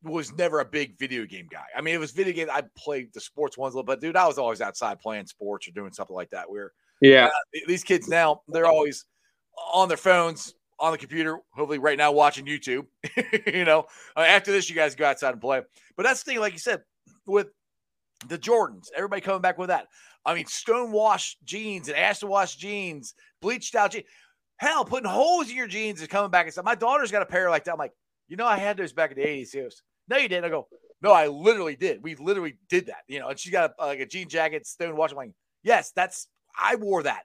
was 0.04 0.34
never 0.34 0.60
a 0.60 0.65
big 0.65 0.98
video 0.98 1.26
game 1.26 1.48
guy. 1.52 1.65
I 1.76 1.82
mean, 1.82 1.94
it 1.94 2.00
was 2.00 2.12
video 2.12 2.34
games. 2.34 2.50
I 2.54 2.63
played 2.78 3.13
the 3.13 3.20
sports 3.20 3.58
ones 3.58 3.74
a 3.74 3.78
little, 3.78 3.86
but 3.86 4.00
dude, 4.00 4.15
I 4.15 4.28
was 4.28 4.38
always 4.38 4.62
outside 4.62 5.00
playing 5.00 5.28
sports 5.28 5.67
or 5.67 5.72
doing 5.72 5.91
something 5.91 6.15
like 6.15 6.30
that. 6.30 6.50
Where 6.50 6.72
Yeah, 7.02 7.30
th- 7.54 7.65
these 7.67 7.84
kids 7.84 8.08
now 8.08 8.41
they're 8.48 8.65
always 8.65 9.06
on 9.74 9.88
their 9.88 9.98
phones 9.98 10.54
on 10.82 10.91
the 10.91 10.98
computer 10.98 11.38
hopefully 11.54 11.78
right 11.78 11.98
now 11.98 12.12
watching 12.12 12.46
youtube 12.46 12.86
you 13.54 13.63
know 13.63 13.86
uh, 14.17 14.22
after 14.22 14.52
this 14.52 14.70
you 14.70 14.76
guys 14.76 14.96
go 14.96 15.06
outside 15.06 15.32
and 15.32 15.41
play 15.41 15.62
but 15.96 16.04
that's 16.04 16.24
the 16.24 16.32
thing 16.32 16.39
like 16.39 16.54
you 16.54 16.60
said 16.60 16.82
with 17.28 17.48
the 18.28 18.38
jordans 18.38 18.88
everybody 18.96 19.22
coming 19.22 19.41
back 19.41 19.60
with 19.60 19.70
that 19.70 19.88
i 20.26 20.34
mean 20.34 20.46
stone 20.48 20.91
wash 20.91 21.38
jeans 21.44 21.88
and 21.88 21.98
acid 21.98 22.28
wash 22.28 22.56
jeans 22.56 23.13
bleached 23.41 23.76
out 23.76 23.91
jeans 23.91 24.06
hell 24.62 24.86
putting 24.86 25.10
holes 25.10 25.50
in 25.50 25.56
your 25.56 25.67
jeans 25.67 26.02
is 26.02 26.08
coming 26.08 26.32
back 26.32 26.45
and 26.45 26.54
stuff 26.54 26.65
my 26.65 26.76
daughter's 26.76 27.12
got 27.12 27.21
a 27.21 27.26
pair 27.26 27.50
like 27.50 27.63
that 27.65 27.74
i'm 27.74 27.80
like 27.80 27.93
you 28.28 28.38
know 28.38 28.45
i 28.45 28.58
had 28.58 28.78
those 28.78 28.93
back 28.93 29.12
in 29.12 29.17
the 29.17 29.26
80s 29.26 29.52
she 29.52 29.60
goes 29.60 29.82
no 30.08 30.17
you 30.17 30.30
didn't 30.30 30.45
i 30.45 30.50
go 30.50 30.67
no 31.02 31.12
i 31.12 31.28
literally 31.28 31.76
did 31.76 32.02
we 32.02 32.15
literally 32.15 32.56
did 32.69 32.86
that 32.86 33.04
you 33.08 33.19
know 33.19 33.28
and 33.30 33.39
she's 33.39 33.52
got 33.52 33.71
a, 33.71 33.84
uh, 33.84 33.88
like 33.88 34.00
a 34.00 34.06
jean 34.06 34.30
jacket 34.30 34.65
stone 34.65 34.95
wash 34.95 35.12
i'm 35.12 35.17
like 35.17 35.32
yes 35.63 35.91
that's 35.95 36.28
i 36.58 36.76
wore 36.76 37.04
that 37.04 37.24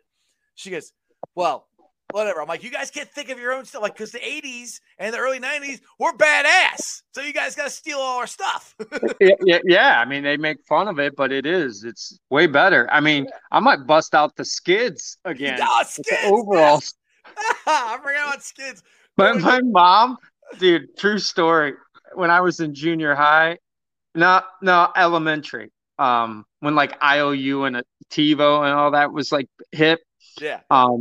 she 0.56 0.70
goes, 0.70 0.92
well, 1.34 1.68
whatever. 2.10 2.40
I'm 2.40 2.48
like, 2.48 2.64
you 2.64 2.70
guys 2.70 2.90
can't 2.90 3.08
think 3.08 3.28
of 3.28 3.38
your 3.38 3.52
own 3.52 3.64
stuff, 3.66 3.82
like 3.82 3.92
because 3.92 4.10
the 4.10 4.18
80s 4.18 4.80
and 4.98 5.14
the 5.14 5.18
early 5.18 5.38
90s 5.38 5.80
were 6.00 6.12
badass. 6.14 7.02
So 7.12 7.20
you 7.20 7.32
guys 7.32 7.54
got 7.54 7.64
to 7.64 7.70
steal 7.70 7.98
all 7.98 8.18
our 8.18 8.26
stuff. 8.26 8.74
yeah, 9.20 9.34
yeah, 9.44 9.58
yeah. 9.64 10.00
I 10.00 10.04
mean, 10.06 10.24
they 10.24 10.36
make 10.36 10.64
fun 10.66 10.88
of 10.88 10.98
it, 10.98 11.14
but 11.14 11.30
it 11.30 11.46
is. 11.46 11.84
It's 11.84 12.18
way 12.30 12.46
better. 12.46 12.90
I 12.90 13.00
mean, 13.00 13.26
I 13.52 13.60
might 13.60 13.86
bust 13.86 14.14
out 14.14 14.34
the 14.36 14.44
skids 14.44 15.18
again. 15.24 15.60
oh, 15.62 15.82
skids. 15.86 16.08
the 16.08 16.28
overalls. 16.28 16.94
I 17.66 17.98
forgot 18.02 18.28
about 18.28 18.42
skids. 18.42 18.82
My, 19.16 19.32
my 19.32 19.60
mom, 19.62 20.16
dude, 20.58 20.96
true 20.96 21.18
story. 21.18 21.74
When 22.14 22.30
I 22.30 22.40
was 22.40 22.60
in 22.60 22.74
junior 22.74 23.14
high, 23.14 23.58
no, 24.14 24.40
no, 24.62 24.88
elementary, 24.96 25.70
um, 25.98 26.44
when 26.60 26.74
like 26.74 27.02
IOU 27.02 27.64
and 27.64 27.76
a 27.76 27.82
TiVo 28.10 28.62
and 28.64 28.72
all 28.72 28.92
that 28.92 29.12
was 29.12 29.32
like 29.32 29.48
hip, 29.72 30.00
Yeah. 30.40 30.60
um, 30.70 31.00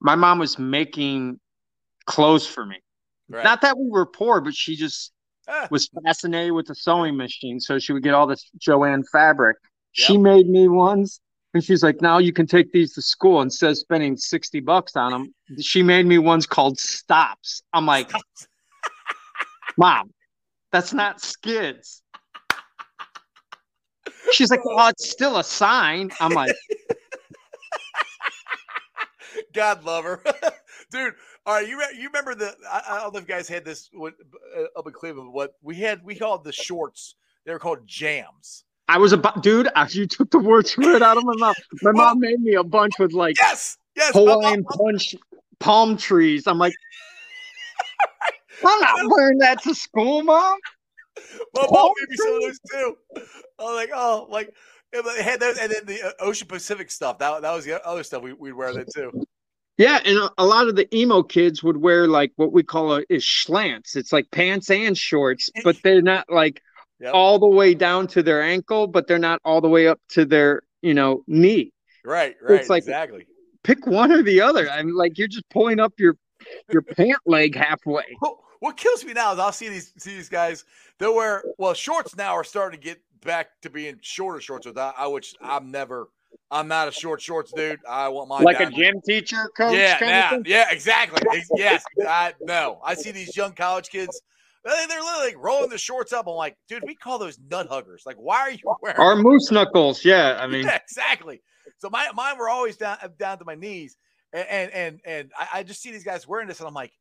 my 0.00 0.14
mom 0.14 0.38
was 0.38 0.58
making 0.58 1.40
clothes 2.06 2.46
for 2.46 2.64
me. 2.64 2.76
Right. 3.28 3.44
Not 3.44 3.62
that 3.62 3.78
we 3.78 3.88
were 3.88 4.06
poor, 4.06 4.40
but 4.40 4.54
she 4.54 4.76
just 4.76 5.12
Ah, 5.50 5.66
was 5.70 5.88
fascinated 6.04 6.52
with 6.52 6.66
the 6.66 6.74
sewing 6.74 7.16
machine, 7.16 7.58
so 7.58 7.78
she 7.78 7.94
would 7.94 8.02
get 8.02 8.12
all 8.12 8.26
this 8.26 8.50
Jo-Ann 8.58 9.02
fabric. 9.10 9.56
She 9.92 10.18
made 10.18 10.46
me 10.46 10.68
ones, 10.68 11.20
and 11.54 11.64
she's 11.64 11.82
like, 11.82 12.00
"Now 12.00 12.18
you 12.18 12.32
can 12.32 12.46
take 12.46 12.72
these 12.72 12.94
to 12.94 13.02
school 13.02 13.42
instead 13.42 13.70
of 13.70 13.78
spending 13.78 14.16
sixty 14.16 14.60
bucks 14.60 14.96
on 14.96 15.12
them." 15.12 15.34
She 15.60 15.82
made 15.82 16.06
me 16.06 16.18
ones 16.18 16.46
called 16.46 16.78
stops. 16.78 17.62
I'm 17.72 17.86
like, 17.86 18.10
"Mom, 19.76 20.12
that's 20.72 20.92
not 20.92 21.20
skids." 21.20 22.02
She's 24.32 24.50
like, 24.50 24.60
"Oh, 24.64 24.88
it's 24.88 25.10
still 25.10 25.38
a 25.38 25.44
sign." 25.44 26.10
I'm 26.20 26.32
like, 26.32 26.54
God 29.54 29.84
love 29.84 30.04
her. 30.04 30.22
Dude, 30.90 31.14
all 31.46 31.54
right, 31.54 31.68
you 31.68 31.78
re- 31.78 31.96
you 31.96 32.08
remember 32.08 32.34
the 32.34 32.54
I, 32.70 32.82
I 32.88 33.00
don't 33.00 33.12
know 33.12 33.20
if 33.20 33.28
you 33.28 33.34
guys 33.34 33.48
had 33.48 33.64
this 33.64 33.90
uh, 34.00 34.10
up 34.76 34.86
in 34.86 34.92
Cleveland. 34.92 35.32
What 35.32 35.54
we 35.62 35.76
had, 35.76 36.02
we 36.04 36.14
called 36.14 36.44
the 36.44 36.52
shorts. 36.52 37.16
They 37.44 37.52
were 37.52 37.58
called 37.58 37.86
jams. 37.86 38.64
"I 38.88 38.98
was 38.98 39.12
about, 39.12 39.42
dude." 39.42 39.68
You 39.90 40.06
took 40.06 40.30
the 40.30 40.38
words 40.38 40.76
right 40.78 41.02
out 41.02 41.16
of 41.16 41.24
my 41.24 41.34
mouth. 41.36 41.56
My 41.82 41.92
mom 41.92 42.20
made 42.20 42.40
me 42.40 42.54
a 42.54 42.64
bunch 42.64 42.98
with 42.98 43.12
like 43.12 43.36
Yes, 43.40 43.78
yes. 43.96 44.12
Hawaiian 44.12 44.64
punch 44.64 45.14
palm 45.58 45.96
trees. 45.96 46.46
I'm 46.46 46.58
like, 46.58 46.74
I'm 48.64 48.80
not 48.80 49.10
wearing 49.10 49.38
that 49.38 49.62
to 49.62 49.74
school, 49.74 50.22
mom. 50.22 50.58
My 51.54 51.66
mom 51.70 51.90
made 52.00 52.10
me 52.10 52.16
some 52.16 52.34
of 52.34 52.42
those 52.42 52.58
too. 52.70 52.96
I 53.58 53.62
was 53.62 53.74
like, 53.74 53.90
oh, 53.94 54.26
like 54.30 54.54
yeah, 54.94 55.00
but 55.04 55.16
they 55.16 55.22
had 55.22 55.40
those, 55.40 55.58
and 55.58 55.70
then 55.70 55.84
the 55.84 56.08
uh, 56.08 56.12
Ocean 56.20 56.48
Pacific 56.48 56.90
stuff. 56.90 57.18
That 57.18 57.42
that 57.42 57.52
was 57.52 57.64
the 57.64 57.84
other 57.86 58.02
stuff 58.02 58.22
we 58.22 58.32
we'd 58.32 58.52
wear 58.52 58.72
that 58.72 58.92
too. 58.94 59.24
Yeah, 59.76 60.00
and 60.04 60.18
a, 60.18 60.30
a 60.38 60.44
lot 60.44 60.68
of 60.68 60.76
the 60.76 60.92
emo 60.96 61.22
kids 61.22 61.62
would 61.62 61.76
wear 61.76 62.08
like 62.08 62.32
what 62.36 62.52
we 62.52 62.62
call 62.62 62.96
a, 62.96 63.04
is 63.08 63.28
slants. 63.28 63.96
It's 63.96 64.12
like 64.12 64.30
pants 64.30 64.70
and 64.70 64.96
shorts, 64.96 65.50
but 65.62 65.76
they're 65.82 66.02
not 66.02 66.26
like 66.30 66.62
Yep. 67.00 67.14
all 67.14 67.38
the 67.38 67.46
way 67.48 67.74
down 67.74 68.08
to 68.08 68.22
their 68.24 68.42
ankle, 68.42 68.86
but 68.88 69.06
they're 69.06 69.18
not 69.20 69.40
all 69.44 69.60
the 69.60 69.68
way 69.68 69.86
up 69.86 70.00
to 70.10 70.24
their 70.24 70.62
you 70.82 70.94
know 70.94 71.22
knee. 71.26 71.72
Right, 72.04 72.34
right, 72.42 72.68
like- 72.68 72.82
exactly. 72.82 73.26
Pick 73.64 73.86
one 73.86 74.10
or 74.12 74.22
the 74.22 74.40
other. 74.40 74.70
I 74.70 74.82
mean, 74.82 74.96
like 74.96 75.18
you're 75.18 75.28
just 75.28 75.48
pulling 75.50 75.78
up 75.80 75.92
your 75.98 76.16
your 76.72 76.82
pant 76.82 77.18
leg 77.26 77.54
halfway. 77.54 78.04
What, 78.20 78.36
what 78.60 78.76
kills 78.76 79.04
me 79.04 79.12
now 79.12 79.32
is 79.32 79.38
I'll 79.38 79.52
see 79.52 79.68
these 79.68 79.92
see 79.98 80.14
these 80.14 80.28
guys. 80.28 80.64
They 80.98 81.06
wear 81.08 81.44
well 81.58 81.74
shorts 81.74 82.16
now 82.16 82.32
are 82.34 82.44
starting 82.44 82.80
to 82.80 82.84
get 82.84 83.00
back 83.24 83.48
to 83.62 83.70
being 83.70 83.98
shorter 84.00 84.40
shorts. 84.40 84.64
With 84.66 84.76
that, 84.76 84.94
I 84.96 85.06
which 85.08 85.34
I'm 85.42 85.70
never. 85.70 86.08
I'm 86.50 86.68
not 86.68 86.88
a 86.88 86.92
short 86.92 87.20
shorts 87.20 87.52
dude. 87.52 87.80
I 87.88 88.08
want 88.08 88.28
my 88.28 88.40
Like 88.42 88.60
a 88.60 88.70
gym 88.70 89.00
teacher 89.04 89.50
coach. 89.56 89.74
Yeah, 89.76 89.98
kind 89.98 90.10
yeah, 90.10 90.24
of 90.24 90.30
thing. 90.30 90.42
yeah, 90.46 90.66
exactly. 90.70 91.20
Yes, 91.56 91.84
I 92.06 92.34
no. 92.40 92.80
I 92.84 92.94
see 92.94 93.10
these 93.10 93.36
young 93.36 93.52
college 93.52 93.88
kids. 93.90 94.20
They, 94.64 94.70
they're 94.88 95.00
literally 95.00 95.26
like 95.26 95.44
rolling 95.44 95.70
the 95.70 95.78
shorts 95.78 96.12
up. 96.12 96.26
I'm 96.26 96.34
like, 96.34 96.56
dude, 96.68 96.82
we 96.86 96.94
call 96.94 97.18
those 97.18 97.38
nut 97.50 97.68
huggers. 97.68 98.02
Like, 98.04 98.16
why 98.16 98.40
are 98.40 98.50
you 98.50 98.58
wearing? 98.82 98.98
our 98.98 99.16
moose 99.16 99.50
knuckles. 99.50 100.04
Yeah, 100.04 100.38
I 100.40 100.46
mean, 100.48 100.64
yeah, 100.64 100.76
exactly. 100.76 101.42
So 101.78 101.88
my 101.90 102.10
mine 102.14 102.38
were 102.38 102.48
always 102.48 102.76
down 102.76 102.98
down 103.18 103.38
to 103.38 103.44
my 103.44 103.54
knees, 103.54 103.96
and 104.32 104.46
and 104.48 104.72
and, 104.72 105.00
and 105.04 105.32
I, 105.38 105.48
I 105.54 105.62
just 105.62 105.80
see 105.82 105.92
these 105.92 106.04
guys 106.04 106.26
wearing 106.26 106.48
this, 106.48 106.58
and 106.60 106.68
I'm 106.68 106.74
like, 106.74 106.92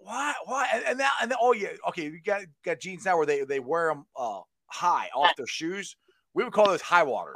why, 0.00 0.34
why? 0.44 0.68
And, 0.72 0.84
and 0.84 0.98
now, 0.98 1.10
and 1.20 1.30
then, 1.30 1.38
oh 1.40 1.52
yeah, 1.52 1.68
okay, 1.88 2.04
you 2.04 2.20
got 2.24 2.42
got 2.64 2.80
jeans 2.80 3.04
now 3.04 3.16
where 3.16 3.26
they 3.26 3.44
they 3.44 3.60
wear 3.60 3.88
them 3.88 4.06
uh, 4.16 4.40
high 4.66 5.08
off 5.14 5.34
their 5.36 5.46
shoes. 5.46 5.96
We 6.34 6.44
would 6.44 6.52
call 6.52 6.66
those 6.66 6.82
high 6.82 7.02
waters. 7.02 7.34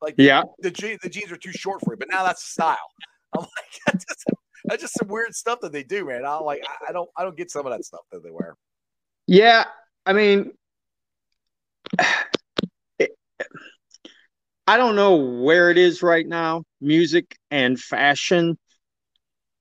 Like 0.00 0.14
yeah. 0.16 0.42
the 0.60 0.70
je- 0.70 0.98
the 1.02 1.08
jeans 1.08 1.32
are 1.32 1.36
too 1.36 1.52
short 1.52 1.80
for 1.84 1.92
you, 1.92 1.98
but 1.98 2.08
now 2.10 2.24
that's 2.24 2.42
the 2.42 2.50
style. 2.50 2.76
I'm 3.36 3.42
like, 3.42 3.50
that's 3.86 4.04
just, 4.04 4.24
that's 4.64 4.82
just 4.82 4.98
some 4.98 5.08
weird 5.08 5.34
stuff 5.34 5.60
that 5.60 5.72
they 5.72 5.82
do, 5.82 6.06
man. 6.06 6.24
I 6.24 6.36
like, 6.38 6.62
I, 6.66 6.90
I 6.90 6.92
don't, 6.92 7.08
I 7.16 7.24
don't 7.24 7.36
get 7.36 7.50
some 7.50 7.66
of 7.66 7.72
that 7.72 7.84
stuff 7.84 8.02
that 8.12 8.22
they 8.22 8.30
wear. 8.30 8.56
Yeah, 9.28 9.64
I 10.06 10.14
mean, 10.14 10.52
it- 12.98 13.16
I 14.66 14.76
don't 14.78 14.96
know 14.96 15.16
where 15.16 15.70
it 15.70 15.78
is 15.78 16.02
right 16.02 16.26
now, 16.26 16.64
music 16.80 17.36
and 17.50 17.78
fashion, 17.78 18.58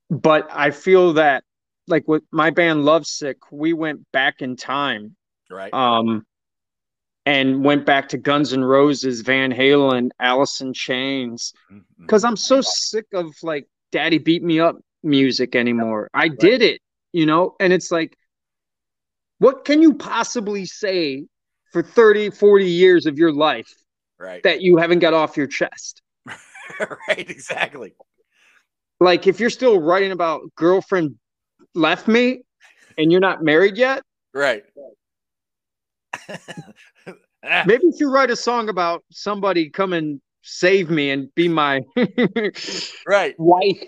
but 0.09 0.47
I 0.51 0.71
feel 0.71 1.13
that, 1.13 1.43
like 1.87 2.07
with 2.07 2.23
my 2.31 2.49
band 2.49 2.85
Lovesick, 2.85 3.37
we 3.51 3.73
went 3.73 4.09
back 4.11 4.41
in 4.41 4.55
time 4.55 5.15
Right. 5.49 5.73
Um, 5.73 6.25
and 7.25 7.63
went 7.63 7.85
back 7.85 8.09
to 8.09 8.17
Guns 8.17 8.51
N' 8.53 8.63
Roses, 8.63 9.21
Van 9.21 9.51
Halen, 9.51 10.09
in 10.61 10.73
Chains, 10.73 11.53
Mhm. 11.71 11.83
because 11.99 12.23
I'm 12.25 12.35
so 12.37 12.59
sick 12.61 13.05
of 13.13 13.33
like 13.43 13.67
"Daddy 13.91 14.17
Beat 14.17 14.43
Me 14.43 14.59
Up" 14.59 14.77
music 15.03 15.55
anymore. 15.55 16.09
I 16.13 16.27
did 16.29 16.61
it, 16.61 16.81
you 17.13 17.25
know, 17.25 17.55
and 17.61 17.71
it's 17.71 17.91
like, 17.91 18.17
what 19.39 19.65
can 19.65 19.81
you 19.81 19.93
possibly 19.93 20.65
say 20.65 21.25
for 21.71 21.83
30, 21.83 22.31
40 22.31 22.65
years 22.65 23.05
of 23.05 23.17
your 23.17 23.31
life 23.31 23.73
right. 24.19 24.41
that 24.43 24.61
you 24.61 24.77
haven't 24.77 24.99
got 24.99 25.13
off 25.13 25.37
your 25.37 25.47
chest? 25.47 26.01
right. 26.79 27.29
Exactly. 27.29 27.93
Like, 28.99 29.27
if 29.27 29.39
you're 29.39 29.49
still 29.49 29.79
writing 29.79 30.11
about 30.11 30.41
girlfriend 30.55 31.15
left 31.75 32.07
me 32.07 32.41
and 32.97 33.11
you're 33.11 33.21
not 33.21 33.43
married 33.43 33.77
yet, 33.77 34.01
Right. 34.37 34.63
Maybe 37.65 37.87
if 37.87 37.99
you 37.99 38.11
write 38.11 38.29
a 38.29 38.35
song 38.35 38.69
about 38.69 39.03
somebody 39.11 39.71
come 39.71 39.93
and 39.93 40.21
save 40.43 40.91
me 40.91 41.09
and 41.09 41.33
be 41.33 41.47
my 41.47 41.81
right. 43.07 43.33
wife 43.39 43.83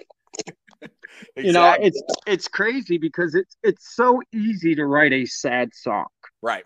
you 1.37 1.51
know 1.51 1.75
it's 1.79 2.01
it's 2.27 2.47
crazy 2.47 2.97
because 2.97 3.35
it's 3.35 3.57
it's 3.63 3.95
so 3.95 4.21
easy 4.33 4.75
to 4.75 4.85
write 4.85 5.13
a 5.13 5.25
sad 5.25 5.73
song 5.73 6.05
right. 6.41 6.63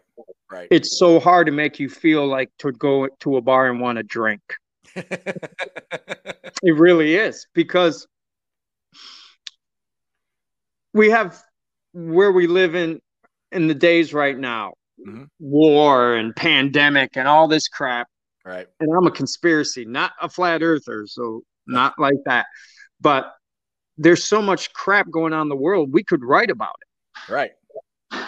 Right. 0.51 0.68
it's 0.72 0.97
so 0.99 1.20
hard 1.20 1.47
to 1.47 1.51
make 1.51 1.80
you 1.80 1.89
feel 1.89 2.28
like 2.28 2.51
to 2.60 2.72
go 2.72 3.08
to 3.22 3.38
a 3.38 3.41
bar 3.41 3.70
and 3.70 3.80
want 3.82 3.97
to 3.97 4.04
drink 4.04 4.41
it 4.95 6.76
really 6.76 7.16
is 7.16 7.47
because 7.54 8.08
we 10.93 11.10
have 11.10 11.41
where 11.93 12.32
we 12.32 12.47
live 12.47 12.76
in 12.76 12.99
in 13.51 13.68
the 13.68 13.74
days 13.76 14.14
right 14.14 14.38
now 14.38 14.74
Mhm. 15.06 15.28
war 15.39 16.14
and 16.16 16.36
pandemic 16.36 17.18
and 17.18 17.28
all 17.28 17.47
this 17.47 17.68
crap 17.68 18.08
right. 18.45 18.68
and 18.80 18.89
i'm 18.95 19.08
a 19.08 19.12
conspiracy 19.12 19.86
not 19.86 20.12
a 20.22 20.30
flat 20.30 20.62
earther 20.62 21.08
so 21.08 21.41
not 21.66 21.97
like 21.97 22.20
that 22.26 22.45
but 23.01 23.34
there's 23.97 24.23
so 24.23 24.41
much 24.41 24.73
crap 24.73 25.09
going 25.11 25.33
on 25.33 25.43
in 25.43 25.49
the 25.49 25.55
world 25.55 25.91
we 25.93 26.03
could 26.03 26.23
write 26.23 26.49
about 26.49 26.75
it 26.81 27.31
Right. 27.31 27.51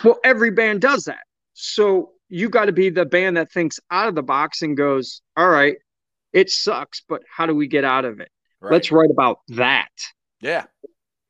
Well, 0.04 0.20
every 0.24 0.52
band 0.52 0.82
does 0.82 1.04
that. 1.06 1.24
So 1.54 2.12
you 2.30 2.50
got 2.50 2.66
to 2.66 2.72
be 2.72 2.90
the 2.90 3.06
band 3.06 3.38
that 3.38 3.52
thinks 3.52 3.80
out 3.92 4.08
of 4.08 4.16
the 4.16 4.24
box 4.24 4.62
and 4.62 4.76
goes, 4.78 5.22
all 5.38 5.50
right, 5.50 5.76
it 6.34 6.50
sucks, 6.50 7.02
but 7.08 7.22
how 7.30 7.46
do 7.46 7.54
we 7.54 7.68
get 7.68 7.84
out 7.84 8.06
of 8.06 8.20
it? 8.20 8.30
Right. 8.62 8.72
Let's 8.74 8.92
write 8.92 9.10
about 9.12 9.40
that, 9.50 9.90
yeah. 10.42 10.66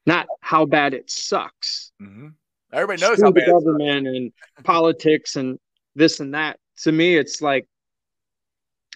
not 0.06 0.28
how 0.42 0.66
bad 0.66 0.94
it 0.94 1.10
sucks. 1.10 1.92
hmm 2.00 2.28
Everybody 2.72 3.02
knows 3.02 3.18
Screw 3.18 3.26
how 3.28 3.32
the 3.32 3.40
bad. 3.42 3.48
it 3.48 3.48
is. 3.48 3.54
government 3.64 4.08
and 4.08 4.32
politics 4.64 5.36
and 5.38 5.58
this 5.96 6.20
and 6.20 6.34
that. 6.34 6.60
To 6.84 6.92
me, 6.92 7.16
it's 7.18 7.42
like 7.42 7.68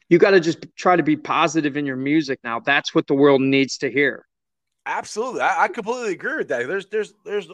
you 0.10 0.18
got 0.20 0.32
to 0.32 0.40
just 0.40 0.66
try 0.78 0.96
to 0.96 1.04
be 1.04 1.16
positive 1.18 1.76
in 1.78 1.86
your 1.86 1.96
music 1.96 2.40
now. 2.44 2.60
That's 2.60 2.94
what 2.94 3.08
the 3.08 3.14
world 3.14 3.42
needs 3.42 3.78
to 3.80 3.92
hear. 3.92 4.26
Absolutely, 4.86 5.42
I, 5.42 5.64
I 5.64 5.68
completely 5.68 6.14
agree 6.14 6.38
with 6.38 6.48
that. 6.50 6.68
There's, 6.68 6.88
there's, 6.88 7.14
there's, 7.26 7.48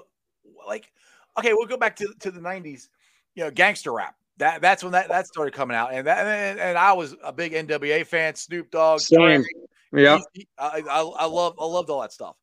like, 0.67 0.91
okay, 1.37 1.53
we'll 1.53 1.67
go 1.67 1.77
back 1.77 1.95
to 1.97 2.13
to 2.19 2.31
the 2.31 2.39
'90s. 2.39 2.87
You 3.35 3.43
know, 3.43 3.51
gangster 3.51 3.91
rap. 3.91 4.15
That 4.37 4.61
that's 4.61 4.83
when 4.83 4.91
that 4.91 5.07
that 5.09 5.27
started 5.27 5.53
coming 5.53 5.77
out, 5.77 5.93
and 5.93 6.05
that 6.07 6.25
and, 6.25 6.59
and 6.59 6.77
I 6.77 6.93
was 6.93 7.15
a 7.23 7.31
big 7.31 7.53
NWA 7.53 8.05
fan. 8.05 8.35
Snoop 8.35 8.69
Dogg, 8.71 8.99
Same. 8.99 9.43
Yeah. 9.93 10.19
I, 10.57 10.83
I 10.89 11.01
I 11.01 11.25
love 11.25 11.55
I 11.59 11.65
loved 11.65 11.89
all 11.89 12.01
that 12.01 12.11
stuff, 12.11 12.35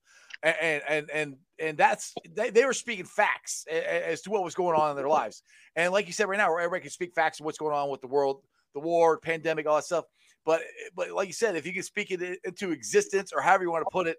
and 0.43 0.83
and 0.89 1.11
and 1.11 1.37
and, 1.59 1.77
that's 1.77 2.15
they, 2.35 2.51
they 2.51 2.65
were 2.65 2.73
speaking 2.73 3.05
facts 3.05 3.67
as 3.71 4.23
to 4.23 4.31
what 4.31 4.43
was 4.43 4.55
going 4.55 4.79
on 4.79 4.91
in 4.91 4.97
their 4.97 5.09
lives, 5.09 5.43
and 5.77 5.93
like 5.93 6.07
you 6.07 6.13
said 6.13 6.29
right 6.29 6.39
now, 6.39 6.55
everybody 6.57 6.81
can 6.81 6.91
speak 6.91 7.15
facts 7.15 7.41
of 7.41 7.47
what's 7.47 7.59
going 7.59 7.75
on 7.75 7.91
with 7.91 8.01
the 8.01 8.07
world, 8.07 8.43
the 8.75 8.81
war, 8.81 9.19
pandemic, 9.19 9.67
all 9.67 9.77
that 9.77 9.85
stuff. 9.85 10.07
But 10.47 10.63
but 10.97 11.11
like 11.11 11.29
you 11.29 11.35
said, 11.35 11.57
if 11.57 11.67
you 11.67 11.75
can 11.75 11.83
speak 11.83 12.11
it 12.11 12.41
into 12.45 12.71
existence 12.71 13.33
or 13.33 13.43
however 13.43 13.65
you 13.65 13.71
want 13.71 13.85
to 13.85 13.93
put 13.93 14.07
it, 14.07 14.17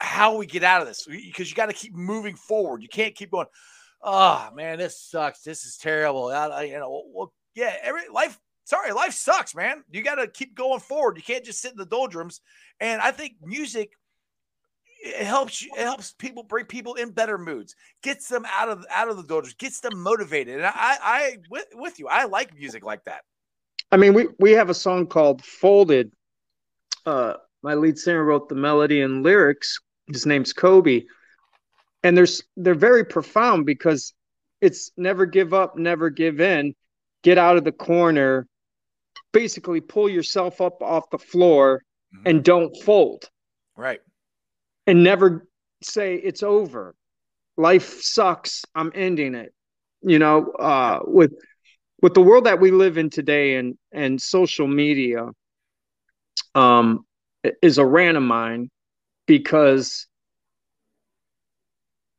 how 0.00 0.36
we 0.36 0.46
get 0.46 0.62
out 0.62 0.82
of 0.82 0.86
this 0.86 1.06
because 1.06 1.50
you 1.50 1.56
got 1.56 1.66
to 1.66 1.72
keep 1.72 1.94
moving 1.94 2.36
forward. 2.36 2.82
You 2.82 2.88
can't 2.88 3.14
keep 3.14 3.30
going. 3.30 3.46
Oh 4.02 4.50
man, 4.54 4.78
this 4.78 5.00
sucks. 5.00 5.42
This 5.42 5.64
is 5.64 5.76
terrible. 5.76 6.28
I, 6.28 6.64
you 6.64 6.78
know, 6.78 7.04
well, 7.12 7.32
yeah, 7.54 7.74
every 7.82 8.08
life. 8.12 8.38
Sorry, 8.64 8.92
life 8.92 9.12
sucks, 9.12 9.54
man. 9.54 9.84
You 9.90 10.02
got 10.02 10.16
to 10.16 10.26
keep 10.26 10.56
going 10.56 10.80
forward. 10.80 11.16
You 11.16 11.22
can't 11.22 11.44
just 11.44 11.60
sit 11.60 11.70
in 11.70 11.76
the 11.76 11.86
doldrums. 11.86 12.40
And 12.80 13.00
I 13.00 13.12
think 13.12 13.34
music 13.40 13.92
it 15.06 15.26
helps 15.26 15.62
you. 15.62 15.70
It 15.76 15.82
helps 15.82 16.12
people 16.12 16.42
bring 16.42 16.64
people 16.64 16.94
in 16.94 17.10
better 17.10 17.38
moods, 17.38 17.76
gets 18.02 18.28
them 18.28 18.44
out 18.50 18.68
of 18.68 18.84
out 18.90 19.08
of 19.08 19.16
the 19.16 19.22
doldrums, 19.22 19.54
gets 19.54 19.80
them 19.80 19.98
motivated. 19.98 20.56
And 20.56 20.66
I, 20.66 20.96
I 21.00 21.36
with, 21.50 21.66
with 21.74 21.98
you, 21.98 22.08
I 22.08 22.24
like 22.24 22.56
music 22.56 22.84
like 22.84 23.04
that. 23.04 23.22
I 23.92 23.96
mean, 23.96 24.14
we 24.14 24.28
we 24.38 24.52
have 24.52 24.70
a 24.70 24.74
song 24.74 25.06
called 25.06 25.44
"Folded." 25.44 26.12
Uh, 27.04 27.34
my 27.62 27.74
lead 27.74 27.98
singer 27.98 28.24
wrote 28.24 28.48
the 28.48 28.54
melody 28.54 29.00
and 29.00 29.22
lyrics. 29.22 29.78
His 30.06 30.26
name's 30.26 30.52
Kobe, 30.52 31.04
and 32.02 32.16
there's 32.16 32.42
they're 32.56 32.74
very 32.74 33.04
profound 33.04 33.66
because 33.66 34.14
it's 34.60 34.90
never 34.96 35.26
give 35.26 35.52
up, 35.52 35.76
never 35.76 36.10
give 36.10 36.40
in, 36.40 36.74
get 37.22 37.38
out 37.38 37.56
of 37.56 37.64
the 37.64 37.72
corner, 37.72 38.46
basically 39.32 39.80
pull 39.80 40.08
yourself 40.08 40.60
up 40.60 40.82
off 40.82 41.10
the 41.10 41.18
floor 41.18 41.82
and 42.24 42.42
don't 42.42 42.74
fold, 42.82 43.28
Right. 43.76 44.00
and 44.86 45.04
never 45.04 45.46
say 45.82 46.14
it's 46.16 46.42
over. 46.42 46.94
Life 47.58 48.00
sucks. 48.00 48.64
I'm 48.74 48.90
ending 48.94 49.34
it. 49.34 49.52
You 50.02 50.18
know, 50.18 50.50
uh, 50.52 51.00
with 51.04 51.32
with 52.00 52.14
the 52.14 52.22
world 52.22 52.44
that 52.46 52.60
we 52.60 52.70
live 52.70 52.96
in 52.96 53.10
today 53.10 53.56
and 53.56 53.76
and 53.92 54.20
social 54.20 54.66
media 54.66 55.28
um 56.54 57.04
is 57.62 57.78
a 57.78 57.84
rant 57.84 58.16
of 58.16 58.22
mine 58.22 58.70
because 59.26 60.06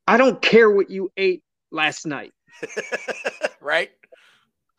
I 0.06 0.16
don't 0.16 0.40
care 0.40 0.70
what 0.70 0.90
you 0.90 1.10
ate 1.16 1.42
last 1.70 2.06
night. 2.06 2.32
right. 3.60 3.90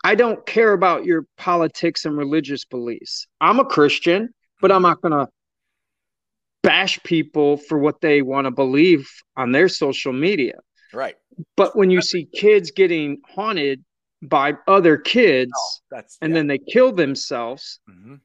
I 0.04 0.16
don't 0.16 0.46
care 0.46 0.74
about 0.74 1.06
your 1.06 1.26
politics 1.38 2.06
and 2.06 2.18
religious 2.18 2.66
beliefs. 2.66 3.28
I'm 3.42 3.60
a 3.60 3.66
Christian, 3.66 4.34
but 4.62 4.72
I'm 4.72 4.82
not 4.82 5.02
going 5.02 5.12
to 5.12 5.28
bash 6.64 7.02
people 7.04 7.58
for 7.58 7.78
what 7.78 8.02
they 8.02 8.22
want 8.22 8.46
to 8.46 8.52
believe 8.52 9.10
on 9.36 9.52
their 9.52 9.68
social 9.70 10.14
media. 10.14 10.56
Right. 10.94 11.16
But 11.56 11.76
when 11.76 11.90
you 11.90 12.02
see 12.02 12.26
kids 12.26 12.72
getting 12.72 13.22
haunted 13.28 13.84
by 14.22 14.54
other 14.68 14.98
kids 14.98 15.52
That's 15.92 16.18
and 16.22 16.32
yeah. 16.32 16.40
then 16.40 16.48
they 16.48 16.58
kill 16.58 16.92
themselves, 16.92 17.80
Mhm. 17.90 18.20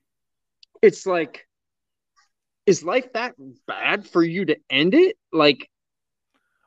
it's 0.83 1.07
like, 1.07 1.47
is 2.67 2.83
life 2.83 3.13
that 3.13 3.35
bad 3.67 4.07
for 4.09 4.23
you 4.23 4.45
to 4.47 4.57
end 4.71 4.95
it? 4.95 5.17
Like, 5.33 5.69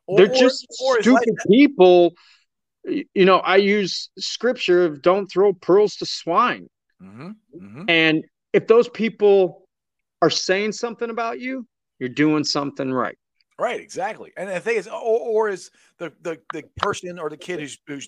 Or- 0.06 0.18
they're 0.18 0.28
just 0.34 0.68
or 0.82 1.02
stupid 1.02 1.36
people. 1.50 2.14
You 2.86 3.26
know, 3.26 3.38
I 3.39 3.58
use 3.58 4.10
scripture 4.18 4.86
of 4.86 5.02
don't 5.02 5.28
throw 5.28 5.52
pearls 5.54 5.95
to 5.98 6.06
swine. 6.06 6.70
Mhm. 7.02 7.36
Mhm. 7.56 7.86
And 7.89 8.24
if 8.54 8.68
those 8.68 8.88
people 8.88 9.68
are 10.22 10.30
saying 10.30 10.72
something 10.72 11.10
about 11.10 11.39
you, 11.39 11.68
you're 12.00 12.10
doing 12.10 12.43
something 12.43 12.91
right. 12.91 13.18
Right, 13.60 13.82
exactly. 13.82 14.32
And 14.38 14.50
the 14.50 14.60
thing 14.60 14.78
is, 14.78 14.88
or, 14.88 14.93
or 14.93 15.50
is 15.50 15.72
the, 15.98 16.14
the 16.22 16.39
the 16.54 16.64
person 16.78 17.20
or 17.20 17.30
the 17.30 17.38
kid 17.38 17.60
who's 17.60 17.78
who's 17.88 18.08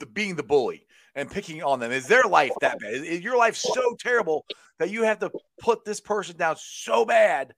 the 0.00 0.06
being 0.06 0.34
the 0.34 0.42
bully 0.42 0.86
and 1.14 1.30
picking 1.30 1.62
on 1.62 1.80
them 1.80 1.92
is 1.92 2.06
their 2.06 2.24
life 2.24 2.52
that 2.60 2.78
bad? 2.78 2.92
Is, 2.92 3.02
is 3.02 3.20
your 3.20 3.36
life 3.36 3.56
so 3.56 3.96
terrible 3.98 4.44
that 4.78 4.90
you 4.90 5.02
have 5.02 5.18
to 5.20 5.30
put 5.60 5.84
this 5.84 6.00
person 6.00 6.36
down 6.36 6.56
so 6.58 7.04
bad 7.04 7.54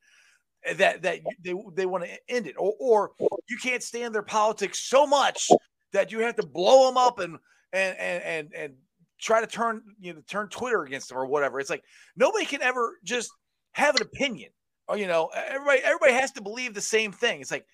that 0.76 1.02
that 1.02 1.20
they 1.42 1.54
they 1.74 1.86
want 1.86 2.04
to 2.04 2.10
end 2.28 2.46
it, 2.46 2.54
or 2.58 2.74
or 2.78 3.12
you 3.48 3.56
can't 3.56 3.82
stand 3.82 4.14
their 4.14 4.22
politics 4.22 4.78
so 4.78 5.06
much 5.06 5.48
that 5.92 6.12
you 6.12 6.20
have 6.20 6.36
to 6.36 6.46
blow 6.46 6.86
them 6.86 6.96
up 6.96 7.18
and 7.18 7.38
and 7.72 7.96
and 7.98 8.22
and 8.24 8.54
and 8.54 8.74
try 9.18 9.40
to 9.40 9.46
turn 9.46 9.82
you 9.98 10.14
know 10.14 10.20
turn 10.28 10.48
Twitter 10.48 10.82
against 10.82 11.08
them 11.08 11.18
or 11.18 11.26
whatever. 11.26 11.60
It's 11.60 11.70
like 11.70 11.84
nobody 12.16 12.44
can 12.44 12.62
ever 12.62 12.98
just 13.04 13.30
have 13.72 13.96
an 13.96 14.02
opinion. 14.02 14.50
Or 14.88 14.96
you 14.96 15.06
know, 15.06 15.30
everybody 15.34 15.80
everybody 15.82 16.12
has 16.14 16.32
to 16.32 16.42
believe 16.42 16.74
the 16.74 16.80
same 16.80 17.12
thing. 17.12 17.40
It's 17.40 17.50
like 17.50 17.66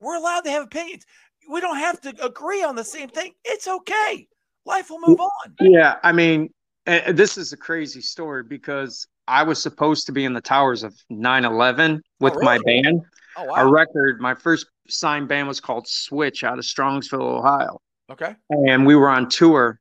we're 0.00 0.16
allowed 0.16 0.42
to 0.42 0.50
have 0.50 0.64
opinions. 0.64 1.04
We 1.50 1.60
don't 1.60 1.78
have 1.78 2.00
to 2.02 2.24
agree 2.24 2.62
on 2.62 2.76
the 2.76 2.84
same 2.84 3.08
thing. 3.08 3.32
It's 3.44 3.66
okay. 3.66 4.28
Life 4.66 4.90
will 4.90 5.00
move 5.06 5.20
on. 5.20 5.54
Yeah, 5.60 5.96
I 6.02 6.12
mean, 6.12 6.50
this 6.86 7.38
is 7.38 7.52
a 7.52 7.56
crazy 7.56 8.00
story 8.00 8.42
because 8.42 9.06
I 9.26 9.42
was 9.42 9.62
supposed 9.62 10.06
to 10.06 10.12
be 10.12 10.24
in 10.24 10.32
the 10.32 10.40
towers 10.40 10.82
of 10.82 10.94
9/11 11.10 12.00
with 12.20 12.34
my 12.42 12.56
really? 12.56 12.82
band. 12.82 13.02
Oh 13.36 13.44
wow. 13.44 13.70
record, 13.70 14.20
my 14.20 14.34
first 14.34 14.66
signed 14.88 15.28
band 15.28 15.48
was 15.48 15.60
called 15.60 15.86
Switch 15.88 16.42
out 16.44 16.58
of 16.58 16.64
Strongsville, 16.64 17.38
Ohio. 17.38 17.80
Okay. 18.10 18.34
and 18.50 18.84
we 18.84 18.96
were 18.96 19.08
on 19.08 19.28
tour 19.28 19.78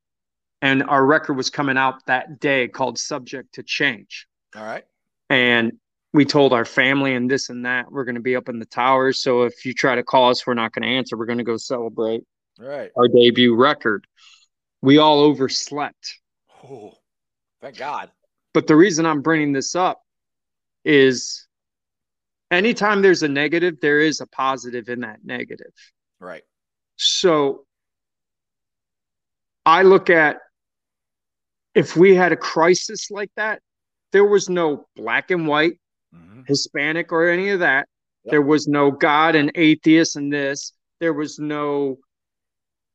and 0.61 0.83
our 0.83 1.03
record 1.03 1.33
was 1.33 1.49
coming 1.49 1.77
out 1.77 2.05
that 2.05 2.39
day 2.39 2.67
called 2.67 2.99
subject 2.99 3.55
to 3.55 3.63
change 3.63 4.27
All 4.55 4.63
right. 4.63 4.85
and 5.31 5.71
we 6.13 6.25
told 6.25 6.53
our 6.53 6.63
family 6.65 7.15
and 7.15 7.29
this 7.29 7.49
and 7.49 7.65
that 7.65 7.91
we're 7.91 8.03
going 8.03 8.15
to 8.15 8.21
be 8.21 8.35
up 8.35 8.47
in 8.47 8.59
the 8.59 8.67
towers 8.67 9.17
so 9.23 9.43
if 9.43 9.65
you 9.65 9.73
try 9.73 9.95
to 9.95 10.03
call 10.03 10.29
us 10.29 10.45
we're 10.45 10.53
not 10.53 10.73
going 10.73 10.83
to 10.83 10.89
answer 10.95 11.17
we're 11.17 11.25
going 11.25 11.39
to 11.39 11.43
go 11.43 11.57
celebrate 11.57 12.21
All 12.61 12.67
right. 12.67 12.91
our 12.95 13.07
debut 13.07 13.55
record 13.55 14.05
we 14.81 14.97
all 14.97 15.19
overslept. 15.21 16.19
Oh, 16.63 16.93
thank 17.61 17.77
God. 17.77 18.11
But 18.53 18.67
the 18.67 18.75
reason 18.75 19.05
I'm 19.05 19.21
bringing 19.21 19.53
this 19.53 19.75
up 19.75 20.01
is 20.85 21.47
anytime 22.51 23.01
there's 23.01 23.23
a 23.23 23.27
negative, 23.27 23.79
there 23.81 23.99
is 23.99 24.21
a 24.21 24.27
positive 24.27 24.89
in 24.89 25.01
that 25.01 25.19
negative. 25.23 25.71
Right. 26.19 26.43
So 26.95 27.65
I 29.65 29.83
look 29.83 30.09
at 30.09 30.37
if 31.75 31.95
we 31.95 32.15
had 32.15 32.31
a 32.31 32.37
crisis 32.37 33.11
like 33.11 33.31
that, 33.35 33.61
there 34.11 34.25
was 34.25 34.49
no 34.49 34.87
black 34.95 35.31
and 35.31 35.47
white, 35.47 35.79
Mhm. 36.13 36.47
Hispanic, 36.47 37.11
or 37.11 37.29
any 37.29 37.49
of 37.49 37.59
that. 37.59 37.87
Yep. 38.23 38.31
There 38.31 38.41
was 38.41 38.67
no 38.67 38.89
God 38.91 39.35
and 39.35 39.51
atheist 39.55 40.15
and 40.15 40.33
this. 40.33 40.73
There 40.99 41.13
was 41.13 41.37
no 41.37 41.99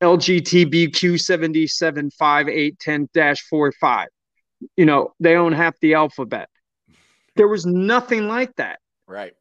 LGTBQ 0.05 1.21
77 1.21 2.11
5 2.11 2.49
8 2.49 2.79
10 2.79 3.09
45. 3.51 4.09
You 4.77 4.85
know, 4.87 5.13
they 5.21 5.35
own 5.37 5.53
half 5.53 5.79
the 5.81 5.95
alphabet. 5.95 6.49
There 7.37 7.49
was 7.49 7.67
nothing 7.67 8.29
like 8.29 8.55
that. 8.57 8.79
Right. 9.07 9.35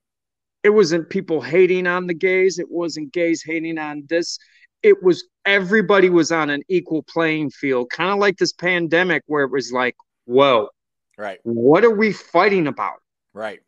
It 0.63 0.69
wasn't 0.69 1.09
people 1.09 1.41
hating 1.41 1.87
on 1.87 2.07
the 2.07 2.13
gays. 2.13 2.57
It 2.57 2.71
wasn't 2.71 3.13
gays 3.13 3.43
hating 3.43 3.77
on 3.77 4.03
this. 4.07 4.39
It 4.81 5.03
was 5.03 5.25
everybody 5.45 6.09
was 6.09 6.31
on 6.31 6.49
an 6.49 6.63
equal 6.69 7.03
playing 7.03 7.51
field, 7.51 7.89
kind 7.89 8.11
of 8.11 8.17
like 8.17 8.37
this 8.37 8.53
pandemic 8.53 9.23
where 9.27 9.43
it 9.43 9.51
was 9.51 9.71
like, 9.71 9.95
whoa, 10.25 10.69
Right. 11.17 11.39
what 11.43 11.83
are 11.83 11.95
we 11.95 12.13
fighting 12.13 12.67
about? 12.67 12.97
Right. 13.33 13.59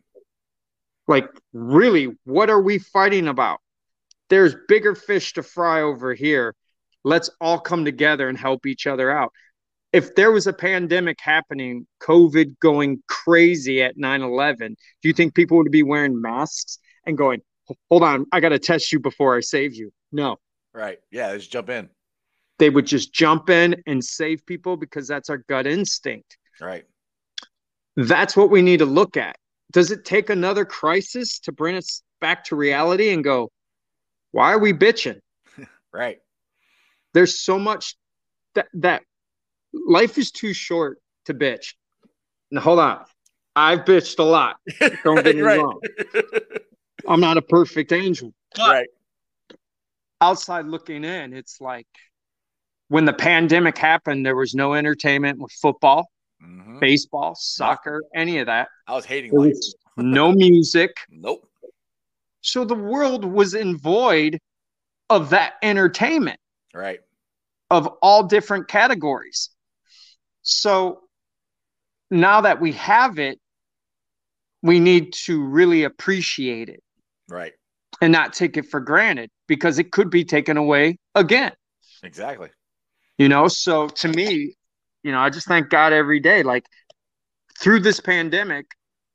Like, 1.08 1.30
really, 1.54 2.16
what 2.24 2.50
are 2.50 2.62
we 2.62 2.80
fighting 2.80 3.28
about? 3.28 3.60
There's 4.30 4.56
bigger 4.68 4.96
fish 4.96 5.34
to 5.34 5.43
fry 5.43 5.82
over 5.82 6.14
here. 6.14 6.56
Let's 7.06 7.30
all 7.39 7.60
come 7.60 7.86
together 7.86 8.28
and 8.28 8.38
help 8.38 8.66
each 8.66 8.86
other 8.88 9.10
out. 9.10 9.32
If 9.93 10.16
there 10.16 10.32
was 10.34 10.47
a 10.47 10.51
pandemic 10.51 11.20
happening, 11.22 11.88
COVID 12.01 12.60
going 12.60 13.01
crazy 13.08 13.82
at 13.82 13.95
9 13.95 14.22
11, 14.22 14.76
do 15.01 15.08
you 15.08 15.14
think 15.14 15.34
people 15.36 15.56
would 15.58 15.72
be 15.72 15.84
wearing 15.84 16.20
masks 16.22 16.80
and 17.06 17.18
going, 17.18 17.39
hold 17.89 18.03
on, 18.03 18.26
I 18.34 18.41
got 18.41 18.49
to 18.49 18.60
test 18.60 18.91
you 18.91 18.99
before 18.99 19.38
I 19.38 19.39
save 19.39 19.74
you? 19.74 19.91
No, 20.12 20.36
Right. 20.74 20.99
Yeah. 21.12 21.28
Let's 21.30 21.47
jump 21.47 21.70
in. 21.70 21.89
they 22.60 22.70
would 22.70 22.86
just 22.86 23.14
jump 23.14 23.49
in 23.49 23.82
and 23.86 24.03
save 24.03 24.45
people 24.45 24.76
because 24.76 25.08
that's 25.08 25.30
our 25.30 25.38
gut 25.38 25.66
instinct. 25.68 26.38
Right. 26.60 26.84
That's 27.95 28.36
what 28.36 28.49
we 28.49 28.62
need 28.62 28.80
to 28.80 28.86
look 28.86 29.16
at. 29.16 29.38
Does 29.72 29.91
it 29.91 30.03
take 30.03 30.30
another 30.30 30.66
crisis 30.66 31.39
to 31.39 31.51
bring 31.53 31.76
us 31.78 32.01
back 32.20 32.43
to 32.45 32.56
reality 32.58 33.14
and 33.14 33.24
go, 33.24 33.49
why 34.32 34.51
are 34.51 34.60
we 34.60 34.74
bitching? 34.74 35.20
Right. 35.93 36.18
There's 37.16 37.39
so 37.41 37.57
much 37.57 37.95
that 38.53 38.68
that 38.76 39.01
life 39.74 40.18
is 40.20 40.32
too 40.32 40.53
short 40.53 40.99
to 41.26 41.34
bitch. 41.34 41.74
Now 42.51 42.61
hold 42.61 42.80
on. 42.80 43.03
I've 43.55 43.80
bitched 43.80 44.20
a 44.20 44.24
lot. 44.24 44.57
Don't 45.05 45.24
get 45.24 45.36
me 45.38 45.41
right. 45.41 45.57
wrong. 45.59 45.80
I'm 47.07 47.22
not 47.22 47.38
a 47.38 47.41
perfect 47.41 47.91
angel. 47.93 48.34
Right. 48.57 48.88
outside 50.22 50.66
looking 50.66 51.03
in, 51.05 51.34
it's 51.34 51.59
like 51.61 51.88
when 52.89 53.05
the 53.05 53.13
pandemic 53.13 53.78
happened, 53.78 54.26
there 54.26 54.36
was 54.36 54.53
no 54.53 54.74
entertainment 54.74 55.39
with 55.39 55.51
football, 55.53 56.09
Mhm. 56.43 56.80
baseball, 56.82 57.34
soccer, 57.36 58.01
any 58.13 58.39
of 58.39 58.47
that. 58.47 58.68
I 58.88 58.93
was 58.93 59.05
hating 59.05 59.32
life. 59.32 59.53
no 59.97 60.32
music. 60.45 60.91
Nope. 61.09 61.49
So 62.41 62.66
the 62.66 62.76
world 62.76 63.24
was 63.26 63.53
in 63.53 63.78
void 63.78 64.38
of 65.09 65.30
that 65.30 65.53
entertainment 65.63 66.39
Right. 66.76 67.00
of 67.72 67.88
all 68.02 68.24
different 68.24 68.68
categories. 68.68 69.50
So 70.44 71.02
now 72.12 72.42
that 72.42 72.62
we 72.62 72.74
have 72.74 73.18
it, 73.18 73.40
we 74.62 74.80
need 74.80 75.14
to 75.14 75.44
really 75.44 75.84
appreciate 75.84 76.70
it 76.70 76.84
Right. 77.30 77.54
and 78.02 78.12
not 78.12 78.34
take 78.34 78.58
it 78.58 78.70
for 78.70 78.80
granted 78.80 79.30
because 79.48 79.80
it 79.80 79.92
could 79.92 80.10
be 80.10 80.26
taken 80.26 80.58
away 80.58 80.98
again. 81.16 81.54
Exactly. 82.04 82.50
You 83.18 83.30
know, 83.30 83.48
so 83.48 83.88
to 83.88 84.08
me, 84.10 84.56
you 85.04 85.12
know, 85.12 85.20
I 85.20 85.30
just 85.30 85.48
thank 85.48 85.70
God 85.70 85.94
every 85.94 86.20
day. 86.20 86.44
Like 86.44 86.66
through 87.60 87.80
this 87.80 88.00
pandemic, 88.00 88.66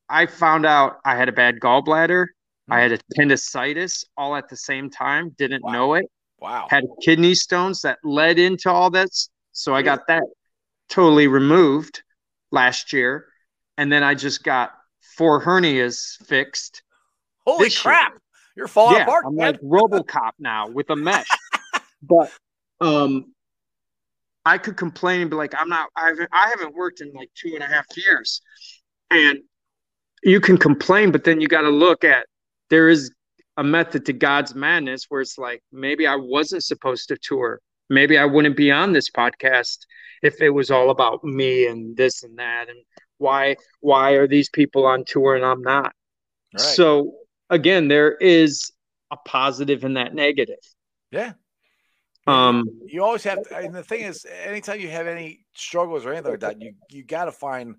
I 0.09 0.27
found 0.27 0.67
out 0.67 0.97
I 1.05 1.15
had 1.15 1.29
a 1.29 1.33
bad 1.33 1.61
gallbladder, 1.61 2.27
I 2.71 2.77
hmm. 2.77 2.81
had 2.91 3.01
appendicitis 3.13 4.05
all 4.17 4.35
at 4.35 4.49
the 4.49 4.57
same 4.57 4.91
time, 4.91 5.31
didn't 5.37 5.63
Wow. 5.63 5.73
know 5.73 5.95
it. 5.95 6.07
Wow. 6.41 6.69
had 6.71 6.85
kidney 7.03 7.35
stones 7.35 7.83
that 7.83 7.99
led 8.03 8.39
into 8.39 8.71
all 8.71 8.91
this. 8.91 9.29
So 9.53 9.75
I 9.75 9.83
got 9.83 10.07
that 10.09 10.23
totally 10.89 11.27
removed 11.27 12.03
last 12.51 12.93
year. 12.93 13.27
And 13.77 13.93
then 13.93 14.03
I 14.03 14.15
just 14.15 14.43
got 14.43 14.73
four 15.17 15.43
hernias 15.43 16.17
fixed. 16.27 16.83
Holy 17.47 17.65
this 17.65 17.85
year. 17.85 17.93
crap. 17.93 18.13
You're 18.57 18.69
falling 18.69 18.97
yeah, 18.97 19.03
apart. 19.03 19.25
I'm 19.27 19.37
man. 19.37 19.53
like 19.53 19.61
Robocop 19.61 20.33
now 20.39 20.69
with 20.69 20.91
a 20.91 20.97
mesh. 20.97 21.29
but 22.03 22.33
um 22.81 23.35
I 24.47 24.57
could 24.57 24.77
complain 24.77 25.21
and 25.21 25.31
be 25.31 25.37
like, 25.37 25.55
I'm 25.57 25.69
not 25.69 25.89
I 25.97 26.09
haven't 26.09 26.29
I 26.33 26.49
haven't 26.49 26.75
worked 26.75 27.01
in 27.01 27.13
like 27.13 27.31
two 27.35 27.53
and 27.55 27.63
a 27.63 27.67
half 27.67 27.87
years. 27.97 28.41
And 29.11 29.41
you 30.23 30.41
can 30.41 30.57
complain, 30.57 31.13
but 31.13 31.25
then 31.25 31.41
you 31.41 31.49
gotta 31.49 31.71
look 31.71 32.05
at 32.05 32.27
there 32.71 32.89
is 32.89 33.11
a 33.57 33.65
method 33.65 34.07
to 34.07 34.13
God's 34.13 34.55
madness 34.55 35.07
where 35.09 35.21
it's 35.21 35.39
like 35.39 35.63
maybe 35.73 36.07
I 36.07 36.17
wasn't 36.17 36.65
supposed 36.65 37.09
to 37.09 37.17
tour. 37.21 37.61
Maybe 37.89 38.17
I 38.19 38.25
wouldn't 38.25 38.57
be 38.57 38.71
on 38.71 38.93
this 38.93 39.11
podcast 39.11 39.79
if 40.23 40.41
it 40.41 40.51
was 40.51 40.71
all 40.71 40.91
about 40.91 41.25
me 41.25 41.67
and 41.67 41.97
this 41.97 42.23
and 42.23 42.39
that 42.39 42.69
and 42.69 42.79
why 43.19 43.57
why 43.81 44.13
are 44.13 44.29
these 44.29 44.49
people 44.49 44.87
on 44.87 45.05
tour 45.05 45.35
and 45.37 45.45
I'm 45.45 45.63
not. 45.63 45.93
Right. 46.55 46.61
So 46.61 47.15
again, 47.51 47.89
there 47.89 48.15
is 48.17 48.71
a 49.11 49.17
positive 49.27 49.85
and 49.85 49.97
that 49.97 50.15
negative. 50.15 50.61
yeah. 51.11 51.33
Um, 52.27 52.65
You 52.87 53.03
always 53.03 53.25
have 53.25 53.43
to, 53.49 53.57
and 53.57 53.75
the 53.75 53.83
thing 53.83 54.03
is, 54.03 54.25
anytime 54.45 54.79
you 54.79 54.89
have 54.89 55.07
any 55.09 55.45
struggles 55.55 56.07
or 56.07 56.13
anything 56.13 56.31
like 56.31 56.41
that, 56.41 56.61
you 56.61 56.75
you 56.89 57.03
got 57.03 57.25
to 57.25 57.33
find 57.33 57.75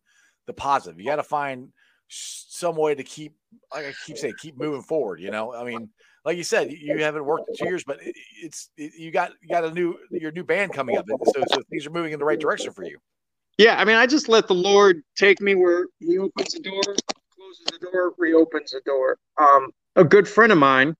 the 0.48 0.54
positive. 0.54 1.00
You 1.00 1.06
got 1.06 1.18
to 1.18 1.24
find 1.24 1.70
some 2.12 2.76
way 2.76 2.94
to 2.96 3.04
keep, 3.04 3.34
like 3.74 3.86
I 3.86 3.94
keep 3.94 4.18
saying, 4.18 4.36
keep 4.38 4.58
moving 4.58 4.82
forward. 4.82 5.20
You 5.22 5.32
know, 5.32 5.54
I 5.54 5.64
mean, 5.64 5.90
like 6.26 6.38
you 6.38 6.44
said, 6.44 6.72
you 6.72 7.04
haven't 7.04 7.26
worked 7.26 7.48
in 7.48 7.54
two 7.56 7.66
years, 7.66 7.84
but 7.84 8.02
it, 8.02 8.16
it's 8.44 8.70
it, 8.78 8.94
you 8.98 9.12
got 9.12 9.32
you 9.42 9.50
got 9.50 9.64
a 9.66 9.72
new 9.72 9.98
your 10.12 10.32
new 10.32 10.44
band 10.44 10.74
coming 10.74 10.98
up, 10.98 11.06
so 11.24 11.46
so 11.46 11.62
things 11.70 11.86
are 11.88 11.92
moving 11.92 12.14
in 12.14 12.20
the 12.20 12.26
right 12.26 12.40
direction 12.40 12.74
for 12.74 12.84
you. 12.84 12.98
yeah, 13.58 13.80
I 13.80 13.86
mean, 13.86 13.96
I 13.96 14.06
just 14.06 14.30
let 14.30 14.48
the 14.48 14.54
Lord 14.54 15.02
take 15.16 15.42
me 15.42 15.56
where 15.56 15.86
He 16.00 16.18
opens 16.18 16.54
the 16.54 16.60
door, 16.60 16.82
closes 17.36 17.66
the 17.72 17.80
door, 17.92 18.14
reopens 18.18 18.72
the 18.72 18.82
door. 18.86 19.18
Um, 19.40 19.70
a 19.96 20.04
good 20.04 20.28
friend 20.28 20.52
of 20.52 20.58
mine, 20.58 20.96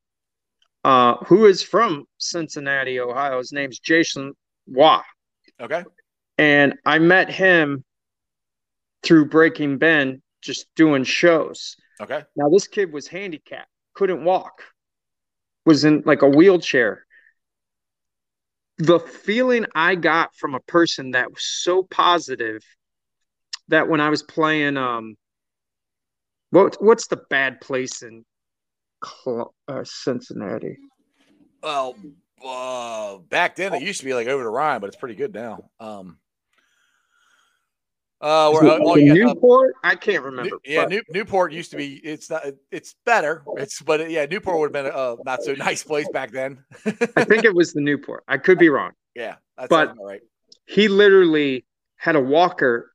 uh, 0.84 1.16
who 1.26 1.46
is 1.46 1.62
from 1.62 2.06
Cincinnati, 2.18 3.00
Ohio, 3.00 3.38
his 3.38 3.52
name's 3.52 3.80
Jason 3.80 4.34
Waugh, 4.68 5.04
Okay. 5.62 5.84
and 6.38 6.76
I 6.86 6.98
met 7.00 7.30
him 7.32 7.84
through 9.04 9.26
Breaking 9.26 9.78
Ben, 9.78 10.22
just 10.42 10.68
doing 10.76 11.04
shows. 11.04 11.76
Okay. 12.02 12.24
Now 12.36 12.50
this 12.50 12.68
kid 12.68 12.92
was 12.92 13.08
handicapped, 13.08 13.70
couldn't 13.94 14.24
walk, 14.24 14.64
was 15.66 15.86
in 15.86 16.04
like 16.06 16.22
a 16.22 16.30
wheelchair. 16.30 17.06
The 18.78 19.00
feeling 19.00 19.66
I 19.76 19.96
got 19.96 20.36
from 20.36 20.56
a 20.56 20.60
person 20.62 21.12
that 21.12 21.30
was 21.30 21.44
so 21.44 21.84
positive 21.84 22.64
that 23.68 23.88
when 23.88 24.02
I 24.02 24.10
was 24.10 24.24
playing 24.24 24.78
um 24.78 25.16
what 26.50 26.78
what's 26.82 27.08
the 27.08 27.22
bad 27.30 27.62
place 27.62 28.02
in 28.02 28.26
Cl- 29.04 29.54
uh, 29.68 29.84
Cincinnati? 29.84 30.78
Well, 31.64 31.96
uh, 32.46 33.18
back 33.18 33.56
then 33.56 33.74
it 33.74 33.82
used 33.82 34.00
to 34.00 34.06
be 34.06 34.14
like 34.14 34.28
over 34.28 34.44
the 34.44 34.50
Rhine, 34.50 34.82
but 34.82 34.88
it's 34.88 34.98
pretty 34.98 35.16
good 35.16 35.34
now. 35.34 35.70
Um. 35.80 36.18
Uh, 38.22 38.52
where, 38.52 38.64
oh, 38.64 38.94
the 38.96 39.02
you 39.02 39.08
got, 39.26 39.32
uh, 39.32 39.34
Newport? 39.34 39.74
I 39.84 39.96
can't 39.96 40.24
remember. 40.24 40.52
New- 40.52 40.74
yeah, 40.74 40.86
New, 40.86 41.02
Newport 41.10 41.52
used 41.52 41.72
to 41.72 41.78
be. 41.78 41.96
It's 41.96 42.30
not. 42.30 42.44
It's 42.70 42.96
better. 43.06 43.44
It's 43.58 43.82
but 43.82 44.12
yeah, 44.12 44.26
Newport 44.26 44.60
would 44.60 44.76
have 44.76 44.86
been 44.86 44.94
a, 44.94 44.98
a 44.98 45.18
not 45.26 45.42
so 45.44 45.54
nice 45.58 45.84
place 45.84 46.08
back 46.10 46.32
then. 46.32 46.64
I 47.16 47.24
think 47.24 47.44
it 47.46 47.54
was 47.56 47.74
the 47.74 47.82
Newport. 47.82 48.24
I 48.28 48.38
could 48.38 48.60
be 48.60 48.70
wrong. 48.70 48.92
yeah, 49.16 49.36
that's 49.58 49.70
But- 49.70 49.92
about 49.92 50.06
right. 50.06 50.22
he 50.66 50.88
literally 50.88 51.66
had 51.96 52.16
a 52.16 52.22
walker 52.22 52.92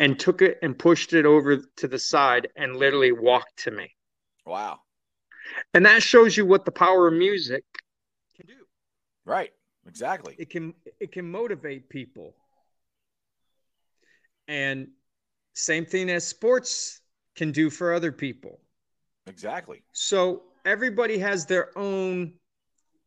and 0.00 0.18
took 0.18 0.42
it 0.42 0.58
and 0.62 0.78
pushed 0.78 1.12
it 1.12 1.26
over 1.26 1.58
to 1.76 1.88
the 1.88 1.98
side 1.98 2.48
and 2.56 2.76
literally 2.76 3.12
walked 3.12 3.56
to 3.64 3.70
me. 3.70 3.94
Wow. 4.44 4.80
And 5.74 5.86
that 5.86 6.02
shows 6.02 6.36
you 6.36 6.44
what 6.44 6.64
the 6.64 6.70
power 6.72 7.06
of 7.08 7.14
music 7.14 7.64
can 8.36 8.46
do. 8.46 8.54
Right. 9.24 9.52
Exactly. 9.86 10.34
It 10.38 10.50
can 10.50 10.74
it 11.00 11.12
can 11.12 11.30
motivate 11.30 11.88
people. 11.88 12.34
And 14.48 14.88
same 15.54 15.86
thing 15.86 16.10
as 16.10 16.26
sports 16.26 17.00
can 17.34 17.52
do 17.52 17.70
for 17.70 17.94
other 17.94 18.12
people. 18.12 18.60
Exactly. 19.26 19.82
So 19.92 20.42
everybody 20.64 21.18
has 21.18 21.46
their 21.46 21.76
own 21.76 22.34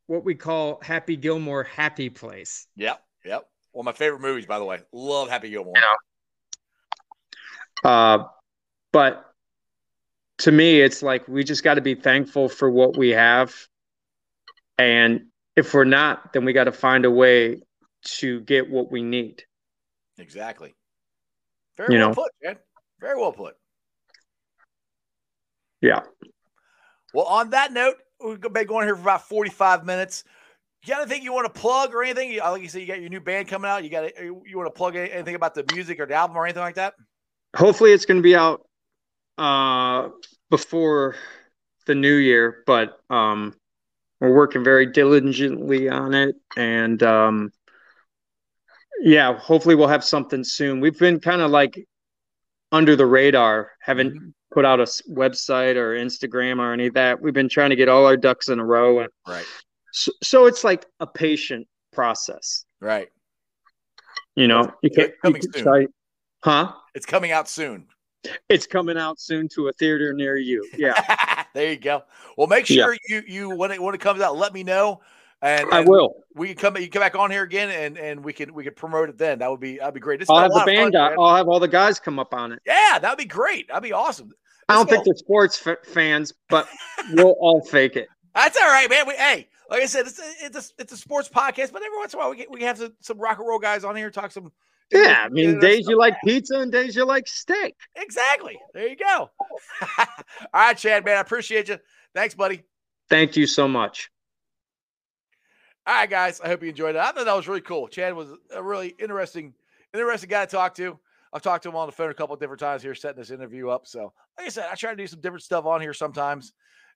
what 0.08 0.26
we 0.26 0.34
call 0.34 0.80
Happy 0.82 1.16
Gilmore 1.16 1.64
happy 1.64 2.10
place. 2.10 2.68
Yep. 2.76 3.02
Yep. 3.26 3.48
One 3.72 3.84
of 3.84 3.86
my 3.86 3.98
favorite 3.98 4.22
movies, 4.22 4.48
by 4.48 4.58
the 4.58 4.66
way. 4.66 4.80
Love 4.92 5.30
Happy 5.30 5.52
Gilmore. 5.52 5.76
Yeah. 5.76 7.90
Uh, 7.90 8.28
but 8.92 9.32
to 10.40 10.52
me, 10.52 10.82
it's 10.82 11.04
like 11.04 11.28
we 11.28 11.44
just 11.44 11.64
got 11.64 11.76
to 11.76 11.82
be 11.82 11.96
thankful 11.96 12.50
for 12.50 12.72
what 12.72 12.98
we 12.98 13.10
have. 13.10 13.54
And 14.78 15.28
if 15.56 15.74
we're 15.74 15.84
not, 15.84 16.34
then 16.34 16.46
we 16.46 16.54
got 16.54 16.64
to 16.64 16.72
find 16.72 17.06
a 17.06 17.12
way 17.12 17.62
to 18.04 18.40
get 18.42 18.70
what 18.70 18.92
we 18.92 19.04
need. 19.04 19.44
Exactly. 20.18 20.74
Very 21.80 21.94
you 21.94 22.00
well 22.00 22.10
know. 22.10 22.16
put, 22.16 22.32
man. 22.44 22.58
Very 23.00 23.18
well 23.18 23.32
put. 23.32 23.56
Yeah. 25.82 26.02
Well, 27.14 27.26
on 27.26 27.52
that 27.52 27.72
note, 27.72 27.96
we've 28.24 28.40
been 28.40 28.68
going 28.68 28.86
here 28.86 28.96
for 28.98 29.02
about 29.02 29.30
45 29.30 29.86
minutes. 29.86 30.26
You 30.84 30.94
got 30.94 31.02
anything 31.04 31.24
you 31.24 31.32
want 31.32 31.54
to 31.54 31.58
plug 31.58 31.96
or 31.96 32.04
anything? 32.04 32.38
Like 32.38 32.62
you 32.62 32.68
said, 32.68 32.82
you 32.82 32.88
got 32.88 33.00
your 33.00 33.10
new 33.10 33.22
band 33.22 33.48
coming 33.48 33.72
out. 33.72 33.86
You 33.86 33.90
got 33.90 34.12
you 34.20 34.58
want 34.58 34.68
to 34.68 34.78
plug 34.78 34.98
anything 34.98 35.36
about 35.36 35.56
the 35.56 35.64
music 35.74 36.02
or 36.02 36.06
the 36.06 36.16
album 36.16 36.36
or 36.36 36.46
anything 36.46 36.64
like 36.64 36.76
that? 36.76 36.96
Hopefully, 37.56 37.94
it's 37.94 38.06
going 38.06 38.18
to 38.18 38.24
be 38.24 38.36
out 38.36 38.68
uh, 39.38 40.10
before 40.50 41.16
the 41.86 41.96
new 41.96 42.16
year, 42.16 42.64
but 42.66 43.00
um, 43.10 43.56
we're 44.20 44.34
working 44.34 44.64
very 44.64 44.86
diligently 44.86 45.90
on 45.90 46.14
it, 46.14 46.36
and 46.58 47.02
um, 47.04 47.52
yeah, 49.02 49.38
hopefully 49.38 49.76
we'll 49.76 49.88
have 49.88 50.04
something 50.04 50.44
soon. 50.44 50.80
We've 50.80 50.98
been 50.98 51.20
kind 51.20 51.42
of 51.42 51.52
like 51.52 51.86
under 52.72 52.96
the 52.96 53.06
radar, 53.06 53.72
haven't 53.82 54.14
mm-hmm. 54.14 54.30
put 54.54 54.66
out 54.66 54.80
a 54.80 54.84
website 54.84 55.76
or 55.76 55.96
Instagram 55.96 56.60
or 56.60 56.74
any 56.74 56.88
of 56.88 56.94
that. 56.94 57.22
We've 57.22 57.34
been 57.34 57.50
trying 57.50 57.72
to 57.72 57.76
get 57.76 57.90
all 57.90 58.06
our 58.06 58.18
ducks 58.18 58.50
in 58.50 58.60
a 58.60 58.66
row, 58.66 59.00
and 59.00 59.10
right 59.28 59.46
so, 59.92 60.12
so 60.22 60.46
it's 60.46 60.64
like 60.64 60.86
a 61.00 61.08
patient 61.08 61.68
process. 61.92 62.66
Right. 62.80 63.10
You 64.36 64.48
know, 64.48 64.72
you 64.82 64.90
can't, 64.90 65.12
coming 65.22 65.42
you 65.42 65.62
soon. 65.62 65.88
huh? 66.44 66.74
It's 66.96 67.06
coming 67.06 67.32
out 67.32 67.50
soon. 67.50 67.88
It's 68.50 68.68
coming 68.68 68.98
out 68.98 69.20
soon 69.20 69.48
to 69.50 69.70
a 69.70 69.74
theater 69.74 70.14
near 70.14 70.38
you. 70.38 70.68
Yeah. 70.78 71.44
there 71.54 71.72
you 71.72 71.78
go. 71.78 72.04
Well, 72.38 72.48
make 72.48 72.66
sure 72.66 72.94
yeah. 72.94 73.22
you 73.22 73.24
you 73.28 73.50
when 73.56 73.72
it 73.72 73.82
when 73.82 73.96
it 73.96 74.02
comes 74.02 74.22
out, 74.22 74.38
let 74.38 74.54
me 74.54 74.64
know. 74.64 75.02
And, 75.42 75.64
and, 75.64 75.74
I 75.74 75.82
will. 75.82 76.16
We 76.36 76.48
can 76.50 76.58
come. 76.58 76.78
You 76.78 76.90
come 76.90 77.02
back 77.02 77.16
on 77.16 77.32
here 77.32 77.44
again, 77.44 77.70
and 77.70 77.98
and 77.98 78.24
we 78.24 78.34
can 78.34 78.54
we 78.54 78.64
can 78.64 78.74
promote 78.74 79.10
it 79.10 79.18
then. 79.18 79.40
That 79.40 79.50
would 79.50 79.62
be 79.62 79.78
that'd 79.78 79.94
be 79.94 80.00
great. 80.00 80.24
I'll 80.30 80.42
have 80.42 80.52
the 80.52 80.64
band. 80.66 80.94
Fun, 80.94 81.16
I'll 81.18 81.36
have 81.36 81.48
all 81.48 81.60
the 81.60 81.68
guys 81.68 82.00
come 82.00 82.20
up 82.20 82.34
on 82.34 82.52
it. 82.52 82.60
Yeah, 82.66 83.00
that'd 83.00 83.18
be 83.18 83.26
great. 83.26 83.70
That'd 83.70 83.84
be 83.84 83.94
awesome. 83.94 84.32
I 84.68 84.76
don't 84.76 84.90
think 84.90 85.04
they're 85.04 85.16
sports 85.16 85.66
f- 85.66 85.84
fans, 85.86 86.34
but 86.48 86.68
we'll 87.14 87.32
all 87.40 87.62
fake 87.62 87.96
it. 87.96 88.08
That's 88.36 88.56
all 88.62 88.68
right, 88.68 88.90
man. 88.90 89.08
We, 89.08 89.16
hey, 89.16 89.48
like 89.70 89.82
I 89.82 89.86
said, 89.88 90.06
it's 90.06 90.20
a, 90.20 90.46
it's 90.46 90.70
a, 90.70 90.82
it's 90.82 90.94
a 90.94 90.98
sports 90.98 91.28
podcast, 91.28 91.72
but 91.72 91.82
every 91.82 91.98
once 91.98 92.14
in 92.14 92.20
a 92.20 92.22
while 92.22 92.30
we 92.30 92.38
get, 92.38 92.52
we 92.52 92.62
have 92.64 92.78
some, 92.78 92.94
some 93.02 93.18
rock 93.18 93.40
and 93.40 93.48
roll 93.48 93.58
guys 93.58 93.84
on 93.84 93.96
here 93.96 94.12
talk 94.12 94.32
some. 94.32 94.52
Yeah, 94.92 95.24
I 95.26 95.30
mean, 95.30 95.60
days 95.60 95.88
you 95.88 95.98
like 95.98 96.16
pizza 96.24 96.60
and 96.60 96.72
days 96.72 96.96
you 96.96 97.06
like 97.06 97.28
steak. 97.28 97.76
Exactly. 97.96 98.58
There 98.74 98.88
you 98.88 98.96
go. 98.96 99.30
All 99.98 100.08
right, 100.54 100.78
Chad, 100.78 101.06
man, 101.06 101.18
I 101.18 101.22
appreciate 101.22 101.68
you. 101.68 101.78
Thanks, 102.16 102.34
buddy. 102.34 102.64
Thank 103.08 103.36
you 103.36 103.46
so 103.46 103.68
much. 103.68 104.10
All 105.90 105.96
right, 105.96 106.10
guys. 106.10 106.40
I 106.40 106.48
hope 106.48 106.62
you 106.62 106.70
enjoyed 106.70 106.96
it. 106.96 107.00
I 107.00 107.12
thought 107.12 107.26
that 107.26 107.36
was 107.36 107.48
really 107.48 107.62
cool. 107.62 107.88
Chad 107.88 108.16
was 108.16 108.30
a 108.54 108.62
really 108.62 108.90
interesting, 109.00 109.56
interesting 109.92 110.30
guy 110.30 110.46
to 110.46 110.52
talk 110.52 110.76
to. 110.76 111.00
I've 111.34 111.42
talked 111.42 111.64
to 111.64 111.70
him 111.70 111.76
on 111.76 111.88
the 111.88 111.92
phone 111.92 112.12
a 112.12 112.14
couple 112.14 112.36
different 112.36 112.60
times 112.60 112.84
here, 112.84 112.94
setting 112.94 113.20
this 113.20 113.32
interview 113.32 113.70
up. 113.70 113.88
So, 113.88 114.14
like 114.38 114.48
I 114.48 114.50
said, 114.50 114.68
I 114.72 114.76
try 114.76 114.92
to 114.92 114.96
do 114.96 115.08
some 115.08 115.20
different 115.20 115.44
stuff 115.44 115.66
on 115.66 115.82
here 115.82 115.94
sometimes, 115.94 116.54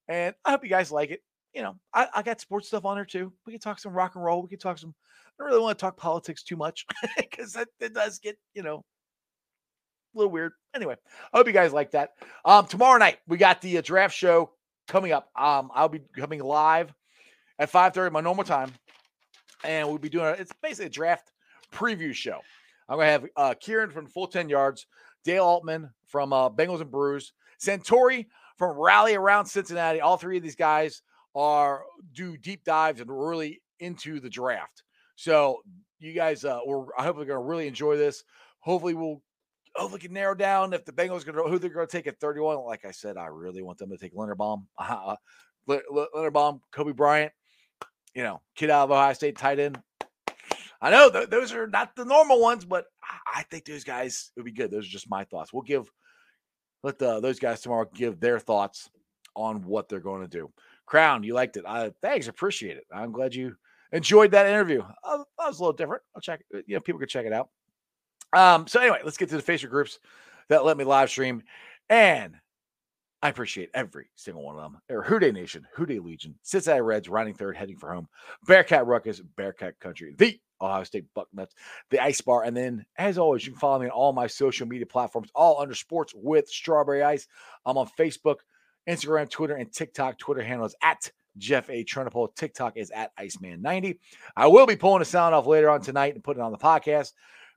and 0.08 0.36
I 0.46 0.52
hope 0.52 0.64
you 0.64 0.70
guys 0.70 0.92
like 0.92 1.10
it 1.10 1.22
you 1.54 1.62
know, 1.62 1.76
I, 1.94 2.08
I 2.16 2.24
got 2.24 2.42
sports 2.42 2.68
stuff 2.68 2.86
on 2.86 2.96
there 2.98 3.06
too. 3.06 3.32
We 3.46 3.54
can 3.54 3.60
talk 3.60 3.80
some 3.80 3.94
rock 3.94 4.16
and 4.16 4.24
roll. 4.24 4.42
We 4.42 4.50
can 4.50 4.60
talk 4.60 4.78
some. 4.78 4.94
I 5.40 5.44
don't 5.44 5.48
really 5.52 5.62
want 5.62 5.78
to 5.78 5.82
talk 5.82 5.98
politics 5.98 6.44
too 6.44 6.58
much 6.58 6.86
because 7.18 7.56
it 7.56 7.94
does 7.94 8.20
get 8.20 8.38
you 8.54 8.64
know 8.64 8.78
a 8.78 10.18
little 10.18 10.32
weird. 10.32 10.54
Anyway, 10.76 10.96
I 11.34 11.38
hope 11.38 11.48
you 11.48 11.54
guys 11.54 11.74
like 11.74 11.92
that. 11.92 12.12
Um, 12.44 12.66
tomorrow 12.66 12.98
night 12.98 13.20
we 13.28 13.38
got 13.38 13.62
the 13.62 13.78
uh, 13.78 13.82
draft 13.82 14.16
show 14.16 14.52
coming 14.88 15.12
up. 15.12 15.30
Um, 15.36 15.70
I'll 15.74 15.90
be 15.90 16.02
coming 16.18 16.40
live 16.40 16.94
at 17.60 17.70
five 17.70 17.94
thirty 17.94 18.12
my 18.12 18.22
normal 18.22 18.44
time, 18.44 18.72
and 19.64 19.88
we'll 19.88 19.98
be 19.98 20.10
doing 20.10 20.36
it's 20.38 20.54
basically 20.62 20.88
a 20.88 20.90
draft 20.90 21.32
preview 21.72 22.14
show. 22.14 22.40
I'm 22.90 22.98
gonna 22.98 23.10
have 23.10 23.26
uh, 23.36 23.54
Kieran 23.60 23.92
from 23.92 24.08
Full 24.08 24.28
Ten 24.28 24.50
Yards, 24.50 24.86
Dale 25.24 25.46
Altman 25.46 25.92
from 26.08 26.34
uh, 26.34 26.50
Bengals 26.50 26.82
and 26.82 26.92
Brews, 26.92 27.34
Santori 27.60 28.28
from 28.58 28.78
Rally 28.78 29.16
Around 29.16 29.46
Cincinnati. 29.46 30.02
All 30.02 30.18
three 30.18 30.38
of 30.38 30.44
these 30.44 30.56
guys 30.56 31.02
are 31.36 31.84
do 32.14 32.38
deep 32.38 32.64
dives 32.64 33.02
and 33.02 33.10
really 33.10 33.62
into 33.80 34.20
the 34.20 34.30
draft. 34.30 34.84
So 35.16 35.62
you 36.00 36.14
guys, 36.14 36.46
uh, 36.46 36.60
we're 36.66 36.86
I 36.98 37.04
hope 37.04 37.18
you're 37.18 37.26
to 37.26 37.38
really 37.38 37.68
enjoy 37.68 37.98
this. 37.98 38.24
Hopefully, 38.60 38.94
we'll 38.94 39.22
hopefully 39.76 40.02
can 40.02 40.14
narrow 40.14 40.36
down 40.36 40.74
if 40.74 40.86
the 40.86 40.92
Bengals 40.92 41.26
to 41.26 41.32
who 41.32 41.58
they're 41.58 41.70
to 41.74 41.88
take 41.88 42.08
at 42.08 42.20
31. 42.20 42.60
Like 42.60 42.86
I 42.86 42.92
said, 42.92 43.18
I 43.18 43.28
really 43.28 43.62
want 43.62 43.78
them 43.78 43.90
to 43.90 43.98
take 43.98 44.14
Linderbaum, 44.14 44.66
uh, 44.78 45.16
Linderbaum, 45.70 46.62
Kobe 46.72 46.92
Bryant. 46.92 47.32
You 48.16 48.24
know, 48.24 48.42
kid 48.56 48.70
out 48.70 48.86
of 48.86 48.92
Ohio 48.92 49.14
State, 49.14 49.38
tight 49.38 49.60
end. 49.60 49.82
I 50.82 50.92
know 50.92 51.10
th- 51.10 51.30
those 51.30 51.54
are 51.54 51.68
not 51.68 51.96
the 51.96 52.06
normal 52.06 52.42
ones, 52.42 52.66
but 52.66 52.86
I 53.34 53.44
think 53.44 53.66
those 53.66 53.84
guys 53.84 54.32
would 54.36 54.46
be 54.46 54.52
good. 54.52 54.70
Those 54.70 54.86
are 54.86 54.92
just 54.92 55.10
my 55.10 55.24
thoughts. 55.24 55.54
We'll 55.54 55.64
give 55.64 55.90
let 56.84 57.00
the, 57.00 57.22
those 57.22 57.40
guys 57.40 57.62
tomorrow 57.62 57.90
give 57.94 58.20
their 58.20 58.40
thoughts 58.40 58.90
on 59.36 59.64
what 59.66 59.88
they're 59.88 60.00
going 60.00 60.22
to 60.22 60.28
do. 60.28 60.52
Crown, 60.86 61.24
you 61.24 61.34
liked 61.34 61.58
it. 61.58 61.64
I 61.66 61.92
thanks, 62.02 62.28
appreciate 62.28 62.78
it. 62.78 62.84
I'm 62.94 63.14
glad 63.14 63.34
you 63.34 63.56
enjoyed 63.94 64.32
that 64.32 64.48
interview. 64.48 64.84
Uh, 65.04 65.20
that 65.40 65.48
was 65.48 65.60
a 65.60 65.64
little 65.64 65.74
different. 65.74 66.04
I'll 66.14 66.22
check. 66.22 66.42
Uh, 66.54 66.60
you 66.68 66.76
know, 66.76 66.82
people 66.82 67.00
can 67.00 67.08
check 67.08 67.26
it 67.26 67.34
out. 67.34 67.50
Um. 68.34 68.68
So 68.68 68.80
anyway, 68.80 69.00
let's 69.04 69.18
get 69.18 69.30
to 69.30 69.38
the 69.38 69.44
Facebook 69.44 69.70
groups 69.70 70.00
that 70.50 70.66
let 70.66 70.78
me 70.78 70.84
live 70.84 71.10
stream, 71.10 71.44
and 71.90 72.36
I 73.24 73.30
appreciate 73.30 73.70
every 73.74 74.08
single 74.16 74.44
one 74.44 74.58
of 74.58 74.62
them. 74.62 74.82
They're 74.90 75.02
Who 75.02 75.18
Dey 75.18 75.32
Nation, 75.32 75.66
Who 75.76 75.86
Dey 75.86 76.00
Legion, 76.00 76.36
Cincinnati 76.42 76.82
Reds, 76.82 77.08
riding 77.08 77.34
third, 77.34 77.56
heading 77.56 77.78
for 77.78 77.94
home, 77.94 78.10
Bearcat 78.48 78.86
Ruckus, 78.86 79.22
Bearcat 79.22 79.80
Country, 79.80 80.14
the 80.18 80.38
Ohio 80.60 80.84
State 80.84 81.06
Bucknuts, 81.16 81.54
the 81.90 82.02
Ice 82.04 82.20
Bar, 82.20 82.44
and 82.44 82.56
then 82.56 82.86
as 82.98 83.18
always, 83.18 83.46
you 83.46 83.54
can 83.54 83.60
follow 83.62 83.80
me 83.80 83.86
on 83.86 83.92
all 83.92 84.12
my 84.12 84.28
social 84.28 84.68
media 84.68 84.86
platforms, 84.86 85.30
all 85.34 85.62
under 85.62 85.74
Sports 85.74 86.14
with 86.14 86.50
Strawberry 86.50 87.02
Ice. 87.02 87.26
I'm 87.66 87.78
on 87.78 87.88
Facebook, 87.98 88.40
Instagram, 88.90 89.30
Twitter, 89.30 89.56
and 89.56 89.72
TikTok. 89.72 90.18
Twitter 90.18 90.44
handle 90.44 90.66
is 90.66 90.76
at 90.84 91.10
Jeff 91.38 91.70
A. 91.70 91.86
Trunapole. 91.86 92.36
TikTok 92.36 92.76
is 92.76 92.92
at 92.92 93.16
Iceman90. 93.16 94.00
I 94.36 94.48
will 94.48 94.68
be 94.68 94.76
pulling 94.76 95.02
a 95.02 95.06
sound 95.06 95.34
off 95.34 95.48
later 95.48 95.70
on 95.70 95.82
tonight 95.82 96.14
and 96.14 96.24
putting 96.24 96.44
it 96.44 96.46
on 96.46 96.52
the 96.52 96.58
podcast. 96.58 97.14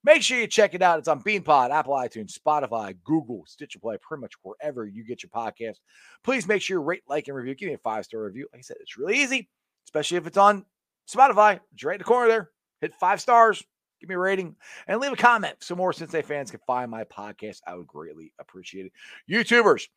Make 0.07 0.23
sure 0.23 0.39
you 0.39 0.47
check 0.47 0.73
it 0.73 0.83
out. 0.83 1.01
It's 1.01 1.09
on 1.09 1.21
BeanPod, 1.21 1.71
Apple 1.71 1.95
iTunes, 1.95 2.39
Spotify, 2.39 2.95
Google, 3.03 3.43
Stitcher 3.45 3.81
Play, 3.81 3.97
pretty 4.01 4.21
much 4.21 4.35
wherever 4.43 4.87
you 4.87 5.03
get 5.03 5.25
your 5.25 5.31
podcast. 5.31 5.79
Please 6.23 6.47
make 6.47 6.63
sure 6.63 6.77
you 6.77 6.81
rate, 6.81 7.03
like, 7.09 7.27
and 7.27 7.37
review. 7.37 7.57
Give 7.57 7.67
me 7.67 7.75
a 7.75 7.79
five 7.79 8.05
star 8.05 8.23
review. 8.23 8.47
Like 8.53 8.61
I 8.61 8.63
said, 8.63 8.77
it's 8.81 8.97
really 8.97 9.21
easy, 9.21 9.49
especially 9.89 10.19
if 10.19 10.29
it's 10.29 10.37
on 10.37 10.65
Spotify. 11.13 11.59
It's 11.75 11.83
right 11.83 11.97
in 11.97 11.99
the 11.99 12.05
corner 12.05 12.29
there. 12.29 12.51
Hit 12.81 12.95
five 12.95 13.21
stars, 13.21 13.65
give 14.01 14.09
me 14.09 14.15
a 14.15 14.19
rating, 14.19 14.55
and 14.87 15.01
leave 15.01 15.13
a 15.13 15.17
comment 15.17 15.57
so 15.59 15.75
more 15.75 15.93
Cincinnati 15.93 16.25
fans 16.25 16.53
can 16.53 16.61
find 16.69 16.89
my 16.89 17.03
podcast. 17.03 17.63
I 17.67 17.75
would 17.75 17.89
greatly 17.89 18.33
appreciate 18.39 18.87
it. 18.87 18.93
YouTubers, 19.29 19.89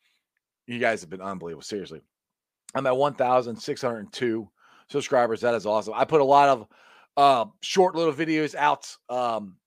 you 0.66 0.80
guys 0.80 1.02
have 1.02 1.12
been 1.12 1.22
unbelievable. 1.22 1.62
Seriously. 1.62 2.02
I'm 2.74 2.88
at 2.88 2.98
1,602 2.98 4.50
subscribers. 4.90 5.42
That 5.42 5.54
is 5.54 5.68
awesome. 5.68 5.94
I 5.96 6.06
put 6.06 6.22
a 6.22 6.26
lot 6.26 6.50
of 6.50 6.68
uh, 7.16 7.46
short 7.62 7.94
little 7.94 8.14
videos 8.14 8.56
out 8.56 8.92
um, 9.08 9.58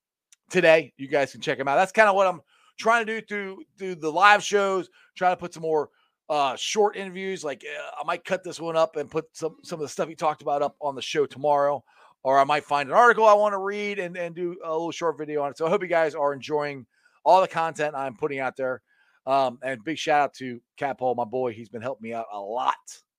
today. 0.53 0.93
You 0.97 1.09
guys 1.09 1.33
can 1.33 1.41
check 1.41 1.59
them 1.59 1.67
out. 1.67 1.77
That's 1.77 1.93
kind 1.93 2.09
of 2.09 2.15
what 2.15 2.29
I'm 2.29 2.41
trying 2.79 3.07
to 3.07 3.21
do 3.21 3.27
through 3.27 3.65
through 3.79 3.97
the 3.97 4.13
live 4.13 4.43
shows. 4.45 4.89
Try 5.17 5.31
to 5.31 5.37
put 5.37 5.55
some 5.55 5.63
more 5.63 5.91
uh, 6.29 6.55
short 6.57 6.97
interviews. 6.97 7.43
Like 7.43 7.65
uh, 7.65 8.01
I 8.01 8.05
might 8.05 8.25
cut 8.25 8.45
this 8.45 8.61
one 8.61 8.77
up 8.77 8.97
and 8.97 9.11
put 9.11 9.25
some 9.33 9.57
some 9.65 9.81
of 9.81 9.83
the 9.83 9.89
stuff 9.89 10.09
he 10.09 10.15
talked 10.15 10.43
about 10.43 10.63
up 10.63 10.77
on 10.81 10.95
the 10.95 11.03
show 11.03 11.27
tomorrow, 11.27 11.83
or 12.23 12.39
I 12.39 12.45
might 12.45 12.65
find 12.65 12.89
an 12.89 12.95
article 12.95 13.27
I 13.27 13.35
want 13.35 13.55
to 13.55 13.59
read 13.59 13.99
and 13.99 14.17
and 14.17 14.35
do 14.35 14.57
a 14.65 14.71
little 14.71 14.93
short 14.93 15.19
video 15.19 15.43
on 15.43 15.51
it. 15.51 15.59
So 15.59 15.67
I 15.67 15.71
hope 15.71 15.83
you 15.83 15.89
guys 15.89 16.15
are 16.15 16.33
enjoying 16.33 16.87
all 17.25 17.41
the 17.41 17.49
content 17.49 17.95
I'm 17.97 18.17
putting 18.17 18.39
out 18.39 18.57
there. 18.57 18.83
Um, 19.25 19.59
and 19.63 19.85
big 19.85 19.99
shout 19.99 20.21
out 20.21 20.35
to 20.35 20.61
Cap 20.77 20.99
Hole, 20.99 21.15
my 21.15 21.25
boy. 21.25 21.53
He's 21.53 21.69
been 21.69 21.83
helping 21.83 22.11
me 22.11 22.15
out 22.15 22.27
a 22.33 22.41
lot 22.41 22.75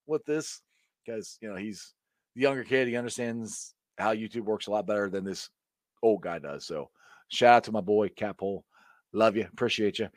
with 0.06 0.26
this 0.26 0.62
because 1.06 1.38
you 1.42 1.50
know 1.50 1.56
he's 1.56 1.94
the 2.36 2.42
younger 2.42 2.64
kid. 2.64 2.88
He 2.88 2.98
understands 2.98 3.74
how 3.98 4.14
YouTube 4.14 4.44
works 4.44 4.68
a 4.68 4.72
lot 4.72 4.88
better 4.88 5.10
than 5.10 5.24
this 5.24 5.50
old 6.02 6.22
guy 6.22 6.40
does. 6.40 6.66
So 6.66 6.90
shout 7.34 7.56
out 7.56 7.64
to 7.66 7.72
my 7.72 7.82
boy 7.82 8.10
Cap. 8.10 8.42
Love 9.12 9.36
you, 9.36 9.48
appreciate 9.52 10.00
you. 10.00 10.10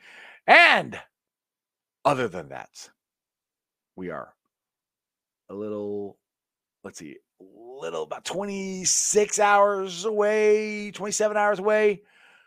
And 0.45 0.99
other 2.05 2.27
than 2.27 2.49
that, 2.49 2.89
we 3.95 4.09
are 4.11 4.33
a 5.49 5.53
little, 5.53 6.17
let's 6.83 6.99
see, 6.99 7.17
a 7.41 7.43
little 7.81 8.03
about 8.03 8.25
26 8.25 9.39
hours 9.39 10.05
away, 10.05 10.91
27 10.91 11.37
hours 11.37 11.59
away 11.59 12.01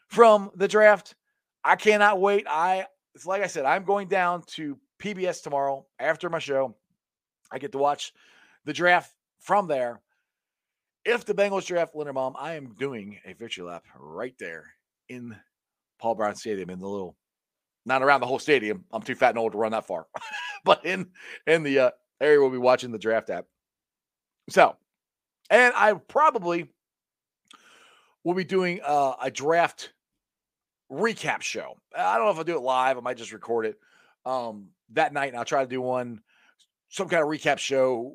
from 0.09 0.51
the 0.55 0.69
draft. 0.69 1.15
I 1.65 1.77
cannot 1.77 2.21
wait. 2.21 2.47
I 2.49 2.87
it's 3.15 3.27
like 3.27 3.43
I 3.43 3.49
said, 3.49 3.65
I'm 3.65 3.85
going 3.85 4.09
down 4.09 4.43
to 4.49 4.79
PBS 5.03 5.43
tomorrow 5.43 5.85
after 5.99 6.31
my 6.31 6.39
show. 6.39 6.77
I 7.51 7.59
get 7.59 7.73
to 7.73 7.79
watch 7.79 8.13
the 8.65 8.73
draft 8.73 9.13
from 9.41 9.67
there. 9.67 10.01
If 11.05 11.25
the 11.25 11.35
Bengals 11.35 11.67
draft 11.67 11.95
Linderbaum, 11.95 12.35
I 12.39 12.55
am 12.55 12.75
doing 12.79 13.19
a 13.25 13.33
victory 13.33 13.65
lap 13.65 13.85
right 13.99 14.35
there 14.39 14.67
in 15.09 15.37
Paul 15.99 16.15
Brown 16.15 16.35
Stadium 16.35 16.71
in 16.71 16.79
the 16.79 16.89
little, 16.89 17.17
not 17.87 18.03
around 18.03 18.21
the 18.21 18.27
whole 18.27 18.39
stadium. 18.39 18.85
I'm 18.93 19.03
too 19.03 19.15
fat 19.15 19.31
and 19.31 19.39
old 19.39 19.53
to 19.53 19.59
run 19.59 19.73
that 19.73 19.87
far, 19.87 20.07
but 20.65 20.85
in 20.85 21.11
in 21.47 21.63
the 21.63 21.79
uh, 21.79 21.91
area 22.21 22.41
we'll 22.41 22.51
be 22.51 22.59
watching 22.59 22.93
the 22.93 22.99
draft 22.99 23.31
at. 23.31 23.47
So, 24.49 24.77
and 25.49 25.73
I 25.75 25.95
probably 25.95 26.69
will 28.25 28.35
be 28.35 28.45
doing 28.45 28.81
uh, 28.85 29.15
a 29.23 29.31
draft 29.31 29.93
recap 30.91 31.43
show. 31.43 31.77
I 31.97 32.17
don't 32.17 32.27
know 32.27 32.33
if 32.33 32.39
I'll 32.39 32.45
do 32.45 32.57
it 32.57 32.63
live. 32.63 32.99
I 32.99 33.01
might 33.01 33.17
just 33.17 33.33
record 33.33 33.67
it 33.67 33.79
um, 34.27 34.69
that 34.91 35.13
night, 35.13 35.29
and 35.29 35.37
I'll 35.37 35.45
try 35.45 35.63
to 35.63 35.69
do 35.69 35.81
one, 35.81 36.21
some 36.89 37.09
kind 37.09 37.23
of 37.23 37.29
recap 37.29 37.59
show 37.59 38.15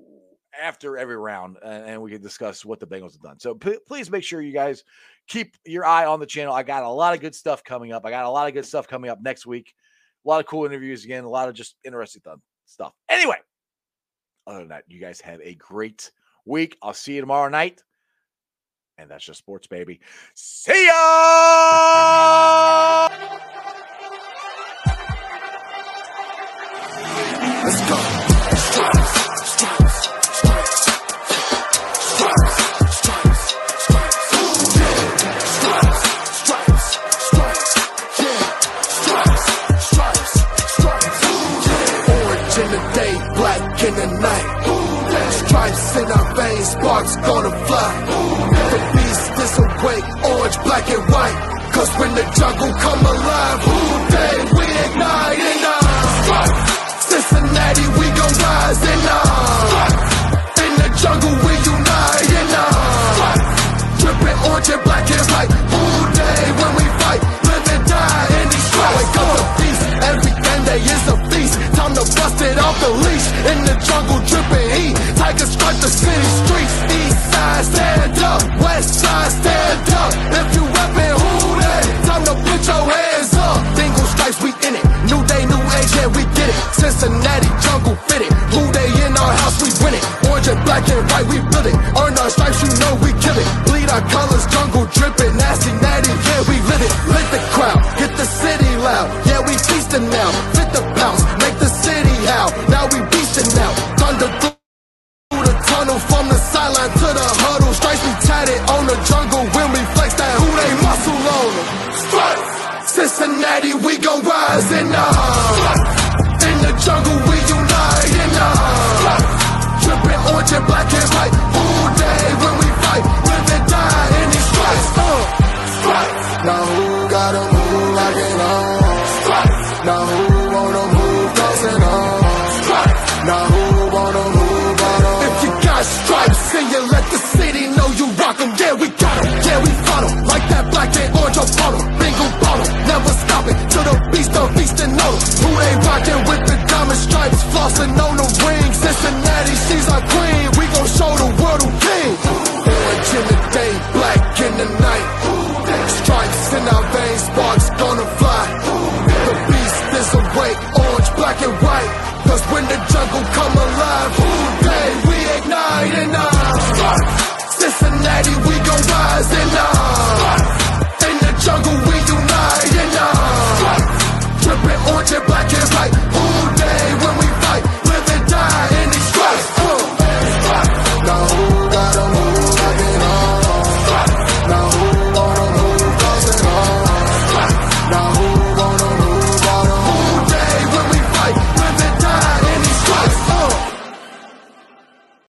after 0.62 0.98
every 0.98 1.18
round, 1.18 1.58
and, 1.64 2.02
we 2.02 2.12
can 2.12 2.22
discuss 2.22 2.66
what 2.66 2.80
the 2.80 2.88
Bengals 2.88 3.14
have 3.14 3.22
done. 3.22 3.40
So 3.40 3.56
p- 3.56 3.80
please 3.88 4.10
make 4.12 4.24
sure 4.24 4.42
you 4.42 4.54
guys 4.54 4.84
keep 5.28 5.56
your 5.66 5.86
eye 5.86 6.06
on 6.06 6.20
the 6.20 6.26
channel. 6.26 6.54
I 6.54 6.64
got 6.64 6.84
a 6.84 6.90
lot 6.90 7.14
of 7.14 7.22
good 7.22 7.36
stuff 7.36 7.64
coming 7.64 7.92
up. 7.92 8.06
I 8.06 8.10
got 8.10 8.26
a 8.26 8.30
lot 8.30 8.48
of 8.48 8.54
good 8.54 8.66
stuff 8.66 8.88
coming 8.88 9.10
up 9.10 9.20
next 9.22 9.46
week. 9.46 9.74
A 10.26 10.30
lot 10.30 10.40
of 10.40 10.46
cool 10.48 10.66
interviews 10.66 11.06
again. 11.06 11.24
A 11.24 11.30
lot 11.30 11.50
of 11.50 11.56
just 11.56 11.76
interesting 11.84 12.22
th- 12.24 12.38
stuff. 12.66 12.94
Anyway, 13.10 13.38
other 14.48 14.60
than 14.60 14.70
that, 14.70 14.84
you 14.88 15.00
guys 15.00 15.22
have 15.22 15.40
a 15.42 15.56
great 15.56 16.12
week. 16.46 16.78
I'll 16.82 16.94
see 16.94 17.16
you 17.16 17.22
tomorrow 17.22 17.50
night. 17.50 17.82
And 18.98 19.12
that's 19.12 19.26
just 19.26 19.40
sports, 19.40 19.68
baby. 19.68 20.00
See 20.36 20.86
ya! 20.86 20.94
Let's 27.66 27.82
go. 27.90 27.96
Stripes, 28.56 28.70
stripes, 28.70 29.25
in 43.86 43.94
the 43.96 44.08
night. 44.20 44.48
Stripes 45.46 45.96
in 45.98 46.08
our 46.10 46.28
veins, 46.36 46.68
sparks 46.74 47.16
gonna 47.18 47.54
fly. 47.68 47.92
The 48.72 48.80
beast 48.94 49.32
is 49.46 49.54
awake, 49.62 50.08
orange, 50.26 50.58
black 50.66 50.86
and 50.90 51.06
white. 51.14 51.38
Cause 51.74 51.92
when 52.00 52.12
the 52.16 52.26
jungle 52.40 52.74
come 52.82 53.02
alive, 53.14 53.60
Who 53.66 53.78
Dey 54.14 54.38
we 54.58 54.66
ignite 54.86 55.40
and 55.52 55.66
uh, 55.70 55.78
stripes. 56.24 56.60
Cincinnati, 57.10 57.86
we 58.00 58.08
gon' 58.18 58.36
rise 58.42 58.82
and 58.94 59.06
uh, 59.06 60.64
in 60.66 60.72
the 60.82 60.90
jungle 61.02 61.36
we 61.46 61.54
unite 61.76 62.32
and 62.42 62.54
uh, 62.58 63.38
dripping 64.02 64.40
orange 64.50 64.70
and 64.74 64.82
black 64.88 65.06
is 65.14 65.28
like 65.36 65.52
all 65.78 66.04
day 66.16 66.42
when 66.58 66.72
we 66.80 66.86
fight, 67.02 67.22
live 67.48 67.68
and 67.76 67.84
die 67.86 68.28
in 68.40 68.46
these 68.50 68.66
stripes. 68.66 68.98
Wake 68.98 69.16
up 69.22 69.30
the 69.38 69.46
beast, 69.62 69.84
every 70.10 70.34
end 70.34 70.64
day 70.66 70.82
is 70.82 71.06
a 71.14 71.18
in 73.52 73.60
the 73.66 73.76
jungle, 73.86 74.20
dripping 74.26 74.70
heat. 74.76 74.96
Tiger 75.18 75.46
stripe 75.46 75.78
the 75.82 75.90
city 75.90 76.28
streets, 76.44 76.76
east 76.90 77.20
side 77.32 77.66
stand 77.66 78.18
up, 78.24 78.42
west 78.62 78.92
side 79.02 79.32
stand 79.32 79.90
up. 79.94 80.12
If 80.40 80.48
you 80.56 80.64
reppin' 80.66 81.16
Who 81.22 81.50
Dey, 81.62 81.84
time 82.08 82.24
to 82.26 82.34
put 82.36 82.62
your 82.66 82.84
hands 82.90 83.34
up. 83.36 83.58
Dingle 83.76 84.08
stripes, 84.14 84.40
we 84.42 84.50
in 84.68 84.74
it. 84.76 84.86
New 85.10 85.22
day, 85.30 85.44
new 85.46 85.62
age, 85.78 85.92
yeah, 85.98 86.08
we 86.10 86.24
get 86.38 86.50
it. 86.50 86.58
Cincinnati 86.74 87.50
jungle 87.62 87.96
fitted. 88.10 88.32
Who 88.54 88.62
Dey 88.74 88.90
in 89.06 89.14
our 89.18 89.34
house, 89.46 89.58
we 89.62 89.70
win 89.84 89.94
it. 89.94 90.04
Orange 90.30 90.48
and 90.50 90.60
black 90.66 90.84
and 90.90 91.04
white, 91.12 91.28
we 91.30 91.38
build 91.52 91.68
it. 91.70 91.78